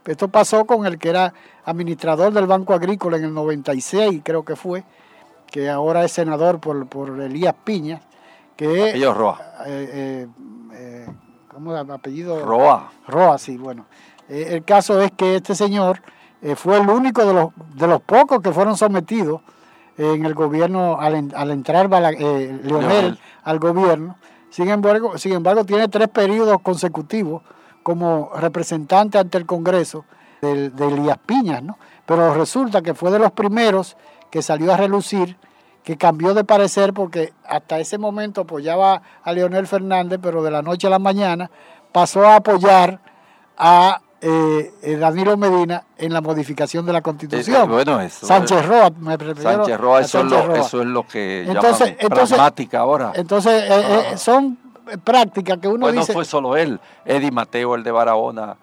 Esto 0.06 0.28
pasó 0.28 0.64
con 0.64 0.86
el 0.86 0.98
que 0.98 1.10
era 1.10 1.34
administrador 1.66 2.32
del 2.32 2.46
Banco 2.46 2.72
Agrícola 2.72 3.18
en 3.18 3.24
el 3.24 3.34
96, 3.34 4.22
creo 4.24 4.46
que 4.46 4.56
fue, 4.56 4.82
que 5.50 5.68
ahora 5.68 6.06
es 6.06 6.12
senador 6.12 6.58
por, 6.58 6.86
por 6.86 7.20
Elías 7.20 7.54
Piña, 7.64 8.00
que 8.56 8.88
Apellido 8.88 9.12
Roa. 9.12 9.40
eh, 9.66 10.26
¿cómo 11.48 11.76
es 11.76 11.84
el 11.84 11.90
apellido? 11.90 12.46
Roa. 12.46 12.90
Roa, 13.06 13.36
sí, 13.36 13.58
bueno. 13.58 13.84
El 14.26 14.64
caso 14.64 15.02
es 15.02 15.10
que 15.12 15.36
este 15.36 15.54
señor 15.54 16.00
fue 16.56 16.78
el 16.78 16.88
único 16.88 17.26
de 17.26 17.34
los, 17.34 17.48
de 17.74 17.86
los 17.86 18.00
pocos 18.00 18.40
que 18.40 18.52
fueron 18.52 18.74
sometidos 18.74 19.42
en 19.98 20.24
el 20.24 20.34
gobierno 20.34 20.98
al, 21.00 21.14
en- 21.16 21.32
al 21.36 21.50
entrar 21.50 21.88
Bala- 21.88 22.12
eh, 22.12 22.60
Leonel 22.64 23.18
al 23.44 23.58
gobierno. 23.58 24.16
Sin 24.50 24.68
embargo, 24.68 25.16
sin 25.18 25.32
embargo, 25.32 25.64
tiene 25.64 25.88
tres 25.88 26.08
periodos 26.08 26.58
consecutivos 26.62 27.42
como 27.82 28.30
representante 28.36 29.18
ante 29.18 29.38
el 29.38 29.46
Congreso 29.46 30.04
del- 30.40 30.74
de, 30.76 30.88
Elías 30.88 31.18
Piñas, 31.24 31.62
¿no? 31.62 31.78
Pero 32.06 32.34
resulta 32.34 32.82
que 32.82 32.94
fue 32.94 33.10
de 33.10 33.18
los 33.18 33.32
primeros 33.32 33.96
que 34.30 34.42
salió 34.42 34.72
a 34.72 34.76
relucir, 34.76 35.36
que 35.84 35.96
cambió 35.96 36.32
de 36.34 36.44
parecer 36.44 36.92
porque 36.92 37.32
hasta 37.46 37.78
ese 37.78 37.98
momento 37.98 38.42
apoyaba 38.42 39.02
a 39.24 39.32
Leonel 39.32 39.66
Fernández, 39.66 40.18
pero 40.22 40.42
de 40.42 40.50
la 40.50 40.62
noche 40.62 40.86
a 40.86 40.90
la 40.90 40.98
mañana 40.98 41.50
pasó 41.92 42.24
a 42.26 42.36
apoyar 42.36 43.00
a 43.58 44.00
eh, 44.24 44.72
eh, 44.82 44.96
Danilo 44.96 45.36
Medina 45.36 45.82
en 45.98 46.12
la 46.12 46.20
modificación 46.20 46.86
de 46.86 46.92
la 46.92 47.02
Constitución. 47.02 47.62
Eh, 47.64 47.72
bueno, 47.72 48.00
eso- 48.00 48.24
Sánchez 48.26 48.64
Roa, 48.64 48.90
me 49.00 49.16
Sánchez 49.18 49.78
Roa, 49.78 50.00
eso, 50.00 50.06
es 50.06 50.10
Sánchez 50.10 50.38
lo, 50.38 50.46
Roa. 50.46 50.58
eso 50.60 50.80
es 50.80 50.86
lo 50.86 51.06
que 51.06 51.40
Entonces- 51.42 51.78
llaman 51.80 51.96
entonces- 51.98 52.28
pragmática 52.36 52.78
ahora. 52.78 53.12
Entonces, 53.16 53.64
eh, 53.68 53.84
eh, 54.12 54.16
son 54.16 54.58
prácticas 55.04 55.58
que 55.58 55.68
uno 55.68 55.80
pues 55.80 55.94
no 55.94 56.00
dice... 56.00 56.12
fue 56.12 56.24
solo 56.24 56.56
él, 56.56 56.78
Eddie 57.04 57.30
Mateo, 57.32 57.74
el 57.74 57.82
de 57.82 57.90
Barahona, 57.90 58.56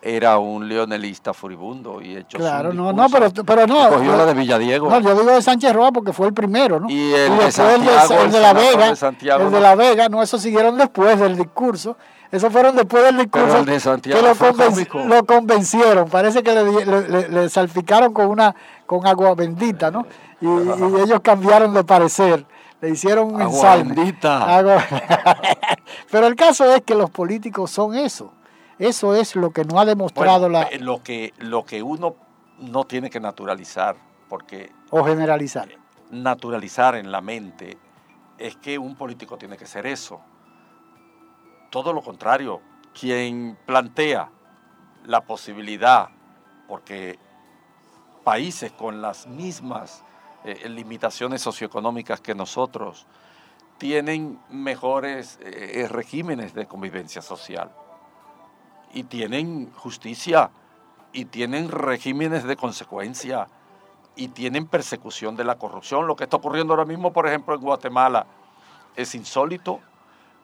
era 0.00 0.38
un 0.38 0.68
leonelista 0.68 1.32
furibundo 1.32 2.00
y 2.02 2.16
hecho 2.16 2.36
Claro, 2.38 2.72
no, 2.72 2.92
no, 2.92 3.06
pero, 3.08 3.30
pero 3.46 3.66
no. 3.68 3.88
cogió 3.90 4.16
la 4.16 4.26
de 4.26 4.34
Villadiego. 4.34 4.90
No, 4.90 4.98
yo 4.98 5.14
digo 5.14 5.30
de 5.30 5.40
Sánchez 5.42 5.72
Roa 5.72 5.92
porque 5.92 6.12
fue 6.12 6.26
el 6.26 6.34
primero, 6.34 6.80
¿no? 6.80 6.90
Y 6.90 7.12
el 7.12 7.36
de 7.38 7.52
Santiago, 7.52 8.14
el 8.14 8.20
el 8.26 8.32
de, 8.32 8.40
la 8.40 8.52
Vega, 8.52 8.88
de 8.90 8.96
Santiago, 8.96 9.44
el 9.44 9.50
de 9.50 9.56
no. 9.56 9.62
la 9.62 9.74
Vega, 9.76 10.08
no, 10.08 10.20
eso 10.22 10.38
siguieron 10.38 10.76
después 10.76 11.20
del 11.20 11.36
discurso. 11.36 11.96
Eso 12.32 12.50
fueron 12.50 12.74
después 12.74 13.04
del 13.04 13.18
discurso 13.18 13.58
el 13.58 13.66
de 13.66 13.78
Santiago 13.78 14.20
que 14.20 14.88
lo, 15.06 15.24
convencieron. 15.26 16.08
Parece 16.08 16.42
que 16.42 16.52
le, 16.54 17.28
le- 17.28 17.48
salpicaron 17.50 18.12
con 18.14 18.26
una 18.26 18.54
con 18.86 19.06
agua 19.06 19.34
bendita, 19.34 19.90
¿no? 19.90 20.06
Y, 20.40 20.46
y 20.46 20.48
ellos 21.04 21.20
cambiaron 21.22 21.74
de 21.74 21.84
parecer. 21.84 22.46
Le 22.80 22.88
hicieron 22.90 23.34
un 23.34 23.42
Agua 23.42 23.54
ensalme. 23.54 23.94
bendita. 23.94 24.56
Agua- 24.58 24.82
Pero 26.10 26.26
el 26.26 26.34
caso 26.34 26.72
es 26.74 26.80
que 26.82 26.94
los 26.94 27.10
políticos 27.10 27.70
son 27.70 27.94
eso. 27.94 28.32
Eso 28.78 29.14
es 29.14 29.36
lo 29.36 29.50
que 29.50 29.64
no 29.64 29.78
ha 29.78 29.84
demostrado 29.84 30.48
Bueno, 30.48 30.60
la 30.60 30.62
eh, 30.64 30.78
lo 30.80 31.02
que 31.02 31.32
lo 31.38 31.64
que 31.64 31.82
uno 31.82 32.16
no 32.58 32.84
tiene 32.84 33.10
que 33.10 33.20
naturalizar, 33.20 33.94
porque 34.28 34.72
o 34.90 35.04
generalizar. 35.04 35.68
naturalizar 36.10 36.96
en 36.96 37.12
la 37.12 37.20
mente 37.20 37.76
es 38.38 38.56
que 38.56 38.78
un 38.78 38.96
político 38.96 39.36
tiene 39.36 39.56
que 39.56 39.66
ser 39.66 39.86
eso. 39.86 40.20
Todo 41.72 41.94
lo 41.94 42.02
contrario, 42.02 42.60
quien 42.92 43.56
plantea 43.64 44.28
la 45.06 45.22
posibilidad, 45.22 46.10
porque 46.68 47.18
países 48.24 48.72
con 48.72 49.00
las 49.00 49.26
mismas 49.26 50.04
eh, 50.44 50.68
limitaciones 50.68 51.40
socioeconómicas 51.40 52.20
que 52.20 52.34
nosotros 52.34 53.06
tienen 53.78 54.38
mejores 54.50 55.38
eh, 55.40 55.88
regímenes 55.88 56.52
de 56.52 56.66
convivencia 56.66 57.22
social 57.22 57.70
y 58.92 59.04
tienen 59.04 59.72
justicia 59.72 60.50
y 61.14 61.24
tienen 61.24 61.70
regímenes 61.70 62.44
de 62.44 62.54
consecuencia 62.54 63.48
y 64.14 64.28
tienen 64.28 64.66
persecución 64.66 65.36
de 65.36 65.44
la 65.44 65.56
corrupción. 65.56 66.06
Lo 66.06 66.16
que 66.16 66.24
está 66.24 66.36
ocurriendo 66.36 66.74
ahora 66.74 66.84
mismo, 66.84 67.14
por 67.14 67.26
ejemplo, 67.26 67.54
en 67.54 67.62
Guatemala 67.62 68.26
es 68.94 69.14
insólito. 69.14 69.80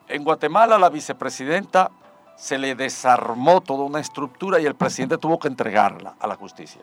En 0.09 0.23
Guatemala 0.23 0.79
la 0.79 0.89
vicepresidenta 0.89 1.91
se 2.35 2.57
le 2.57 2.73
desarmó 2.73 3.61
toda 3.61 3.83
una 3.83 3.99
estructura 3.99 4.59
y 4.59 4.65
el 4.65 4.73
presidente 4.73 5.19
tuvo 5.19 5.37
que 5.37 5.47
entregarla 5.47 6.15
a 6.19 6.25
la 6.25 6.35
justicia. 6.35 6.81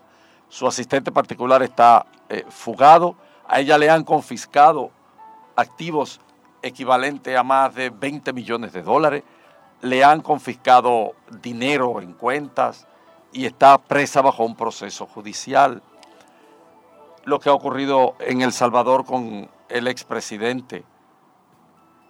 Su 0.48 0.64
asistente 0.68 1.10
particular 1.10 1.60
está 1.64 2.06
eh, 2.28 2.44
fugado, 2.48 3.16
a 3.48 3.58
ella 3.58 3.78
le 3.78 3.90
han 3.90 4.04
confiscado 4.04 4.92
activos 5.56 6.20
equivalentes 6.62 7.36
a 7.36 7.42
más 7.42 7.74
de 7.74 7.90
20 7.90 8.32
millones 8.32 8.72
de 8.72 8.82
dólares, 8.82 9.24
le 9.80 10.04
han 10.04 10.20
confiscado 10.20 11.14
dinero 11.42 12.00
en 12.00 12.12
cuentas 12.12 12.86
y 13.32 13.44
está 13.44 13.76
presa 13.78 14.22
bajo 14.22 14.44
un 14.44 14.54
proceso 14.54 15.04
judicial. 15.04 15.82
Lo 17.24 17.40
que 17.40 17.48
ha 17.48 17.54
ocurrido 17.54 18.14
en 18.20 18.42
El 18.42 18.52
Salvador 18.52 19.04
con 19.04 19.50
el 19.68 19.88
expresidente, 19.88 20.84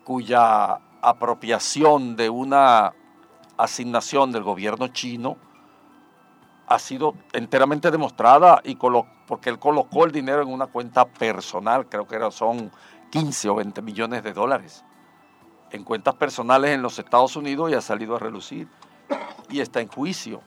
cuya 0.04 0.80
apropiación 1.07 2.16
de 2.16 2.28
una 2.28 2.92
asignación 3.57 4.32
del 4.32 4.42
gobierno 4.42 4.88
chino 4.88 5.36
ha 6.66 6.80
sido 6.80 7.14
enteramente 7.32 7.92
demostrada 7.92 8.61
y 8.64 8.76
porque 9.28 9.50
él 9.50 9.61
colocó 9.61 10.04
el 10.04 10.11
dinero 10.11 10.42
en 10.42 10.48
una 10.48 10.66
cuenta 10.66 11.04
personal, 11.04 11.86
creo 11.88 12.09
que 12.09 12.18
son 12.32 12.72
15 13.11 13.48
o 13.50 13.54
20 13.54 13.82
millones 13.82 14.24
de 14.24 14.32
dólares, 14.32 14.84
en 15.70 15.84
cuentas 15.84 16.16
personales 16.16 16.72
en 16.72 16.82
los 16.82 16.98
Estados 16.98 17.36
Unidos 17.36 17.70
y 17.70 17.74
ha 17.74 17.80
salido 17.80 18.16
a 18.16 18.18
relucir 18.18 18.66
y 19.48 19.61
está 19.61 19.80
en 19.80 19.86
juicio. 19.86 20.42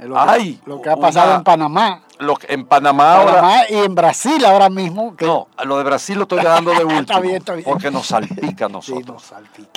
Lo 0.00 0.14
que, 0.14 0.20
Hay 0.20 0.60
lo 0.66 0.80
que 0.80 0.90
ha 0.90 0.96
pasado 0.96 1.28
una- 1.28 1.36
en 1.38 1.44
Panamá. 1.44 2.02
Lo 2.18 2.34
en 2.48 2.66
Panamá, 2.66 3.14
ahora- 3.16 3.70
y 3.70 3.76
en 3.76 3.94
Brasil 3.94 4.44
ahora 4.44 4.68
mismo. 4.68 5.16
Que 5.16 5.26
No, 5.26 5.48
lo 5.64 5.78
de 5.78 5.84
Brasil 5.84 6.16
lo 6.16 6.22
estoy 6.22 6.40
dejando 6.40 6.70
de 6.72 6.84
último. 6.84 7.00
Está 7.00 7.20
bien, 7.20 7.36
está 7.36 7.52
bien. 7.54 7.64
Porque 7.64 7.90
nos 7.90 8.06
salpica 8.06 8.66
a 8.66 8.68
nosotros. 8.70 9.32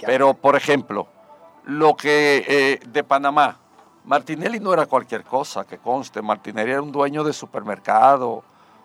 Pero, 0.05 0.33
por 0.33 0.55
ejemplo, 0.55 1.07
lo 1.65 1.95
que 1.95 2.43
eh, 2.47 2.79
de 2.87 3.03
Panamá, 3.03 3.57
Martinelli 4.05 4.59
no 4.59 4.73
era 4.73 4.85
cualquier 4.85 5.23
cosa, 5.23 5.63
que 5.65 5.77
conste. 5.77 6.21
Martinelli 6.21 6.71
era 6.71 6.81
un 6.81 6.91
dueño 6.91 7.23
de 7.23 7.31
supermercado, 7.31 8.43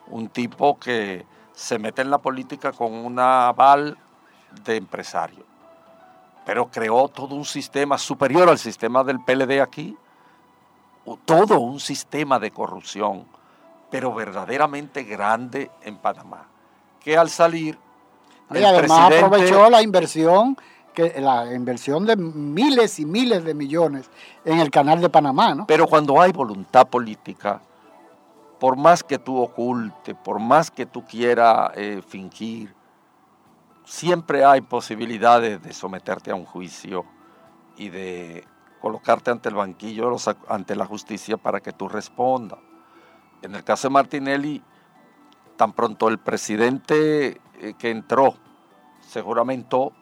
un 0.08 0.28
tipo 0.28 0.78
que 0.78 1.26
se 1.52 1.78
mete 1.80 2.02
en 2.02 2.10
la 2.10 2.18
política 2.18 2.70
con 2.72 2.92
una 2.92 3.48
aval 3.48 3.98
de 4.64 4.76
empresario. 4.76 5.44
Pero 6.46 6.68
creó 6.70 7.08
todo 7.08 7.34
un 7.34 7.44
sistema 7.44 7.98
superior 7.98 8.48
al 8.48 8.58
sistema 8.58 9.02
del 9.04 9.18
PLD 9.20 9.60
aquí, 9.60 9.96
todo 11.16 11.60
un 11.60 11.80
sistema 11.80 12.38
de 12.38 12.50
corrupción, 12.50 13.24
pero 13.90 14.12
verdaderamente 14.14 15.04
grande 15.04 15.70
en 15.82 15.96
Panamá, 15.98 16.46
que 17.00 17.16
al 17.16 17.30
salir 17.30 17.78
Y 18.50 18.62
además 18.62 19.08
presidente- 19.08 19.18
aprovechó 19.18 19.70
la 19.70 19.82
inversión, 19.82 20.56
que 20.94 21.20
la 21.20 21.54
inversión 21.54 22.06
de 22.06 22.16
miles 22.16 22.98
y 22.98 23.04
miles 23.06 23.44
de 23.44 23.54
millones 23.54 24.10
en 24.44 24.58
el 24.58 24.70
canal 24.70 25.00
de 25.00 25.08
Panamá, 25.08 25.54
¿no? 25.54 25.66
Pero 25.66 25.86
cuando 25.86 26.20
hay 26.20 26.32
voluntad 26.32 26.86
política, 26.88 27.60
por 28.58 28.76
más 28.76 29.04
que 29.04 29.18
tú 29.18 29.38
oculte, 29.40 30.14
por 30.14 30.40
más 30.40 30.70
que 30.70 30.86
tú 30.86 31.04
quieras 31.04 31.70
eh, 31.76 32.02
fingir, 32.06 32.74
siempre 33.84 34.44
hay 34.44 34.60
posibilidades 34.60 35.62
de 35.62 35.72
someterte 35.72 36.30
a 36.30 36.34
un 36.34 36.44
juicio 36.44 37.04
y 37.76 37.88
de 37.90 38.44
colocarte 38.80 39.30
ante 39.30 39.48
el 39.48 39.54
banquillo, 39.54 40.16
ante 40.48 40.76
la 40.76 40.86
justicia 40.86 41.36
para 41.36 41.60
que 41.60 41.72
tú 41.72 41.88
respondas. 41.88 42.58
En 43.42 43.54
el 43.54 43.64
caso 43.64 43.88
de 43.88 43.92
Martinelli, 43.94 44.62
tan 45.56 45.72
pronto 45.72 46.08
el 46.08 46.18
presidente 46.18 47.40
eh, 47.60 47.74
que 47.78 47.90
entró 47.90 48.34
se 49.00 49.22
juramentó, 49.22 49.92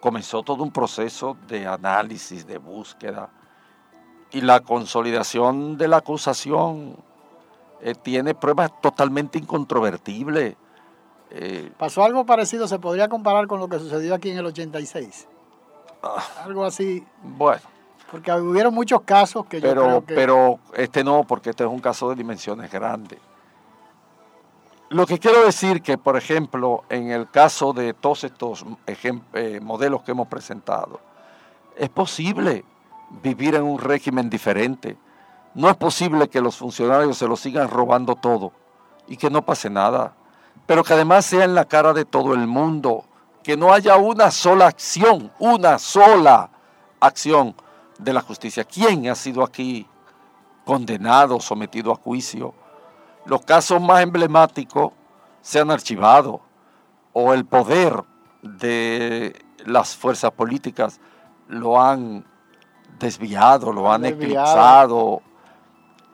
comenzó 0.00 0.42
todo 0.42 0.62
un 0.62 0.70
proceso 0.70 1.36
de 1.48 1.66
análisis, 1.66 2.46
de 2.46 2.58
búsqueda, 2.58 3.30
y 4.30 4.40
la 4.40 4.60
consolidación 4.60 5.76
de 5.76 5.88
la 5.88 5.98
acusación 5.98 6.96
eh, 7.80 7.94
tiene 7.94 8.34
pruebas 8.34 8.80
totalmente 8.80 9.38
incontrovertibles. 9.38 10.56
Eh, 11.30 11.72
Pasó 11.78 12.04
algo 12.04 12.24
parecido, 12.24 12.68
se 12.68 12.78
podría 12.78 13.08
comparar 13.08 13.46
con 13.46 13.60
lo 13.60 13.68
que 13.68 13.78
sucedió 13.78 14.14
aquí 14.14 14.30
en 14.30 14.38
el 14.38 14.46
86. 14.46 15.28
Ah. 16.02 16.22
Algo 16.44 16.64
así, 16.64 17.04
bueno, 17.22 17.62
porque 18.10 18.32
hubieron 18.32 18.74
muchos 18.74 19.02
casos 19.02 19.46
que 19.46 19.60
yo 19.60 19.68
pero, 19.68 19.82
creo 19.82 20.06
que... 20.06 20.14
pero 20.14 20.58
este 20.74 21.02
no, 21.02 21.24
porque 21.24 21.50
este 21.50 21.64
es 21.64 21.70
un 21.70 21.80
caso 21.80 22.08
de 22.10 22.14
dimensiones 22.14 22.70
grandes. 22.70 23.18
Lo 24.88 25.04
que 25.04 25.18
quiero 25.18 25.44
decir 25.44 25.82
que, 25.82 25.98
por 25.98 26.16
ejemplo, 26.16 26.84
en 26.88 27.10
el 27.10 27.28
caso 27.28 27.72
de 27.72 27.92
todos 27.92 28.22
estos 28.22 28.64
eh, 28.86 29.60
modelos 29.60 30.02
que 30.02 30.12
hemos 30.12 30.28
presentado, 30.28 31.00
es 31.76 31.88
posible 31.88 32.64
vivir 33.22 33.56
en 33.56 33.64
un 33.64 33.80
régimen 33.80 34.30
diferente. 34.30 34.96
No 35.54 35.68
es 35.68 35.76
posible 35.76 36.28
que 36.28 36.40
los 36.40 36.56
funcionarios 36.56 37.18
se 37.18 37.26
lo 37.26 37.36
sigan 37.36 37.68
robando 37.68 38.14
todo 38.14 38.52
y 39.08 39.16
que 39.16 39.28
no 39.28 39.42
pase 39.42 39.70
nada, 39.70 40.14
pero 40.66 40.84
que 40.84 40.92
además 40.92 41.26
sea 41.26 41.44
en 41.44 41.54
la 41.54 41.64
cara 41.64 41.92
de 41.92 42.04
todo 42.04 42.34
el 42.34 42.46
mundo, 42.46 43.04
que 43.46 43.56
no 43.56 43.72
haya 43.72 43.96
una 43.96 44.32
sola 44.32 44.66
acción, 44.66 45.30
una 45.38 45.78
sola 45.78 46.50
acción 46.98 47.54
de 47.96 48.12
la 48.12 48.20
justicia. 48.20 48.64
¿Quién 48.64 49.08
ha 49.08 49.14
sido 49.14 49.44
aquí 49.44 49.86
condenado, 50.64 51.38
sometido 51.38 51.92
a 51.92 51.94
juicio? 51.94 52.54
Los 53.24 53.42
casos 53.42 53.80
más 53.80 54.02
emblemáticos 54.02 54.90
se 55.42 55.60
han 55.60 55.70
archivado 55.70 56.40
o 57.12 57.34
el 57.34 57.44
poder 57.44 58.02
de 58.42 59.40
las 59.64 59.94
fuerzas 59.94 60.32
políticas 60.32 60.98
lo 61.46 61.80
han 61.80 62.26
desviado, 62.98 63.72
lo 63.72 63.92
han 63.92 64.02
Desviado. 64.02 64.24
eclipsado. 64.24 65.22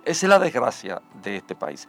Esa 0.05 0.27
es 0.27 0.29
la 0.29 0.39
desgracia 0.39 1.01
de 1.23 1.39
este 1.39 1.55
país. 1.55 1.89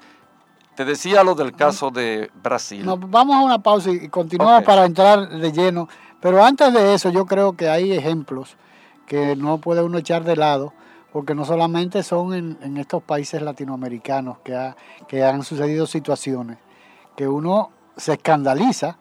Te 0.76 0.86
decía 0.86 1.24
lo 1.24 1.36
del 1.36 1.54
caso 1.54 1.92
de 1.92 2.32
Brasil. 2.42 2.86
Nos 2.86 3.00
vamos 3.10 3.36
a 3.36 3.42
una 3.42 3.60
pausa 3.62 3.92
y 3.92 4.10
continuamos 4.10 4.64
para 4.64 4.86
entrar 4.86 5.30
de 5.30 5.52
lleno. 5.52 5.88
Pero 6.20 6.44
antes 6.44 6.74
de 6.74 6.94
eso, 6.94 7.10
yo 7.10 7.26
creo 7.26 7.54
que 7.54 7.70
hay 7.70 7.92
ejemplos 7.92 8.58
que 9.06 9.36
no 9.36 9.60
puede 9.60 9.84
uno 9.84 9.98
echar 9.98 10.24
de 10.24 10.36
lado, 10.36 10.74
porque 11.12 11.36
no 11.36 11.46
solamente 11.46 12.02
son 12.02 12.34
en, 12.34 12.58
en 12.62 12.78
estos 12.78 13.04
países 13.04 13.42
latinoamericanos 13.42 14.38
que, 14.44 14.56
ha- 14.56 14.76
que 15.08 15.24
han 15.24 15.44
sucedido 15.44 15.86
situaciones 15.86 16.58
que 17.16 17.28
uno 17.28 17.70
se 17.96 18.14
escandaliza 18.14 18.98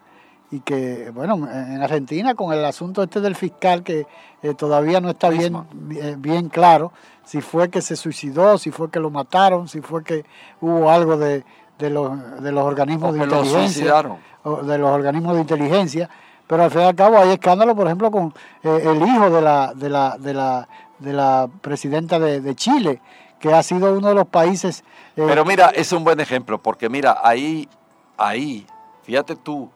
y 0.51 0.61
que, 0.61 1.11
bueno, 1.15 1.37
en 1.51 1.83
Argentina 1.83 2.35
con 2.35 2.53
el 2.53 2.63
asunto 2.67 3.03
este 3.03 3.23
del 3.23 3.35
fiscal 3.37 3.83
que 3.83 4.07
eh, 4.43 4.53
todavía 4.55 5.01
no 5.01 5.09
está 5.09 5.31
bien, 5.31 5.65
bien, 5.73 6.21
bien 6.21 6.49
claro 6.51 6.93
si 7.25 7.41
fue 7.41 7.71
que 7.71 7.81
se 7.81 7.97
suicidó, 7.97 8.59
si 8.59 8.71
fue 8.71 8.91
que 8.91 9.01
lo 9.01 9.09
mataron, 9.09 9.67
si 9.69 9.81
fue 9.81 10.05
que 10.05 10.27
hubo 10.61 10.91
algo 10.91 11.17
de, 11.17 11.45
de 11.83 11.91
los, 11.91 12.43
de 12.43 12.53
los 12.53 12.65
organismos 12.65 13.11
O 13.11 13.13
de 13.13 13.25
inteligencia 13.25 14.05
de 14.45 14.79
los 14.79 14.91
organismos 14.91 15.35
de 15.35 15.41
inteligencia, 15.41 16.11
pero 16.47 16.65
al 16.65 16.71
fin 16.71 16.81
y 16.81 16.85
al 16.85 16.95
cabo 16.95 17.17
hay 17.19 17.31
escándalo, 17.31 17.75
por 17.77 17.87
ejemplo, 17.87 18.11
con 18.11 18.35
eh, 18.63 18.83
el 18.85 19.01
hijo 19.07 19.31
de 19.31 19.41
la, 19.41 19.73
de 19.75 19.89
la, 19.89 20.17
de 20.19 20.35
la, 20.35 20.69
de 20.99 21.13
la 21.13 21.49
presidenta 21.61 22.19
de, 22.19 22.41
de 22.41 22.55
Chile, 22.57 23.01
que 23.39 23.53
ha 23.53 23.63
sido 23.63 23.93
uno 23.97 24.09
de 24.09 24.15
los 24.15 24.27
países... 24.27 24.83
eh, 25.17 25.25
Pero 25.27 25.45
mira, 25.45 25.71
es 25.71 25.93
un 25.93 26.03
buen 26.03 26.19
ejemplo, 26.21 26.59
porque 26.61 26.89
mira, 26.89 27.21
ahí, 27.23 27.69
ahí, 28.17 28.67
fíjate 29.05 29.37
tú, 29.37 29.71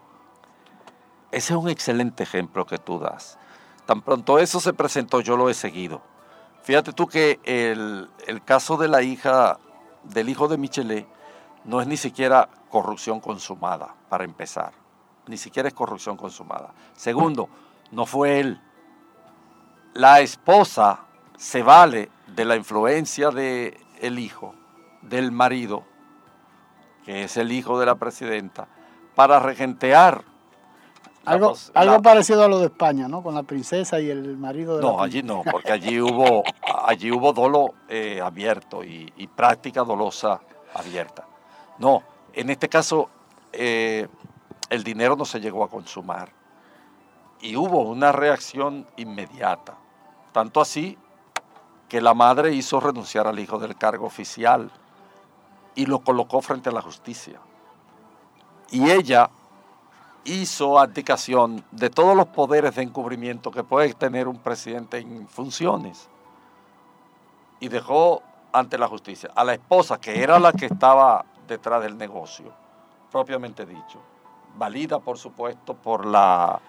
ese 1.30 1.52
es 1.52 1.58
un 1.58 1.68
excelente 1.68 2.22
ejemplo 2.24 2.66
que 2.66 2.78
tú 2.78 2.98
das. 2.98 3.38
Tan 3.86 4.02
pronto 4.02 4.38
eso 4.38 4.58
se 4.58 4.72
presentó, 4.72 5.20
yo 5.20 5.36
lo 5.36 5.48
he 5.48 5.54
seguido. 5.54 6.00
Fíjate 6.62 6.92
tú 6.92 7.06
que 7.06 7.38
el, 7.44 8.08
el 8.26 8.42
caso 8.42 8.76
de 8.76 8.88
la 8.88 9.02
hija, 9.02 9.58
del 10.02 10.28
hijo 10.28 10.48
de 10.48 10.58
Michelet, 10.58 11.06
no 11.66 11.80
es 11.80 11.86
ni 11.86 11.96
siquiera 11.96 12.48
corrupción 12.70 13.20
consumada, 13.20 13.94
para 14.08 14.24
empezar. 14.24 14.72
Ni 15.26 15.36
siquiera 15.36 15.68
es 15.68 15.74
corrupción 15.74 16.16
consumada. 16.16 16.72
Segundo, 16.94 17.48
no 17.90 18.06
fue 18.06 18.40
él. 18.40 18.60
La 19.94 20.20
esposa 20.20 21.00
se 21.36 21.62
vale 21.62 22.10
de 22.28 22.44
la 22.44 22.56
influencia 22.56 23.30
del 23.30 23.76
el 24.00 24.18
hijo, 24.18 24.54
del 25.02 25.32
marido, 25.32 25.84
que 27.04 27.24
es 27.24 27.36
el 27.36 27.50
hijo 27.50 27.78
de 27.80 27.86
la 27.86 27.96
presidenta, 27.96 28.68
para 29.14 29.40
regentear. 29.40 30.22
Algo, 31.24 31.54
la, 31.74 31.80
algo 31.80 32.02
parecido 32.02 32.44
a 32.44 32.48
lo 32.48 32.60
de 32.60 32.66
España, 32.66 33.08
¿no? 33.08 33.20
Con 33.22 33.34
la 33.34 33.42
princesa 33.42 33.98
y 33.98 34.10
el 34.10 34.36
marido 34.36 34.76
de 34.76 34.82
No, 34.82 34.98
la 34.98 35.04
allí 35.04 35.24
no, 35.24 35.42
porque 35.50 35.72
allí 35.72 36.00
hubo, 36.00 36.44
allí 36.84 37.10
hubo 37.10 37.32
dolo 37.32 37.74
eh, 37.88 38.20
abierto 38.20 38.84
y, 38.84 39.12
y, 39.16 39.26
práctica 39.26 39.82
dolosa 39.82 40.40
abierta. 40.72 41.26
No, 41.78 42.02
en 42.32 42.50
este 42.50 42.68
caso 42.68 43.08
eh, 43.52 44.08
el 44.70 44.84
dinero 44.84 45.16
no 45.16 45.24
se 45.24 45.40
llegó 45.40 45.64
a 45.64 45.68
consumar 45.68 46.30
y 47.40 47.56
hubo 47.56 47.82
una 47.82 48.12
reacción 48.12 48.86
inmediata. 48.96 49.74
Tanto 50.32 50.60
así 50.60 50.98
que 51.88 52.00
la 52.00 52.14
madre 52.14 52.52
hizo 52.52 52.80
renunciar 52.80 53.26
al 53.26 53.38
hijo 53.38 53.58
del 53.58 53.76
cargo 53.76 54.06
oficial 54.06 54.70
y 55.74 55.86
lo 55.86 56.00
colocó 56.00 56.40
frente 56.40 56.70
a 56.70 56.72
la 56.72 56.82
justicia. 56.82 57.40
Y 58.70 58.90
ella 58.90 59.30
hizo 60.24 60.78
abdicación 60.78 61.64
de 61.70 61.88
todos 61.88 62.16
los 62.16 62.26
poderes 62.26 62.74
de 62.74 62.82
encubrimiento 62.82 63.50
que 63.50 63.62
puede 63.62 63.94
tener 63.94 64.26
un 64.26 64.38
presidente 64.38 64.98
en 64.98 65.28
funciones 65.28 66.08
y 67.60 67.68
dejó 67.68 68.22
ante 68.52 68.76
la 68.78 68.88
justicia 68.88 69.30
a 69.34 69.44
la 69.44 69.54
esposa, 69.54 70.00
que 70.00 70.22
era 70.22 70.38
la 70.40 70.52
que 70.52 70.66
estaba 70.66 71.24
detrás 71.46 71.82
del 71.82 71.96
negocio, 71.96 72.52
propiamente 73.10 73.66
dicho, 73.66 74.00
valida 74.56 74.98
por 74.98 75.18
supuesto 75.18 75.74
por 75.74 76.06
la 76.06 76.60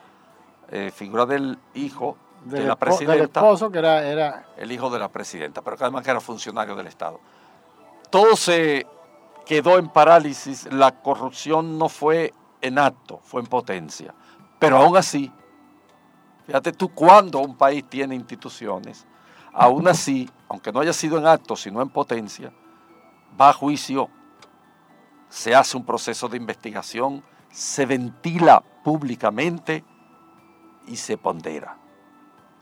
eh, 0.69 0.91
figura 0.93 1.25
del 1.25 1.57
hijo 1.73 2.17
de 2.45 2.63
la 2.63 2.75
presidenta. 2.75 3.13
Del 3.13 3.23
esposo 3.23 3.71
que 3.71 3.79
era, 3.79 4.03
era... 4.03 4.45
El 4.57 4.71
hijo 4.71 4.89
de 4.89 4.99
la 4.99 5.09
presidenta, 5.09 5.61
pero 5.61 5.77
que 5.77 5.83
además 5.83 6.03
que 6.03 6.11
era 6.11 6.19
funcionario 6.19 6.75
del 6.75 6.87
Estado. 6.87 7.19
Todo 8.09 8.35
se 8.35 8.85
quedó 9.45 9.77
en 9.77 9.89
parálisis, 9.89 10.71
la 10.71 10.91
corrupción 10.91 11.77
no 11.77 11.89
fue 11.89 12.33
en 12.61 12.77
acto, 12.79 13.19
fue 13.23 13.41
en 13.41 13.47
potencia. 13.47 14.13
Pero 14.59 14.77
aún 14.77 14.97
así, 14.97 15.31
fíjate 16.45 16.71
tú 16.73 16.89
cuando 16.89 17.39
un 17.39 17.55
país 17.55 17.85
tiene 17.87 18.15
instituciones, 18.15 19.05
aún 19.53 19.87
así, 19.87 20.29
aunque 20.49 20.71
no 20.71 20.79
haya 20.79 20.93
sido 20.93 21.17
en 21.17 21.27
acto, 21.27 21.55
sino 21.55 21.81
en 21.81 21.89
potencia, 21.89 22.51
va 23.39 23.49
a 23.49 23.53
juicio, 23.53 24.09
se 25.29 25.55
hace 25.55 25.77
un 25.77 25.85
proceso 25.85 26.27
de 26.27 26.37
investigación, 26.37 27.23
se 27.51 27.85
ventila 27.85 28.61
públicamente 28.83 29.83
y 30.87 30.95
se 30.95 31.17
pondera 31.17 31.77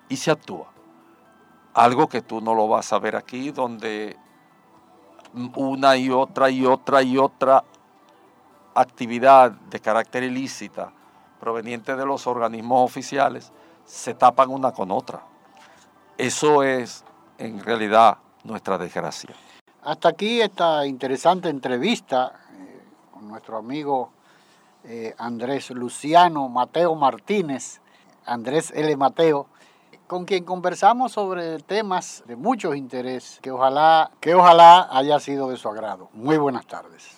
y 0.10 0.18
se 0.18 0.32
actúa. 0.32 0.68
Algo 1.74 2.08
que 2.08 2.22
tú 2.22 2.42
no 2.42 2.56
lo 2.56 2.68
vas 2.68 2.94
a 2.94 3.00
ver 3.00 3.16
aquí, 3.16 3.52
donde 3.52 4.18
una 5.56 5.98
y 5.98 6.10
otra 6.10 6.50
y 6.50 6.66
otra 6.66 7.02
y 7.02 7.18
otra 7.18 7.64
actividad 8.74 9.52
de 9.52 9.80
carácter 9.80 10.24
ilícita 10.24 10.92
proveniente 11.40 11.96
de 11.96 12.06
los 12.06 12.28
organismos 12.28 12.84
oficiales 12.84 13.52
se 13.86 14.14
tapan 14.14 14.50
una 14.50 14.72
con 14.72 14.92
otra. 14.92 15.22
Eso 16.18 16.64
es 16.64 17.04
en 17.38 17.60
realidad 17.60 18.18
nuestra 18.44 18.78
desgracia. 18.78 19.36
Hasta 19.86 20.10
aquí 20.10 20.42
esta 20.42 20.88
interesante 20.88 21.48
entrevista 21.48 22.32
eh, 22.58 22.82
con 23.12 23.28
nuestro 23.28 23.58
amigo 23.58 24.10
eh, 24.84 25.14
Andrés 25.20 25.70
Luciano 25.70 26.50
Mateo 26.50 26.96
Martínez, 26.96 27.82
Andrés 28.26 28.74
L. 28.76 28.98
Mateo, 28.98 29.46
con 30.08 30.26
quien 30.26 30.44
conversamos 30.44 31.12
sobre 31.12 31.60
temas 31.60 32.24
de 32.26 32.36
mucho 32.36 32.74
interés 32.74 33.38
que 33.44 33.52
ojalá, 33.52 34.10
que 34.20 34.34
ojalá 34.34 34.88
haya 34.92 35.20
sido 35.20 35.50
de 35.50 35.58
su 35.58 35.70
agrado. 35.70 36.10
Muy 36.14 36.38
buenas 36.38 36.66
tardes. 36.66 37.18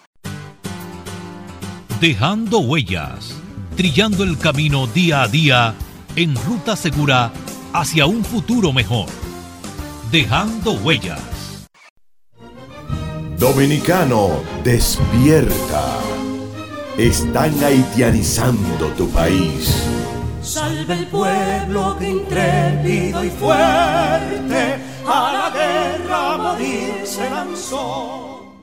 Dejando 2.01 2.59
huellas, 2.59 3.34
trillando 3.78 4.26
el 4.26 4.38
camino 4.38 4.88
día 4.88 5.22
a 5.22 5.28
día 5.30 5.74
en 6.18 6.36
ruta 6.36 6.76
segura 6.76 7.32
hacia 7.72 8.07
un 8.07 8.26
futuro 8.26 8.74
mejor. 8.74 9.07
Dejando 10.11 10.74
huellas. 10.74 11.36
Dominicano, 13.38 14.41
despierta. 14.63 15.99
Están 16.97 17.53
haitianizando 17.63 18.88
tu 18.97 19.07
país. 19.09 19.88
Salve 20.41 20.95
el 20.95 21.05
pueblo 21.05 21.95
que 21.99 22.09
intrépido 22.09 23.23
y 23.23 23.29
fuerte 23.29 24.79
a 25.05 25.33
la 25.33 25.51
guerra 25.53 26.33
a 26.33 26.38
morir 26.38 26.93
se 27.03 27.29
lanzó. 27.29 28.55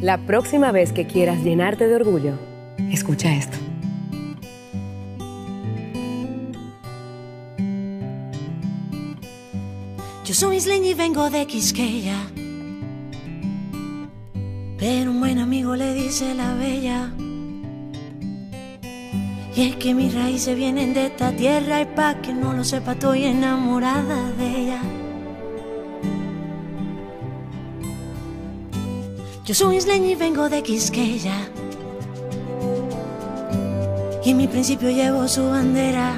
La 0.00 0.18
próxima 0.26 0.72
vez 0.72 0.92
que 0.92 1.06
quieras 1.06 1.44
llenarte 1.44 1.86
de 1.86 1.94
orgullo, 1.94 2.36
escucha 2.90 3.32
esto. 3.32 3.56
Yo 10.24 10.34
soy 10.34 10.56
isleña 10.56 10.88
y 10.88 10.94
vengo 10.94 11.30
de 11.30 11.46
Quisqueya. 11.46 12.16
Pero 14.82 15.12
un 15.12 15.20
buen 15.20 15.38
amigo 15.38 15.76
le 15.76 15.94
dice 15.94 16.34
la 16.34 16.54
bella. 16.54 17.08
Y 19.54 19.68
es 19.68 19.76
que 19.76 19.94
mis 19.94 20.12
raíces 20.12 20.56
vienen 20.56 20.92
de 20.92 21.06
esta 21.06 21.30
tierra 21.30 21.82
y 21.82 21.84
pa' 21.84 22.20
que 22.20 22.34
no 22.34 22.52
lo 22.52 22.64
sepa 22.64 22.94
estoy 22.94 23.26
enamorada 23.26 24.32
de 24.32 24.46
ella. 24.60 24.82
Yo 29.44 29.54
soy 29.54 29.76
isleña 29.76 30.08
y 30.08 30.14
vengo 30.16 30.48
de 30.48 30.64
Quisqueya. 30.64 31.48
Y 34.24 34.30
en 34.30 34.36
mi 34.36 34.48
principio 34.48 34.90
llevo 34.90 35.28
su 35.28 35.48
bandera. 35.48 36.16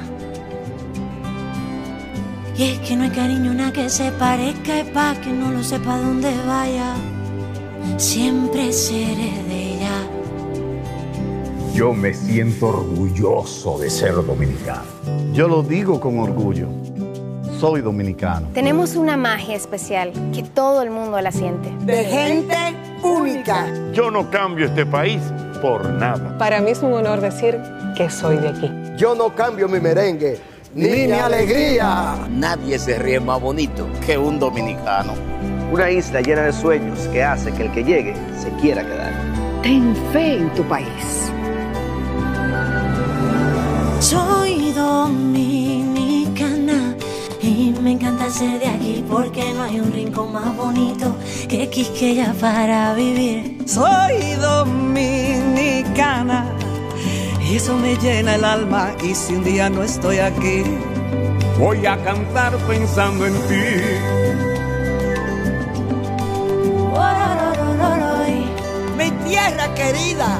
Y 2.57 2.63
es 2.63 2.79
que 2.79 2.95
no 2.95 3.03
hay 3.03 3.11
cariño 3.11 3.53
nada 3.53 3.71
que 3.71 3.89
se 3.91 4.11
parezca 4.13 4.79
y 4.79 4.85
pa' 4.85 5.21
que 5.21 5.31
no 5.31 5.51
lo 5.51 5.63
sepa 5.63 5.99
dónde 5.99 6.33
vaya. 6.47 6.95
Siempre 7.97 8.73
seré 8.73 9.31
de 9.47 9.75
ella. 9.75 9.91
Yo 11.73 11.93
me 11.93 12.13
siento 12.13 12.67
orgulloso 12.67 13.79
de 13.79 13.89
ser 13.89 14.15
dominicano. 14.15 14.83
Yo 15.33 15.47
lo 15.47 15.63
digo 15.63 15.99
con 15.99 16.19
orgullo. 16.19 16.67
Soy 17.59 17.81
dominicano. 17.81 18.49
Tenemos 18.53 18.95
una 18.95 19.15
magia 19.17 19.55
especial 19.55 20.11
que 20.33 20.43
todo 20.43 20.81
el 20.81 20.89
mundo 20.89 21.19
la 21.21 21.31
siente. 21.31 21.71
De 21.85 22.03
gente 22.03 22.55
única. 23.01 23.67
Yo 23.93 24.11
no 24.11 24.29
cambio 24.29 24.65
este 24.65 24.85
país 24.85 25.21
por 25.61 25.89
nada. 25.89 26.37
Para 26.37 26.59
mí 26.61 26.71
es 26.71 26.83
un 26.83 26.93
honor 26.93 27.21
decir 27.21 27.59
que 27.95 28.09
soy 28.09 28.37
de 28.37 28.49
aquí. 28.49 28.71
Yo 28.97 29.15
no 29.15 29.33
cambio 29.33 29.67
mi 29.67 29.79
merengue 29.79 30.39
ni, 30.73 30.89
ni 30.89 31.07
mi 31.07 31.13
alegría. 31.13 32.27
Nadie 32.29 32.77
se 32.77 32.99
ríe 32.99 33.19
más 33.19 33.41
bonito 33.41 33.87
que 34.05 34.17
un 34.17 34.37
dominicano. 34.37 35.13
Una 35.71 35.89
isla 35.91 36.21
llena 36.21 36.43
de 36.43 36.53
sueños 36.53 36.99
que 37.11 37.23
hace 37.23 37.51
que 37.51 37.63
el 37.63 37.71
que 37.71 37.83
llegue 37.83 38.13
se 38.39 38.49
quiera 38.61 38.83
quedar. 38.83 39.11
Ten 39.61 39.95
fe 40.13 40.37
en 40.37 40.53
tu 40.53 40.63
país. 40.63 41.31
Soy 43.99 44.71
dominicana 44.71 46.95
y 47.41 47.73
me 47.81 47.93
encanta 47.93 48.29
ser 48.29 48.59
de 48.59 48.67
aquí 48.67 49.03
porque 49.09 49.51
no 49.53 49.63
hay 49.63 49.79
un 49.79 49.91
rincón 49.91 50.33
más 50.33 50.55
bonito 50.55 51.15
que 51.49 51.67
Quisqueya 51.69 52.35
para 52.39 52.93
vivir. 52.93 53.57
Soy 53.65 54.35
dominicana 54.39 56.45
y 57.49 57.55
eso 57.55 57.75
me 57.77 57.95
llena 57.97 58.35
el 58.35 58.45
alma 58.45 58.91
y 59.03 59.15
si 59.15 59.33
un 59.33 59.43
día 59.43 59.69
no 59.69 59.83
estoy 59.83 60.17
aquí, 60.17 60.63
voy 61.59 61.85
a 61.85 61.97
cantar 62.03 62.55
pensando 62.67 63.25
en 63.25 63.33
ti. 63.33 64.54
Tierra 69.25 69.73
querida. 69.73 70.39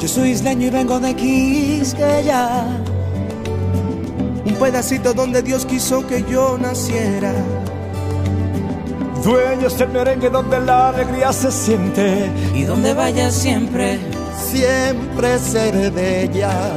Yo 0.00 0.08
soy 0.08 0.30
isleño 0.30 0.66
y 0.66 0.70
vengo 0.70 1.00
de 1.00 1.14
Quisqueya. 1.14 2.66
pedacito 4.60 5.12
donde 5.12 5.42
Dios 5.42 5.66
quiso 5.66 6.06
que 6.06 6.22
yo 6.24 6.56
naciera. 6.58 7.34
Dueños 9.22 9.76
del 9.76 9.88
merengue 9.88 10.30
donde 10.30 10.60
la 10.60 10.90
alegría 10.90 11.32
se 11.32 11.50
siente. 11.50 12.30
Y 12.54 12.62
donde 12.62 12.94
vaya 12.94 13.30
siempre, 13.30 13.98
siempre 14.50 15.38
seré 15.38 15.90
bella. 15.90 16.70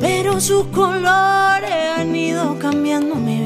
Pero 0.00 0.40
sus 0.40 0.66
colores 0.66 1.70
han 1.96 2.14
ido 2.14 2.58
cambiando 2.58 3.14
mi 3.14 3.40
vida. 3.40 3.45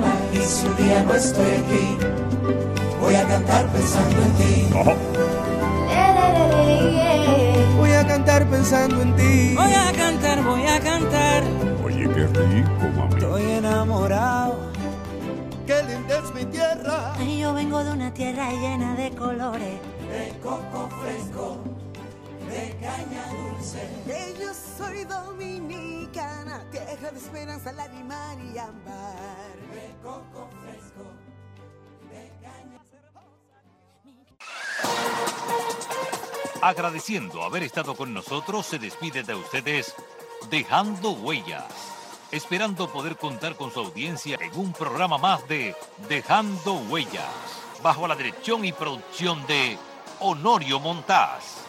y 0.33 0.37
si 0.39 0.65
un 0.67 0.75
día 0.77 1.03
no 1.03 1.13
estoy 1.13 1.45
aquí, 1.45 1.97
voy 2.99 3.15
a 3.15 3.27
cantar 3.27 3.67
pensando 3.67 4.21
en 4.21 4.33
ti. 4.33 4.67
Voy 7.77 7.91
a 7.91 8.07
cantar 8.07 8.45
pensando 8.47 9.01
en 9.01 9.15
ti. 9.15 9.55
Voy 9.55 9.73
a 9.73 9.91
cantar, 9.91 10.43
voy 10.43 10.65
a 10.65 10.79
cantar. 10.79 11.43
Oye, 11.83 12.09
qué 12.09 12.27
rico, 12.27 12.89
mami. 12.95 13.13
Estoy 13.15 13.43
enamorado. 13.51 14.71
Qué 15.65 15.83
linda 15.83 16.17
es 16.17 16.33
mi 16.33 16.45
tierra. 16.45 17.13
Yo 17.39 17.53
vengo 17.53 17.83
de 17.83 17.91
una 17.91 18.13
tierra 18.13 18.51
llena 18.51 18.95
de 18.95 19.11
colores. 19.11 19.79
De 20.09 20.33
coco 20.41 20.89
fresco 21.01 21.57
de 22.51 22.77
caña 22.81 23.25
dulce. 23.27 23.89
Que 24.05 24.35
yo 24.39 24.53
soy 24.53 25.05
dominicana, 25.05 26.65
tierra 26.69 27.11
de 27.11 27.19
esperanza, 27.19 27.71
lágrima 27.71 28.35
y 28.35 28.57
ámbar. 28.57 29.55
De 29.73 29.95
coco 30.03 30.49
fresco, 30.61 31.03
de 32.09 32.31
caña 32.41 32.79
Agradeciendo 36.61 37.43
haber 37.43 37.63
estado 37.63 37.95
con 37.95 38.13
nosotros, 38.13 38.65
se 38.65 38.79
despide 38.79 39.23
de 39.23 39.35
ustedes 39.35 39.95
Dejando 40.49 41.11
Huellas, 41.11 41.65
esperando 42.31 42.91
poder 42.91 43.15
contar 43.15 43.55
con 43.55 43.71
su 43.71 43.79
audiencia 43.79 44.37
en 44.41 44.59
un 44.59 44.73
programa 44.73 45.17
más 45.17 45.47
de 45.47 45.75
Dejando 46.09 46.73
Huellas, 46.73 47.31
bajo 47.81 48.07
la 48.07 48.15
dirección 48.15 48.65
y 48.65 48.73
producción 48.73 49.45
de 49.47 49.77
Honorio 50.19 50.79
Montás. 50.79 51.60